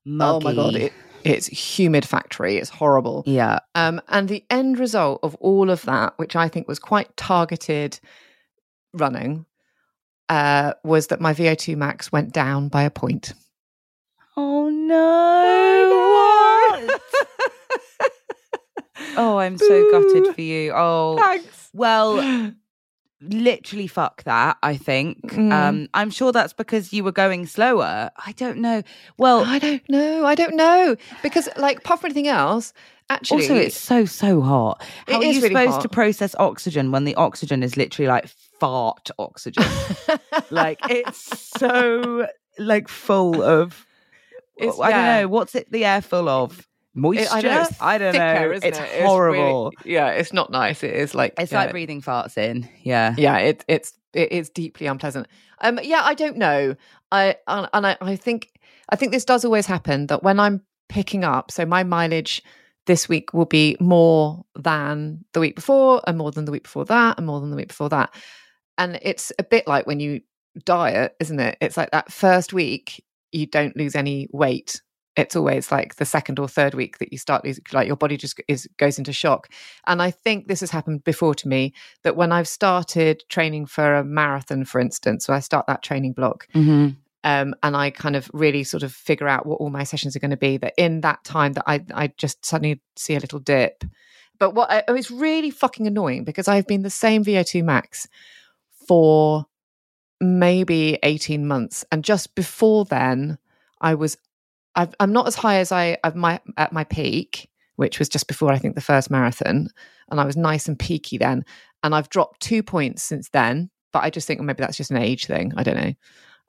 [0.04, 0.46] muggy.
[0.46, 0.92] Oh my god, it,
[1.24, 2.56] it's humid factory.
[2.56, 3.22] It's horrible.
[3.26, 3.60] yeah.
[3.74, 7.98] Um, and the end result of all of that, which I think was quite targeted
[8.92, 9.46] running,
[10.28, 13.32] uh, was that my VO2 max went down by a point.
[14.36, 15.53] Oh no!
[19.16, 20.72] Oh, I'm so gutted for you.
[20.74, 21.70] Oh, Thanks.
[21.72, 22.52] well,
[23.20, 24.56] literally fuck that.
[24.62, 25.20] I think.
[25.32, 25.52] Mm.
[25.52, 28.10] Um, I'm sure that's because you were going slower.
[28.24, 28.82] I don't know.
[29.18, 30.24] Well, I don't know.
[30.26, 32.72] I don't know because, like, apart from anything else,
[33.10, 34.82] actually, also it's so so hot.
[35.06, 38.08] It How are is you really supposed to process oxygen when the oxygen is literally
[38.08, 38.28] like
[38.60, 39.64] fart oxygen?
[40.50, 42.26] like it's so
[42.58, 43.86] like full of.
[44.56, 45.70] It's- I don't know what's it.
[45.72, 47.26] The air full of moisture.
[47.30, 47.66] I know.
[47.80, 48.52] I don't thicker, know.
[48.52, 48.82] isn't It's it?
[48.82, 49.72] really- horrible.
[49.84, 50.82] yeah, it's not nice.
[50.82, 52.68] It is like It's yeah, like breathing farts in.
[52.82, 53.14] Yeah.
[53.18, 55.26] yeah it, it's it, it's deeply unpleasant
[55.60, 56.74] um yeah i don't know
[57.10, 58.50] i and I, I think
[58.90, 62.40] i think this does always happen that when i'm picking up so my mileage
[62.86, 66.84] this week will be more than the week before and more than the week before
[66.84, 68.14] that and more than the week before that
[68.78, 70.20] and it's a bit like when you
[70.64, 74.80] diet isn't it it's like that first week you don't lose any weight
[75.16, 78.40] it's always like the second or third week that you start like your body just
[78.48, 79.48] is goes into shock
[79.86, 83.94] and i think this has happened before to me that when I've started training for
[83.94, 86.90] a marathon, for instance, so I start that training block hmm
[87.24, 90.18] um, and I kind of really sort of figure out what all my sessions are
[90.18, 93.38] going to be, that in that time that I, I just suddenly see a little
[93.38, 93.82] dip.
[94.38, 98.06] But what oh, it's really fucking annoying because I've been the same VO2 max
[98.86, 99.46] for
[100.20, 101.84] maybe 18 months.
[101.90, 103.38] And just before then,
[103.80, 104.18] I was,
[104.76, 108.26] I've, I'm not as high as I, at my, at my peak, which was just
[108.28, 109.68] before I think the first marathon.
[110.10, 111.44] And I was nice and peaky then.
[111.82, 113.70] And I've dropped two points since then.
[113.92, 115.52] But I just think maybe that's just an age thing.
[115.56, 115.92] I don't know.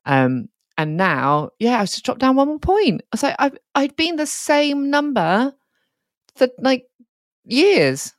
[0.05, 3.01] Um, and now, yeah, I was just dropped down one more point.
[3.03, 5.53] I was like, I've, I'd been the same number
[6.35, 6.85] for like
[7.45, 8.13] years.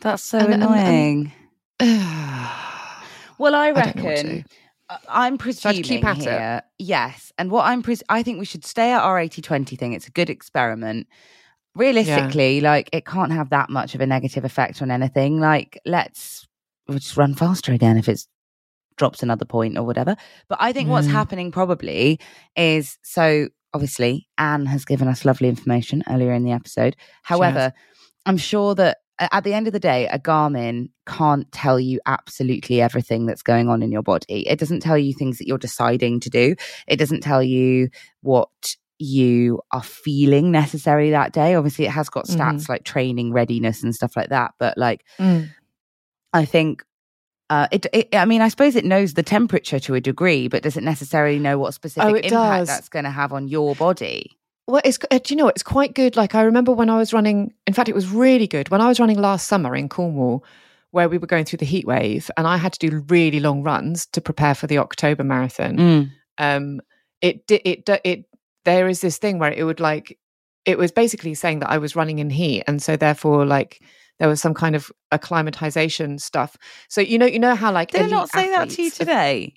[0.00, 1.32] That's so And- and- and- annoying.
[1.80, 3.04] I
[3.38, 4.44] Well, I don't know what to reckon do.
[4.92, 6.22] Uh, I'm presuming keep at it?
[6.22, 6.62] here.
[6.78, 9.92] Yes, and what I'm pres- I think we should stay at our 80-20 thing.
[9.92, 11.06] It's a good experiment.
[11.74, 15.40] Realistically, like it can't have that much of a negative effect on anything.
[15.40, 16.46] Like let's
[16.86, 18.28] we'll just run faster again if it's
[18.98, 20.14] drops another point or whatever.
[20.48, 21.12] But I think what's Mm.
[21.12, 22.20] happening probably
[22.56, 26.94] is so obviously Anne has given us lovely information earlier in the episode.
[27.22, 27.72] However,
[28.26, 28.98] I'm sure that
[29.30, 33.68] at the end of the day, a Garmin can't tell you absolutely everything that's going
[33.68, 34.48] on in your body.
[34.48, 36.56] It doesn't tell you things that you're deciding to do.
[36.88, 37.88] It doesn't tell you
[38.22, 38.48] what
[38.98, 41.54] you are feeling necessarily that day.
[41.54, 44.52] Obviously, it has got stats like training readiness and stuff like that.
[44.58, 45.48] But like, Mm.
[46.32, 46.82] I think
[47.50, 48.08] uh, it, it.
[48.14, 51.38] I mean, I suppose it knows the temperature to a degree, but does it necessarily
[51.38, 52.68] know what specific Oh, impact does.
[52.68, 54.38] that's going to have on your body?
[54.72, 56.16] Well, it's uh, do you know it's quite good.
[56.16, 57.52] Like I remember when I was running.
[57.66, 60.46] In fact, it was really good when I was running last summer in Cornwall,
[60.92, 63.62] where we were going through the heat wave, and I had to do really long
[63.62, 65.76] runs to prepare for the October marathon.
[65.76, 66.10] Mm.
[66.38, 66.80] Um,
[67.20, 68.24] it did it it, it
[68.64, 70.18] there is this thing where it would like
[70.64, 73.82] it was basically saying that I was running in heat, and so therefore like
[74.20, 76.56] there was some kind of acclimatization stuff.
[76.88, 78.96] So you know you know how like Did it not say that to you athletes-
[78.96, 79.54] today?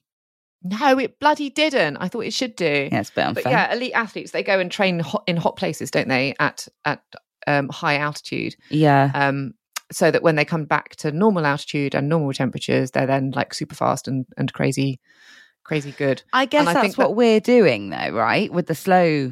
[0.66, 1.98] No, it bloody didn't.
[1.98, 2.90] I thought it should do.
[2.92, 3.34] Yeah, it's a.
[3.36, 6.34] But yeah, elite athletes they go and train hot, in hot places, don't they?
[6.40, 7.04] At at
[7.46, 9.12] um, high altitude, yeah.
[9.14, 9.54] um,
[9.92, 13.54] so that when they come back to normal altitude and normal temperatures, they're then like
[13.54, 15.00] super fast and and crazy,
[15.64, 16.24] crazy good.
[16.34, 18.52] I guess I that's think what that- we're doing, though, right?
[18.52, 19.32] With the slow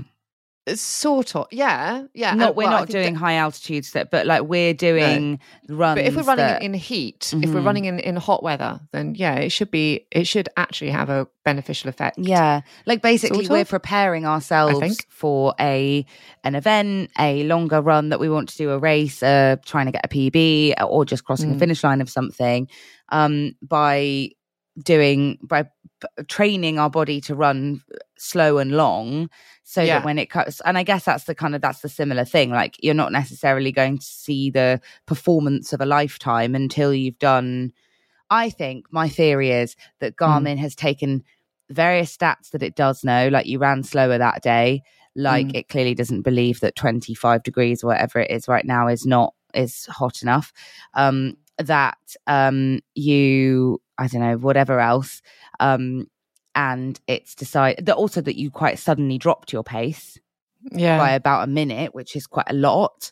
[0.76, 2.34] Sort of, yeah, yeah.
[2.36, 5.40] Not and- we're well, not think that- doing high altitude stuff, but like we're doing
[5.68, 5.98] runs.
[5.98, 7.66] But if we're running that- in heat, if we're Mhm.
[7.66, 10.06] running in, in hot weather, then yeah, it should be.
[10.10, 12.18] It should actually have a beneficial effect.
[12.18, 16.06] Yeah, like basically Sort we're of, preparing ourselves for a
[16.46, 19.92] an event, a longer run that we want to do, a race, uh, trying to
[19.92, 21.60] get a PB, or just crossing the Mm.
[21.60, 22.70] finish line of something,
[23.10, 24.30] um, by
[24.82, 25.66] doing by
[26.28, 27.82] training our body to run
[28.18, 29.30] slow and long
[29.64, 29.98] so Yeah.
[30.00, 32.50] that when it cuts and i guess that's the kind of that's the similar thing
[32.52, 37.72] like you're not necessarily going to see the performance of a lifetime until you've done
[38.30, 41.24] i think my theory is that garmin has taken
[41.70, 44.82] various stats that it does know like you ran slower that day
[45.16, 45.56] like Mm.
[45.58, 49.34] it clearly doesn't believe that 25 degrees or whatever it is right now is not
[49.54, 50.52] is hot enough
[50.96, 55.22] um that um you i don't know whatever else
[55.60, 56.08] um
[56.56, 60.20] and it's decided that also that you quite suddenly dropped your pace
[60.72, 63.12] yeah, by about a minute which is quite a lot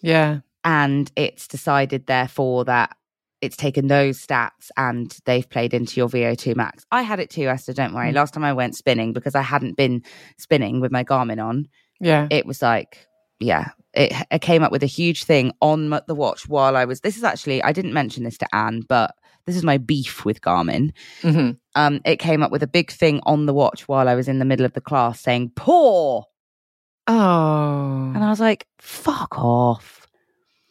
[0.00, 0.40] yeah.
[0.64, 2.96] and it's decided therefore that
[3.42, 6.86] it's taken those stats and they've played into your VO2 max.
[6.92, 8.12] I had it too, Esther, don't worry.
[8.12, 8.14] Mm.
[8.14, 10.04] Last time I went spinning because I hadn't been
[10.38, 11.66] spinning with my Garmin on,
[12.00, 12.28] Yeah.
[12.30, 13.08] it was like,
[13.40, 17.00] yeah, it, it came up with a huge thing on the watch while I was.
[17.00, 19.12] This is actually, I didn't mention this to Anne, but
[19.46, 20.92] this is my beef with Garmin.
[21.22, 24.28] hmm Um, it came up with a big thing on the watch while I was
[24.28, 26.24] in the middle of the class saying, poor.
[27.08, 30.06] Oh, And I was like, fuck off.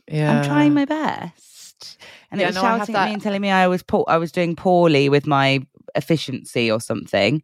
[0.07, 0.31] yeah.
[0.31, 1.97] I'm trying my best.
[2.31, 4.17] And Yeah, it was no, shouting at me and telling me I was poor, I
[4.17, 5.59] was doing poorly with my
[5.95, 7.43] efficiency or something.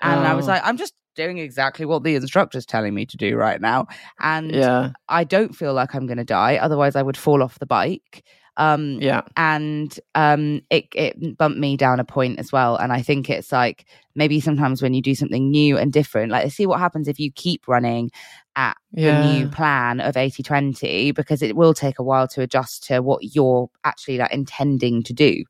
[0.00, 0.52] And I was Oh.
[0.52, 3.86] like, I'm just doing exactly what the instructor's telling me to do right now.
[4.18, 6.56] And Yeah, I don't feel like I'm going to die.
[6.56, 8.24] Otherwise, I would fall off the bike.
[8.56, 12.76] Um, yeah, and um, it it bumped me down a point as well.
[12.76, 16.50] And I think it's like maybe sometimes when you do something new and different, like
[16.52, 18.10] see what happens if you keep running
[18.56, 19.20] at yeah.
[19.20, 23.00] the new plan of 80 20 because it will take a while to adjust to
[23.00, 25.44] what you're actually like intending to do.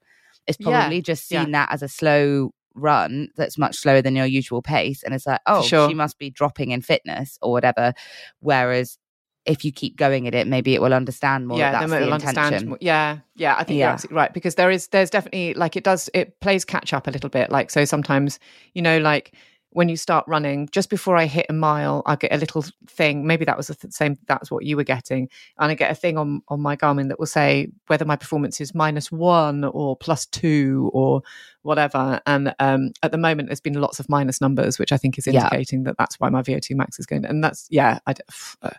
[0.47, 1.43] It's Yeah, probably just yeah.
[1.43, 5.02] seen that as a slow run that's much slower than your usual pace.
[5.02, 5.89] And it's like, oh, sure.
[5.89, 7.94] she must be dropping in fitness or whatever.
[8.40, 8.98] Whereas
[9.46, 11.58] if you keep going at it, maybe it will understand more.
[11.58, 12.38] yeah, that that's then the intention.
[12.38, 12.68] understand.
[12.68, 13.92] more- Yeah, yeah, I think you're Yeah.
[13.92, 17.10] absolutely right because there is, there's definitely like it does, it plays catch up a
[17.10, 17.50] little bit.
[17.50, 18.38] Like so, sometimes
[18.74, 19.34] you know, like
[19.70, 23.26] when you start running, just before I hit a mile, I get a little thing.
[23.26, 24.16] Maybe that was the th- same.
[24.28, 27.18] That's what you were getting, and I get a thing on on my Garmin that
[27.18, 31.22] will say whether my performance is minus one or plus two or
[31.62, 32.20] whatever.
[32.24, 35.26] And um, at the moment, there's been lots of minus numbers, which I think is
[35.26, 35.42] Yeah.
[35.42, 37.24] indicating that that's why my VO2 max is going.
[37.24, 38.14] And that's yeah, I
[38.62, 38.70] uh,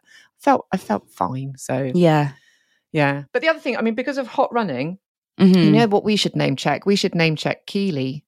[0.46, 1.54] felt I felt fine.
[1.58, 2.32] So Yeah.
[2.92, 3.24] yeah.
[3.34, 5.00] But the other thing, I mean, because of hot running,
[5.40, 5.64] Mhm.
[5.66, 6.86] you know what we should name check?
[6.86, 8.24] We should name check Keely.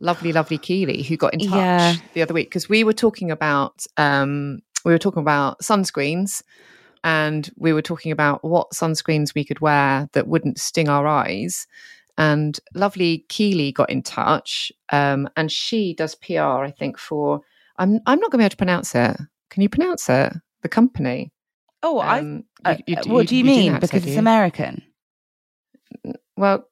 [0.00, 1.94] Lovely, lovely Keely, who got in touch Yeah.
[2.14, 6.42] the other week because we were talking about um we were talking about sunscreens
[7.04, 11.66] and we were talking about what sunscreens we could wear that wouldn't sting our eyes.
[12.18, 17.40] And lovely Keely got in touch, um, and she does PR, I think, for
[17.78, 19.16] I'm I'm not going to be able to pronounce it.
[19.50, 20.32] Can you pronounce it?
[20.62, 21.32] The company.
[21.82, 22.18] Oh, I.
[22.18, 23.66] Um, Uh, you- you- what do you, you mean?
[23.66, 24.18] know how to say because it's you?
[24.18, 24.82] American.
[26.36, 26.66] Well,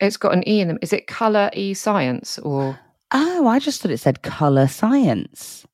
[0.00, 0.78] it's got an E in them.
[0.82, 2.78] Is it Color E Science or
[3.10, 5.66] Oh, I just thought it said color science.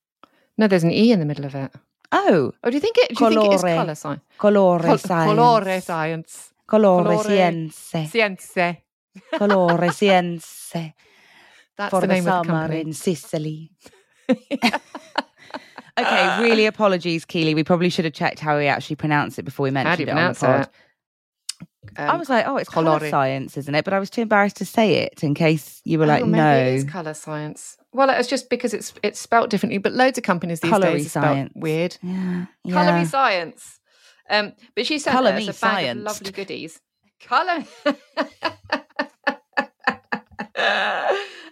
[0.57, 0.67] no?
[0.67, 1.71] There's an E in the middle of it.
[2.11, 3.15] Oh, Oh, do you think it?
[3.15, 4.21] Do you think it is Color Science?
[4.39, 5.31] colore Col- science.
[5.31, 6.53] colore Science.
[6.67, 7.91] Colore colore science.
[7.93, 8.77] Scienze.
[9.33, 10.71] colore science.
[11.77, 12.81] That's for the the, name of the company.
[12.81, 13.71] in Sicily.
[15.97, 17.55] Okay, really apologies, Keely.
[17.55, 20.03] We probably should have checked how we actually pronounce it before we mentioned How do
[20.03, 20.61] you it on the pod.
[20.61, 20.69] it?
[21.97, 23.85] I Um, was like, oh, it's color science, isn't it?
[23.85, 26.37] But I was too embarrassed to say it in case you were like, oh, maybe
[26.43, 26.57] no.
[26.57, 27.77] it is Color Science.
[27.93, 31.11] Well, it's just because it's it's spelt differently, but loads of companies these Colory days
[31.13, 31.53] science.
[31.55, 31.97] weird.
[32.01, 33.03] Yeah, Colory yeah.
[33.05, 33.79] Science.
[34.29, 35.99] Um, but she sent Colour us a bag science.
[35.99, 36.81] of lovely goodies.
[37.21, 37.63] Color.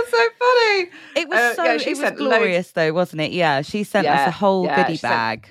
[0.00, 0.90] that's so funny.
[1.16, 3.32] It was Uh, so yeah, she it was sent loads- glorious though, wasn't it?
[3.32, 5.48] Yeah, she sent us a whole yeah, goodie bag.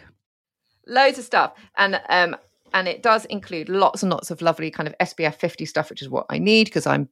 [0.87, 2.35] loads of stuff and um
[2.73, 6.01] and it does include lots and lots of lovely kind of SPF 50 stuff which
[6.01, 7.09] is what I need because I'm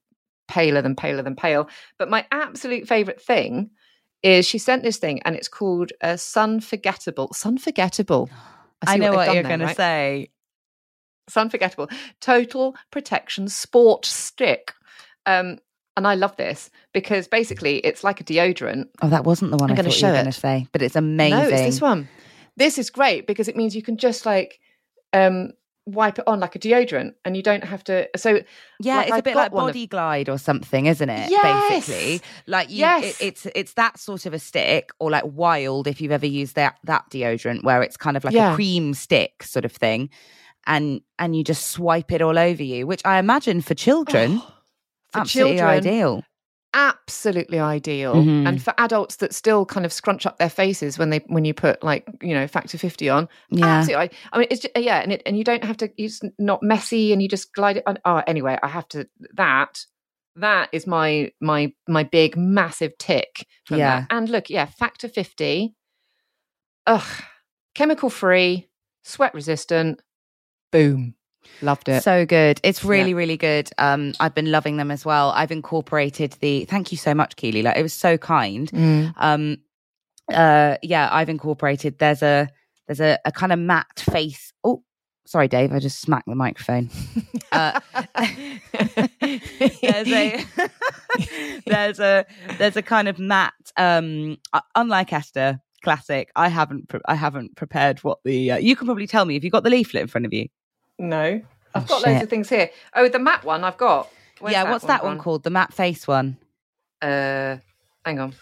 [0.48, 1.68] paler than paler than pale
[2.00, 3.70] but my absolute favorite thing
[4.24, 8.30] is she sent this thing and it's called a Sunforgettable sun forgettable
[8.86, 9.70] I, see know they've what you're going right?
[9.70, 10.30] to say.
[11.30, 11.92] Sunforgettable
[12.22, 14.74] total protection sport stick
[15.26, 15.58] um
[15.98, 19.70] and I love this because basically it's like a deodorant Oh, that wasn't the one
[19.70, 21.38] I'm gonna thought you were going to say, but it's amazing.
[21.38, 22.08] No, it's this one.
[22.56, 24.60] This is great because it means you can just like
[25.14, 25.52] um
[25.86, 28.10] wipe it on like a deodorant, and you don't have to.
[28.18, 28.42] So
[28.82, 31.30] Yeah, Like, it's a bit like one of- Body Glide or something, isn't it?
[31.32, 31.70] Yes!
[31.88, 33.22] Basically, like you, Yes.
[33.22, 36.56] it, it's it's that sort of a stick, or like Wild, if you've ever used
[36.56, 38.52] that that deodorant, where it's kind of like Yeah.
[38.52, 40.10] a cream stick sort of thing,
[40.66, 44.54] and and you just swipe it all over you, which I imagine for children, Oh,
[45.12, 46.24] for absolutely children, ideal.
[46.74, 48.48] absolutely ideal Mhm.
[48.48, 51.54] and for adults that still kind of scrunch up their faces when they when you
[51.54, 55.14] put like you know factor 50 on Yeah, absolutely i mean it's just, yeah and
[55.14, 57.98] it and you don't have to it's not messy and you just glide it on
[58.06, 59.80] oh anyway i have to that
[60.36, 64.00] that is my my my big massive tick from Yeah.
[64.02, 65.74] that and look yeah factor 50
[66.86, 67.24] ugh
[67.74, 68.68] chemical free
[69.04, 70.02] sweat resistant
[70.72, 71.16] boom
[71.62, 72.60] loved it So good.
[72.64, 72.90] It's Yeah.
[72.92, 73.70] really, really good.
[73.78, 75.32] Um, I've been loving them as well.
[75.32, 77.62] I've incorporated the thank you so much, Keely.
[77.64, 78.70] Like it was so kind.
[78.72, 79.14] Mm.
[79.18, 79.58] Um
[80.34, 82.50] uh yeah, I've incorporated there's a
[82.88, 84.54] there's a, a kind of matte face.
[84.64, 84.84] Oh,
[85.26, 86.90] sorry, Dave, I just smacked the microphone.
[87.52, 87.80] Uh,
[89.22, 90.44] there's a
[91.66, 92.26] there's a
[92.58, 97.56] there's a kind of matte um uh, unlike Esther classic I haven't pre- I haven't
[97.56, 100.08] prepared what the uh, you can probably tell me if you've got the leaflet in
[100.08, 100.48] front of you
[101.00, 101.42] No,
[101.74, 102.70] I've Oh, got loads of things here.
[102.96, 104.10] Oh, the matte one I've got.
[104.40, 105.24] Where's yeah what's that one gone?
[105.24, 106.38] called the matte face one
[107.02, 107.58] Uh,
[108.06, 108.34] hang on.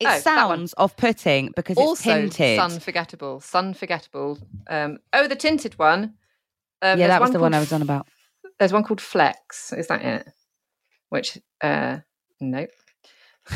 [0.00, 2.58] It Oh, sounds off-putting because it's also, tinted.
[2.58, 3.40] sun forgettable.
[3.40, 4.40] Sunforgettable.
[4.68, 6.14] Um, oh, the tinted one.
[6.82, 8.06] Um, yeah, that was the one I was on about.
[8.58, 9.72] There's one called Flex.
[9.74, 10.28] Is that it?
[11.10, 11.98] Which, uh,
[12.40, 12.70] nope.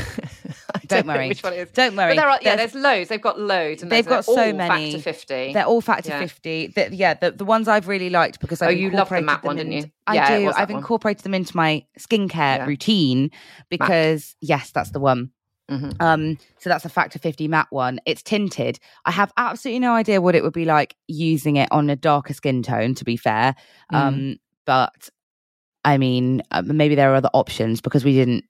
[0.89, 1.29] Don't worry.
[1.29, 1.71] Which one it is?
[1.73, 2.11] Don't worry.
[2.15, 3.09] But there are, yeah, There's- there's loads.
[3.09, 4.93] They've got loads, and They've got they're so all many.
[4.93, 5.53] Factor fifty.
[5.53, 6.21] They're all factor Yeah.
[6.21, 6.67] 50.
[6.69, 9.27] The, yeah, the, the ones I've really liked because Oh, I've you love the them
[9.43, 9.91] one, didn't you?
[10.07, 10.49] I Yeah, do.
[10.55, 10.79] I've one.
[10.79, 12.67] incorporated them into my skincare Yeah.
[12.67, 13.31] routine
[13.71, 15.31] because, yes, that's the one.
[15.71, 15.97] Mhm.
[16.01, 17.99] Um, so that's a factor 50 matte one.
[18.05, 18.79] It's tinted.
[19.07, 22.35] I have absolutely no idea what it would be like using it on a darker
[22.35, 23.55] skin tone, to be fair.
[23.91, 23.97] Mm.
[23.97, 24.37] Um,
[24.67, 25.09] but
[25.83, 28.45] I mean, uh, maybe there are other options because we didn't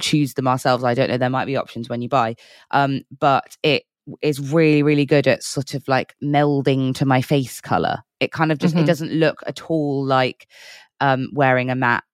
[0.00, 0.84] choose them ourselves.
[0.84, 1.18] I don't know.
[1.18, 2.36] There might be options when you buy.
[2.70, 3.84] Um, but it
[4.22, 7.98] is really, really good at sort of like melding to my face color.
[8.18, 8.86] It kind of just, it Mhm.
[8.86, 10.46] doesn't look at all like
[11.00, 12.04] um, wearing a matte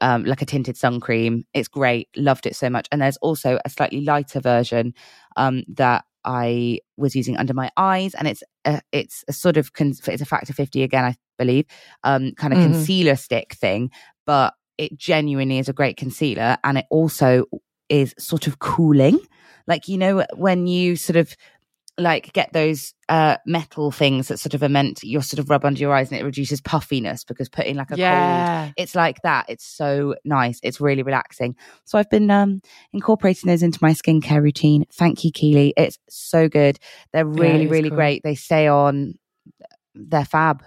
[0.00, 1.44] um, like a tinted sun cream.
[1.54, 2.08] It's great.
[2.16, 2.86] Loved it so much.
[2.92, 4.92] And there's also a slightly lighter version
[5.36, 9.72] um, that I was using under my eyes, and it's a, it's a sort of
[9.72, 11.66] con- it's a factor fifty again, I believe,
[12.02, 12.62] um, kind of Mhm.
[12.64, 13.90] concealer stick thing,
[14.26, 17.46] but it genuinely is a great concealer, and it also
[17.88, 19.18] is sort of cooling.
[19.66, 21.34] Like you know when you sort of
[21.96, 25.64] like get those uh metal things that sort of are meant you sort of rub
[25.64, 29.46] under your eyes and it reduces puffiness because putting like a cold it's like that.
[29.48, 30.60] It's so nice.
[30.62, 31.56] It's really relaxing.
[31.84, 32.60] So I've been um,
[32.92, 34.84] incorporating those into my skincare routine.
[34.92, 35.74] Thank you, Keely.
[35.76, 36.78] It's so good.
[37.12, 37.96] They're really, it's really cool.
[37.96, 38.22] great.
[38.22, 39.14] They stay on.
[39.94, 40.64] They're fab.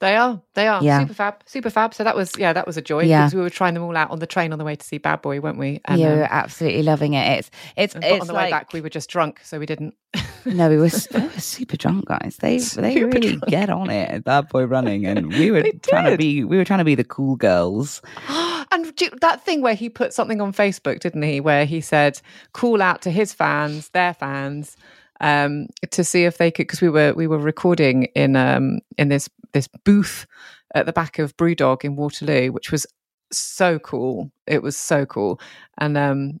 [0.00, 0.40] They are.
[0.54, 0.82] They are.
[0.82, 1.00] Yeah.
[1.00, 1.34] Super fab.
[1.46, 1.92] Super fab.
[1.92, 3.22] So that was yeah, that was a joy Yeah.
[3.22, 4.98] because we were trying them all out on the train on the way to see
[4.98, 5.80] Bad Boy, weren't we?
[5.88, 7.38] yeah, um, we're absolutely loving it.
[7.38, 9.66] It's it's but it's on the like way back we were just drunk, so we
[9.66, 9.94] didn't.
[10.46, 12.36] no, we were, we were super drunk, guys.
[12.40, 12.60] They they
[12.94, 13.46] Super really drunk.
[13.48, 14.22] get on it.
[14.24, 17.04] Bad boy running, and we were trying to be we were trying to be the
[17.04, 18.00] cool girls.
[18.70, 21.40] and do, that thing where he put something on Facebook, didn't he?
[21.40, 22.20] Where he said,
[22.52, 24.76] "Call out to his fans, their fans."
[25.20, 29.08] Um, to see if they could, because we were we were recording in um in
[29.08, 30.26] this this booth
[30.74, 32.86] at the back of Brewdog in Waterloo, which was
[33.32, 34.30] so cool.
[34.46, 35.40] It was so cool,
[35.78, 36.40] and um,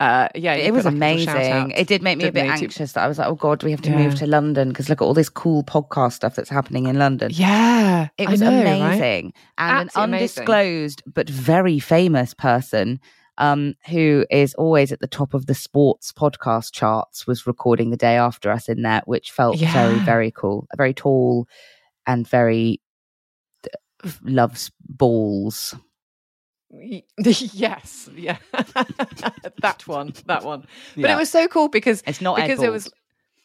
[0.00, 1.72] uh, yeah, it was like, amazing.
[1.72, 3.82] It did make me a bit anxious that I was like, oh god, we have
[3.82, 3.96] to Yeah.
[3.96, 7.30] move to London because look at all this cool podcast stuff that's happening in London.
[7.34, 8.62] Yeah, It was know, right?
[8.94, 9.32] amazing.
[9.58, 10.42] And Absolutely an amazing.
[10.42, 13.00] undisclosed but very famous person
[13.38, 17.96] um, who is always at the top of the sports podcast charts was recording the
[17.96, 20.66] day after us in there, which felt very, very cool.
[20.72, 21.48] A very tall
[22.08, 22.80] and very
[24.04, 25.76] uh, loves balls.
[27.24, 30.66] Yes, yeah, that one, that one.
[30.96, 31.14] But Yeah.
[31.14, 32.90] it was so cool because It's not because it was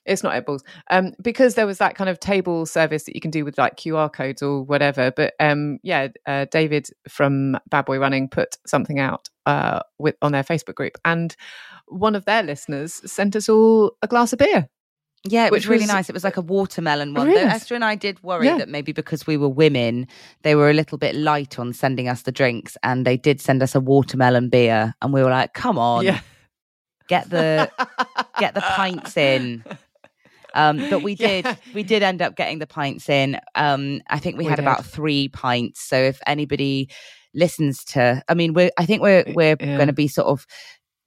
[0.05, 3.31] it's not edibles um because there was that kind of table service that you can
[3.31, 7.97] do with like qr codes or whatever but um yeah uh, david from bad boy
[7.97, 11.37] running put something out uh with on their facebook group and
[11.87, 14.67] one of their listeners sent us all a glass of beer
[15.25, 16.09] Yeah, it which was really was- nice.
[16.09, 17.27] It was like a watermelon one.
[17.27, 17.47] Really Though.
[17.49, 18.57] Esther and I did worry Yeah.
[18.57, 20.05] that maybe because we were women,
[20.41, 23.63] they were a little bit light on sending us the drinks, and they did send
[23.63, 26.19] us a watermelon beer, and we were like, "Come on, yeah
[27.09, 27.69] get the
[28.39, 29.63] get the pints in."
[30.55, 31.55] Um, but we did Yeah.
[31.73, 33.39] we did end up getting the pints in.
[33.55, 34.63] Um, I think we, We had did.
[34.63, 35.81] about three pints.
[35.81, 36.89] So if anybody
[37.33, 40.45] listens to, I mean, we're I think we're we're going to be sort of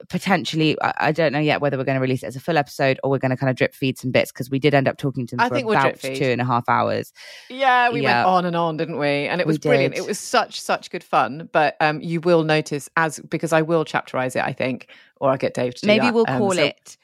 [0.08, 2.58] potentially I, I don't know yet whether we're going to release it as a full
[2.58, 4.86] episode or we're going to kind of drip feed some bits because we did end
[4.88, 7.12] up talking to them I for think we'll about two and a half hours.
[7.48, 8.18] Yeah, we Yeah.
[8.18, 9.06] went on and on, didn't we?
[9.26, 9.94] And it We was brilliant.
[9.94, 10.04] did.
[10.04, 11.48] It was such such good fun.
[11.52, 14.88] But um, you will notice as because I will chapterize it, I think,
[15.20, 16.14] or I'll get Dave to do Maybe that.
[16.14, 16.96] we'll Um, call so- it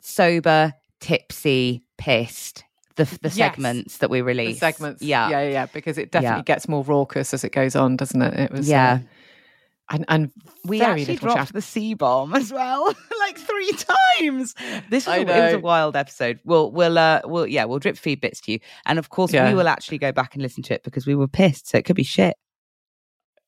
[0.00, 2.64] sober, tipsy, pissed.
[2.96, 3.34] The the Yes.
[3.34, 4.58] segments that we the release.
[4.60, 5.02] segments.
[5.02, 5.28] Yeah.
[5.28, 6.42] yeah, yeah, yeah, because it definitely Yeah.
[6.54, 8.38] gets more raucous as it goes on, doesn't it?
[8.38, 9.00] It was Yeah.
[9.02, 9.06] uh,
[9.90, 10.30] and and
[10.64, 12.86] We actually dropped chap- the C bomb as well,
[13.20, 14.54] like three times.
[14.90, 16.40] This was a, was a wild episode.
[16.44, 19.48] We'll we'll uh we'll yeah we'll drip feed bits to you, and of course Yeah.
[19.48, 21.84] we will actually go back and listen to it because we were pissed, so it
[21.84, 22.34] could be shit.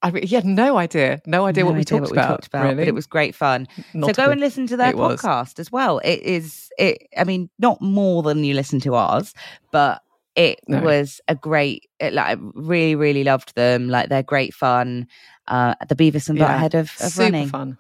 [0.02, 2.28] I re- he had no idea, no idea No what we idea talked about.
[2.28, 2.74] talked about, really.
[2.76, 3.66] but it was great fun.
[3.94, 5.20] Not so go and listen to their It was.
[5.22, 5.98] podcast as well.
[6.00, 6.98] It is it.
[7.16, 9.32] I mean, not more than you listen to ours,
[9.72, 10.02] but
[10.34, 10.80] it No.
[10.82, 11.88] was a great.
[11.98, 13.88] It, like I really, really loved them.
[13.88, 15.06] Like they're great fun.
[15.48, 16.58] Uh, the Beavis and Yeah.
[16.60, 17.48] Butthead of, of super running.
[17.48, 17.78] fun.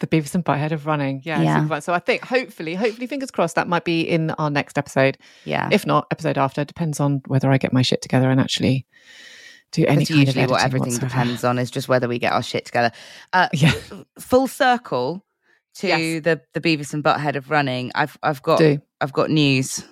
[0.00, 1.56] The Beavis and Butthead of running, yeah, Yeah.
[1.56, 1.82] super fun.
[1.82, 5.18] So I think hopefully, hopefully, fingers crossed, that might be in our next episode.
[5.44, 8.86] Yeah, If not, episode after depends on whether I get my shit together and actually
[9.70, 11.08] do any kind usually of what everything whatsoever.
[11.08, 11.58] depends on.
[11.58, 12.90] Is just whether we get our shit together.
[13.32, 13.72] Uh, Yeah,
[14.18, 15.24] full circle
[15.76, 16.22] to Yes.
[16.24, 17.92] the the Beavis and Butthead of running.
[17.94, 19.84] I've I've got do I've got news.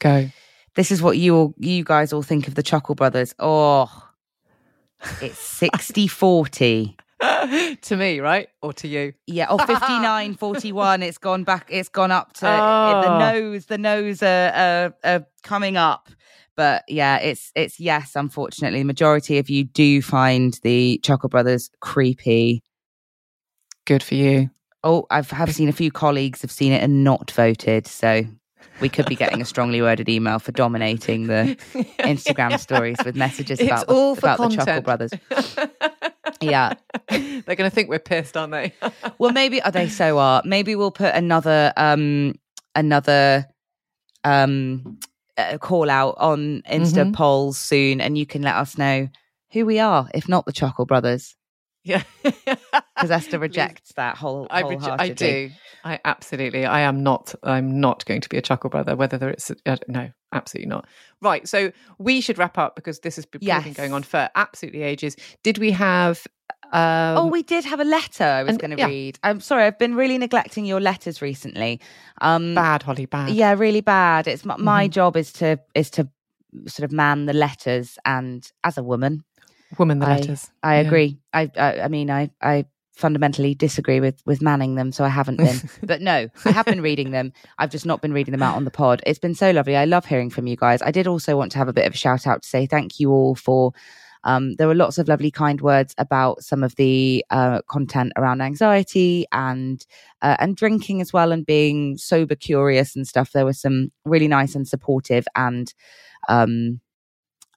[0.00, 0.30] go.
[0.74, 3.34] This is what you all you guys all think of the Chuckle Brothers.
[3.38, 3.88] Oh,
[5.20, 6.96] it's 60 40.
[7.82, 9.12] to me, right, or to you?
[9.26, 11.02] Yeah, oh 59 41.
[11.02, 13.18] It's gone back, it's gone up to the Oh.
[13.18, 16.08] nose, the nose are, are, are coming up.
[16.56, 18.80] But yeah, it's it's yes, unfortunately.
[18.80, 22.62] The majority of you do find the Chuckle Brothers creepy.
[23.86, 24.50] Good for you.
[24.84, 27.86] Oh, I've have seen a few colleagues have seen it and not voted.
[27.86, 28.24] So
[28.82, 31.56] we could be getting a strongly worded email for dominating the
[32.00, 34.82] Instagram stories with messages It's about the, about the Chuckle.
[34.82, 35.12] Brothers.
[36.40, 36.74] Yeah.
[37.08, 38.72] They're going to think we're pissed, aren't they?
[39.18, 40.42] Well, maybe oh, they so are.
[40.44, 42.34] Maybe we'll put another um
[42.74, 43.46] another
[44.24, 44.98] um
[45.36, 47.14] uh, call out on Insta Mhm.
[47.14, 49.08] polls soon, and you can let us know
[49.52, 51.36] who we are, if not the Chuckle Brothers,
[51.84, 52.02] yeah.
[52.22, 54.46] because Esther rejects that whole.
[54.50, 55.50] I, reje- I do.
[55.84, 56.64] I absolutely.
[56.64, 57.34] I am not.
[57.42, 58.94] I'm not going to be a chuckle brother.
[58.96, 60.86] Whether it's uh, no, absolutely not.
[61.20, 61.46] Right.
[61.48, 63.74] So we should wrap up because this has been, Yes.
[63.76, 65.16] going on for absolutely ages.
[65.42, 66.26] Did we have?
[66.74, 68.86] Um, oh, we did have a letter I was going to yeah.
[68.86, 69.18] read.
[69.22, 71.80] I'm sorry, I've been really neglecting your letters recently.
[72.22, 73.04] Um, bad, Holly.
[73.04, 73.28] Bad.
[73.30, 74.26] yeah, really bad.
[74.26, 74.92] It's my, my Mhm.
[74.92, 76.08] job is to is to
[76.66, 79.22] sort of man the letters, and as a woman,
[79.78, 80.50] Woman, the I- letters.
[80.62, 80.86] I Yeah.
[80.86, 81.18] agree.
[81.32, 85.36] I, I I mean I I fundamentally disagree with with manning them, so I haven't
[85.36, 85.60] been.
[85.82, 87.32] but no, I have been reading them.
[87.58, 89.02] I've just not been reading them out on the pod.
[89.06, 89.76] It's been so lovely.
[89.76, 90.82] I love hearing from you guys.
[90.82, 93.00] I did also want to have a bit of a shout out to say thank
[93.00, 93.72] you all for.
[94.24, 98.40] Um, there were lots of lovely, kind words about some of the uh, content around
[98.40, 99.84] anxiety and
[100.20, 103.32] uh, and drinking as well, and being sober curious and stuff.
[103.32, 105.74] There were some really nice and supportive and
[106.28, 106.80] um,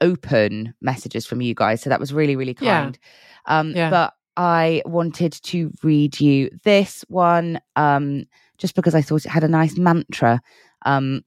[0.02, 1.82] open messages from you guys.
[1.82, 2.82] So that was really, really Yeah.
[2.84, 3.00] kind.
[3.46, 3.90] Um, Yeah.
[3.90, 8.26] But I wanted to read you this one um,
[8.58, 10.42] just because I thought it had a nice mantra.
[10.86, 11.24] Um,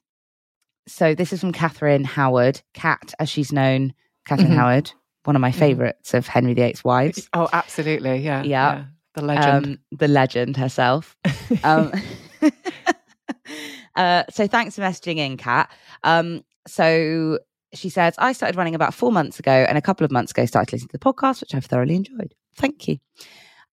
[0.86, 3.92] so this is from Catherine Howard, Cat as she's known,
[4.26, 4.56] Catherine Mhm.
[4.56, 4.92] Howard,
[5.24, 5.54] one of my Mhm.
[5.58, 7.28] favorites of Henry VIII's wives.
[7.32, 8.18] Oh, absolutely.
[8.18, 8.42] Yeah.
[8.42, 8.84] Yeah.
[9.14, 9.66] The legend.
[9.66, 11.16] Um, the legend herself.
[11.64, 11.92] um,
[13.96, 15.70] uh, so thanks for messaging in, Kat.
[16.04, 17.38] Um, so
[17.74, 20.46] she says, I started running about four months ago, and a couple of months ago
[20.46, 22.34] started listening to the podcast, which I've thoroughly enjoyed.
[22.56, 22.98] Thank you.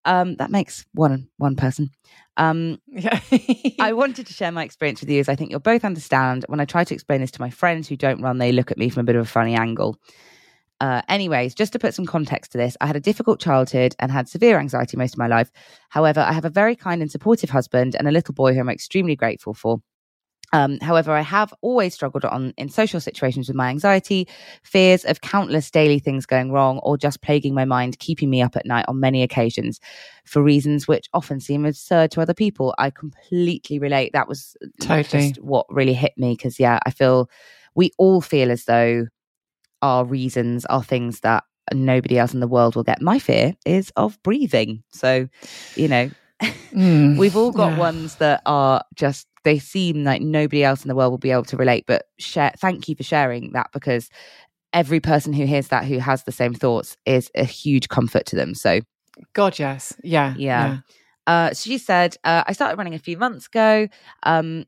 [0.06, 1.90] Um, that makes one one person.
[2.38, 3.20] Um, yeah.
[3.80, 6.46] I wanted to share my experience with you, as I think you'll both understand.
[6.48, 8.78] When I try to explain this to my friends who don't run, they look at
[8.78, 9.98] me from a bit of a funny angle.
[10.82, 14.12] Uh, anyways, just to put some context to this, I had a difficult childhood and
[14.12, 15.50] had severe anxiety most of my life.
[15.90, 18.70] However, I have a very kind and supportive husband and a little boy who I'm
[18.70, 19.82] extremely grateful for.
[20.56, 24.26] Um, however, I have always struggled on in social situations with my anxiety,
[24.64, 28.56] fears of countless daily things going wrong, or just plaguing my mind, keeping me up
[28.56, 29.82] at night on many occasions
[30.24, 32.74] for reasons which often seem absurd to other people.
[32.78, 34.14] I completely relate.
[34.14, 35.32] That was Totally.
[35.32, 37.30] just what really hit me because, yeah, I feel
[37.76, 39.08] we all feel as though
[39.82, 43.02] our reasons are things that nobody else in the world will get.
[43.02, 44.84] My fear is of breathing.
[44.94, 45.28] So,
[45.76, 46.10] you know,
[46.74, 47.18] Mm.
[47.18, 47.78] we've all got Yeah.
[47.78, 51.44] ones that are just they seem like nobody else in the world will be able
[51.46, 54.10] to relate but share thank you for sharing that because
[54.74, 58.36] every person who hears that who has the same thoughts is a huge comfort to
[58.36, 58.82] them so
[59.34, 59.94] God, yes.
[60.04, 60.34] Yeah.
[60.36, 60.78] Yeah.
[61.28, 63.88] uh, she said uh, i started running a few months ago
[64.24, 64.66] um,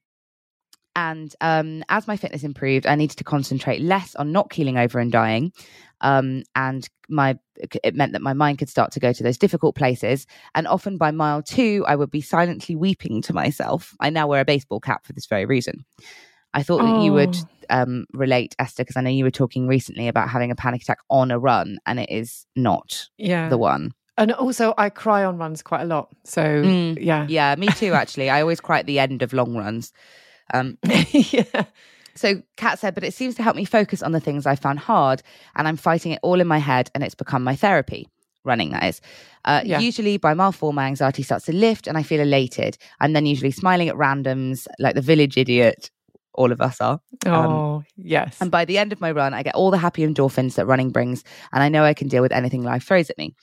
[0.97, 4.99] and um, as my fitness improved, I needed to concentrate less on not keeling over
[4.99, 5.53] and dying.
[6.01, 7.37] Um, and my
[7.83, 10.27] it meant that my mind could start to go to those difficult places.
[10.55, 13.95] And often by mile two, I would be silently weeping to myself.
[13.99, 15.85] I now wear a baseball cap for this very reason.
[16.53, 17.81] I thought that you would Oh.
[17.83, 20.99] um, relate, Esther, because I know you were talking recently about having a panic attack
[21.09, 23.49] on a run, and it is not Yeah.
[23.49, 23.91] the one.
[24.17, 26.09] And also, I cry on runs quite a lot.
[26.23, 26.97] So, Mm.
[26.99, 27.27] yeah.
[27.29, 27.93] Yeah, me too.
[27.93, 29.91] Actually, I always cry at the end of long runs.
[30.53, 30.77] Um,
[31.11, 31.65] yeah.
[32.15, 34.79] So Kat said, but it seems to help me focus on the things I found
[34.79, 35.21] hard,
[35.55, 38.07] and I'm fighting it all in my head, and it's become my therapy.
[38.43, 39.01] Running, that is.
[39.45, 39.79] Uh, Yeah.
[39.79, 42.77] Usually by mile four, my anxiety starts to lift, and I feel elated.
[42.99, 45.91] I'm then usually smiling at randoms, like the village idiot.
[46.33, 46.99] All of us are.
[47.25, 48.37] Oh, yes.
[48.39, 50.91] And by the end of my run, I get all the happy endorphins that running
[50.91, 53.35] brings, and I know I can deal with anything life throws at me.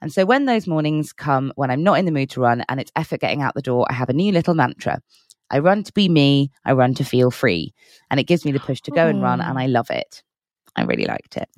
[0.00, 2.80] And so when those mornings come when I'm not in the mood to run and
[2.80, 5.02] it's effort getting out the door, I have a new little mantra.
[5.50, 7.74] I run to be me, I run to feel free.
[8.10, 10.22] And it gives me the push to go and run, and I love it.
[10.76, 11.48] I really liked it.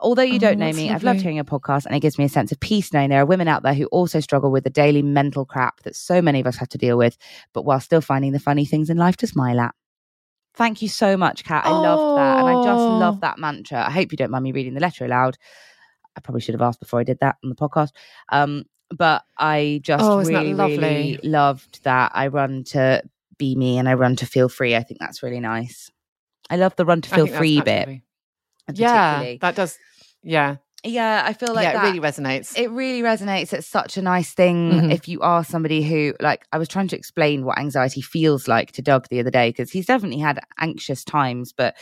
[0.00, 2.24] Although you Oh, don't know me, I've loved hearing your podcast, and it gives me
[2.24, 4.70] a sense of peace knowing there are women out there who also struggle with the
[4.70, 7.16] daily mental crap that so many of us have to deal with,
[7.52, 9.74] but while still finding the funny things in life to smile at.
[10.54, 11.64] Thank you so much, Kat.
[11.64, 12.38] I loved that.
[12.40, 12.98] And I just Oh.
[12.98, 13.86] love that mantra.
[13.86, 15.38] I hope you don't mind me reading the letter aloud.
[16.16, 17.90] I probably should have asked before I did that on the podcast.
[18.28, 22.12] Um, but I just Oh, really, really loved that.
[22.14, 23.02] I run to
[23.42, 24.76] be me and I run to feel free.
[24.76, 25.90] I think that's really nice.
[26.48, 27.88] I love the run to feel free bit.
[28.72, 29.78] Yeah, that does.
[30.22, 30.56] Yeah.
[30.84, 32.58] Yeah, I feel like yeah, that, it really resonates.
[32.58, 33.52] it really resonates.
[33.52, 34.92] It's such a nice thing Mhm.
[34.92, 38.72] if you are somebody who, like, I was trying to explain what anxiety feels like
[38.72, 41.76] to Doug the other day because he's definitely had anxious times, but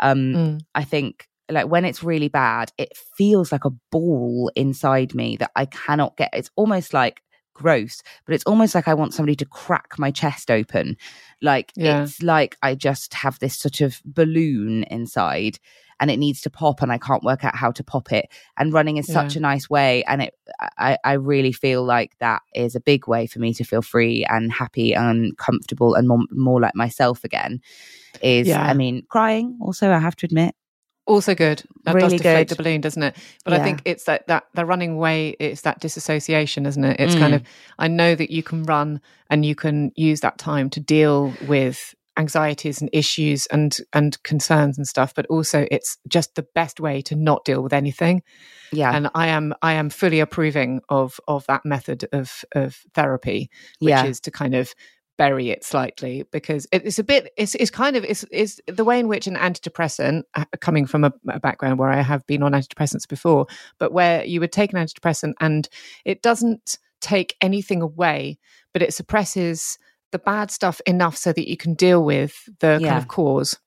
[0.00, 0.60] um, Mm.
[0.74, 5.52] I think like when it's really bad, it feels like a ball inside me that
[5.54, 6.30] I cannot get.
[6.32, 7.22] It's almost like
[7.56, 10.96] gross, but it's almost like I want somebody to crack my chest open.
[11.40, 12.02] Like Yeah.
[12.02, 15.58] it's like I just have this sort of balloon inside
[15.98, 18.26] and it needs to pop and I can't work out how to pop it.
[18.58, 19.38] And running is such Yeah.
[19.38, 20.04] a nice way.
[20.04, 20.34] And it
[20.78, 24.24] I, I really feel like that is a big way for me to feel free
[24.28, 27.60] and happy and comfortable and more, more like myself again.
[28.22, 28.62] Is Yeah.
[28.62, 30.54] I mean, crying also I have to admit.
[31.06, 31.62] Also good.
[31.84, 32.56] That Really does deflate good.
[32.58, 33.16] the balloon, doesn't it?
[33.44, 35.36] But I think it's that that the running way.
[35.38, 36.98] It's that disassociation, isn't it?
[36.98, 37.36] It's kind Mm.
[37.36, 37.42] of.
[37.78, 39.00] I know that you can run
[39.30, 44.78] and you can use that time to deal with anxieties and issues and and concerns
[44.78, 45.14] and stuff.
[45.14, 48.22] But also, it's just the best way to not deal with anything.
[48.72, 48.90] Yeah.
[48.90, 53.90] And I am I am fully approving of of that method of of therapy, which
[53.90, 54.06] Yeah.
[54.06, 54.74] is to kind of
[55.18, 58.84] bury it slightly because it- it's a bit it's it's kind of it's it's the
[58.84, 62.42] way in which an antidepressant uh, coming from a, a background where I have been
[62.42, 63.46] on antidepressants before
[63.78, 65.68] but where you would take an antidepressant and
[66.04, 68.38] it doesn't take anything away
[68.72, 69.78] but it suppresses
[70.12, 73.58] the bad stuff enough so that you can deal with the kind of cause.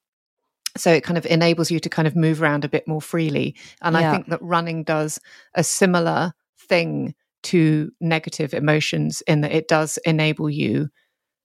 [0.77, 3.55] So it kind of enables you to kind of move around a bit more freely.
[3.81, 5.19] And i think that running does
[5.55, 10.89] a similar thing to negative emotions in that it does enable you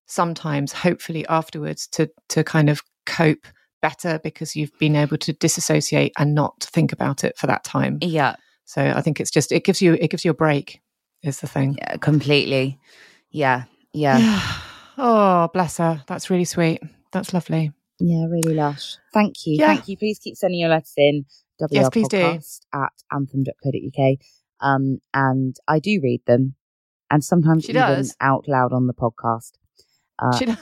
[0.07, 3.47] sometimes hopefully afterwards to to kind of cope
[3.83, 7.99] better because you've been able to disassociate and not think about it for that time
[8.01, 8.37] Yeah.
[8.65, 10.81] so i think it's just it gives you it gives you a break
[11.23, 12.79] is the thing Yeah, completely.
[13.31, 13.65] Yeah.
[13.93, 14.43] Yeah.
[14.99, 16.83] oh bless her that's really sweet
[17.13, 18.97] that's lovely Yeah, really lush.
[19.13, 19.57] Thank you.
[19.59, 19.69] Yeah.
[19.69, 19.97] Thank you.
[19.97, 21.25] Please keep sending your letters in.
[21.61, 22.19] WR Yes, please do.
[22.19, 24.19] podcast at anthem.co.uk.
[24.61, 26.57] Um, and I do read them
[27.11, 28.17] and sometimes She even does.
[28.21, 29.53] out loud on the podcast.
[30.19, 30.55] Uh,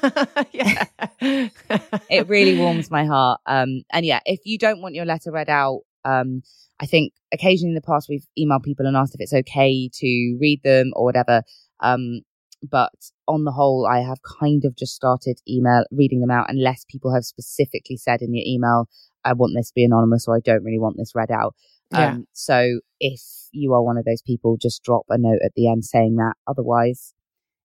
[0.53, 0.87] yeah
[1.23, 3.41] it really warms my heart.
[3.47, 6.43] Um, and yeah, if you don't want your letter read out, um,
[6.81, 10.39] I think occasionally in the past we've emailed people and asked if it's okay to
[10.41, 11.43] read them or whatever.
[11.81, 12.23] Um,
[12.69, 12.93] but
[13.27, 17.13] on the whole, I have kind of just started email reading them out unless people
[17.13, 18.89] have specifically said in your email,
[19.25, 21.55] I want this to be anonymous or I don't really want this read out.
[21.91, 22.13] Yeah.
[22.13, 23.21] Um, so if
[23.53, 26.35] you are one of those people, just drop a note at the end saying that.
[26.47, 27.15] Otherwise,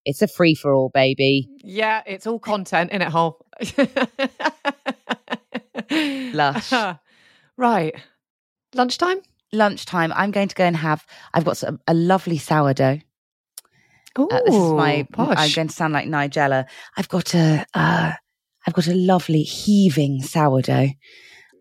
[0.08, 1.48] it's a free for all, baby.
[1.64, 3.46] Yeah, it's all content in it whole.
[5.92, 6.72] Lush.
[7.58, 7.96] right.
[8.76, 9.22] Lunchtime?
[9.54, 11.06] lunchtime, I'm going to go and have.
[11.34, 13.00] I've got some, a lovely sourdough.
[14.18, 15.08] Oh, Uh, this is my.
[15.12, 15.38] posh.
[15.38, 16.66] I'm going to sound like Nigella.
[16.98, 17.66] I've got a.
[17.74, 18.12] Uh,
[18.68, 20.90] I've got a lovely heaving sourdough,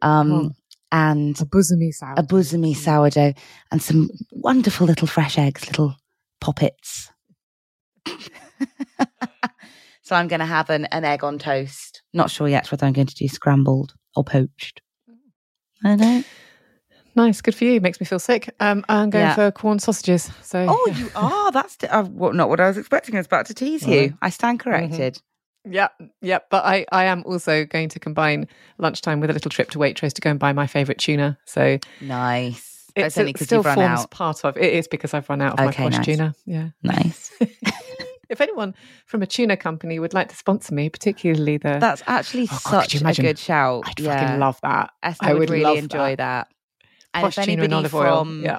[0.03, 0.51] um, Oh.
[0.91, 2.19] and a bosomy salad.
[2.19, 3.35] a bosomy sourdough,
[3.71, 5.95] and some wonderful little fresh eggs, little
[6.41, 7.11] poppets.
[10.03, 12.03] so I'm going to have an, an egg on toast.
[12.13, 14.81] Not sure yet whether I'm going to do scrambled or poached.
[15.85, 16.25] I don't know.
[17.15, 17.81] Nice, good for you.
[17.81, 18.55] Makes me feel sick.
[18.61, 19.35] Um, I'm going Yeah.
[19.35, 20.31] for corn sausages.
[20.43, 21.51] So Oh, you are.
[21.51, 23.15] That's t- uh, what, not what I was expecting.
[23.15, 24.15] I was about to tease you.
[24.21, 25.19] I stand corrected.
[25.69, 25.89] Yeah,
[26.21, 26.39] yeah.
[26.51, 28.47] But I, I am also going to combine
[28.79, 31.39] lunchtime with a little trip to Waitrose to go and buy my favourite tuna.
[31.47, 32.85] So Nice.
[32.95, 34.11] it That's only it still you've run forms out.
[34.11, 34.75] part of it.
[34.75, 36.05] Is because I've run out of Okay, my posh nice.
[36.07, 36.35] tuna.
[36.45, 36.69] Yeah.
[36.83, 37.33] Nice.
[38.29, 38.75] If anyone
[39.07, 42.91] from a tuna company would like to sponsor me, particularly the That's actually Oh, God,
[42.91, 43.85] such a good shout.
[43.87, 44.21] I'd yeah.
[44.21, 44.91] fucking love that.
[45.03, 46.49] Esther I would, would really enjoy that.
[47.15, 48.25] And Posh if and anybody oil.
[48.25, 48.59] from Yeah.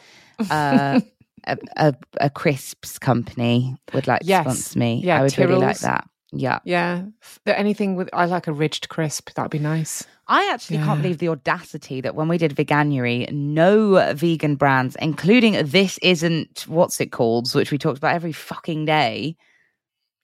[0.50, 1.00] uh,
[1.46, 4.44] a, a, a crisps company would like to Yes.
[4.44, 6.08] sponsor me, Yeah, I would really like that.
[6.34, 6.60] Yeah.
[6.66, 7.04] Yeah.
[7.46, 9.30] Anything with I like a ridged crisp.
[9.36, 10.06] That'd be nice.
[10.28, 10.86] I actually Yeah.
[10.86, 16.66] can't believe the audacity that when we did Veganuary, no vegan brands, including this isn't
[16.68, 19.38] what's it called, which we talked about every fucking day.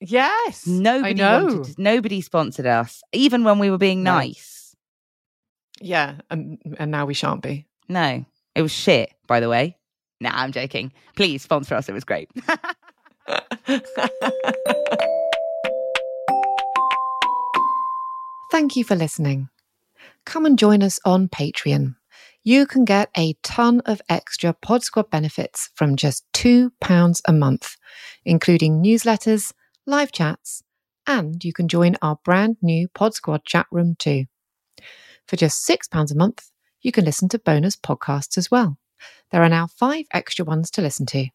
[0.06, 0.68] Yes.
[0.68, 4.16] Nobody wanted, nobody sponsored us, even when we were being No.
[4.16, 4.76] nice.
[5.80, 6.16] Yeah.
[6.30, 7.66] And and now we shan't be.
[7.88, 8.26] No,
[8.56, 9.12] it was shit.
[9.28, 9.78] By the way,
[10.20, 10.92] nah, I'm joking.
[11.16, 11.88] Please sponsor us.
[11.90, 12.30] It was great.
[18.52, 19.50] Thank you for listening.
[20.26, 21.96] Come and join us on Patreon.
[22.44, 26.72] You can get a ton of extra Pod Squad benefits from just £2
[27.26, 27.78] a month,
[28.26, 29.54] including newsletters,
[29.86, 30.64] live chats,
[31.06, 34.26] and you can join our brand new Pod Squad chat room too.
[35.28, 36.50] For just £6 a month,
[36.82, 38.78] you can listen to bonus podcasts as well.
[39.32, 41.28] There are now five extra ones to listen to.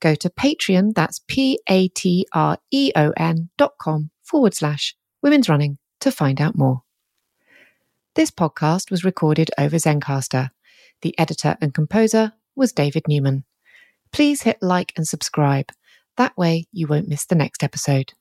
[0.00, 4.94] Go to Patreon, that's P A T R E O N dot com forward slash
[5.22, 6.82] women's running to find out more.
[8.14, 10.50] This podcast was recorded over Zencastr.
[11.02, 13.44] The editor and composer was David Newman.
[14.12, 15.70] Please hit like and subscribe.
[16.18, 18.12] That way you won't miss the next episode.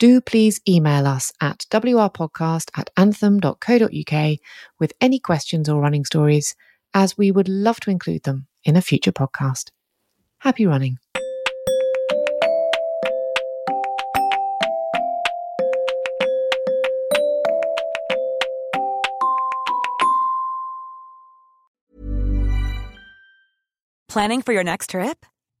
[0.00, 4.38] Do please email us at wrpodcast at anthem.co.uk
[4.80, 6.56] with any questions or running stories,
[6.92, 9.70] as we would love to include them in a future podcast.
[10.40, 10.98] Happy running.
[24.08, 25.24] Planning for your next trip?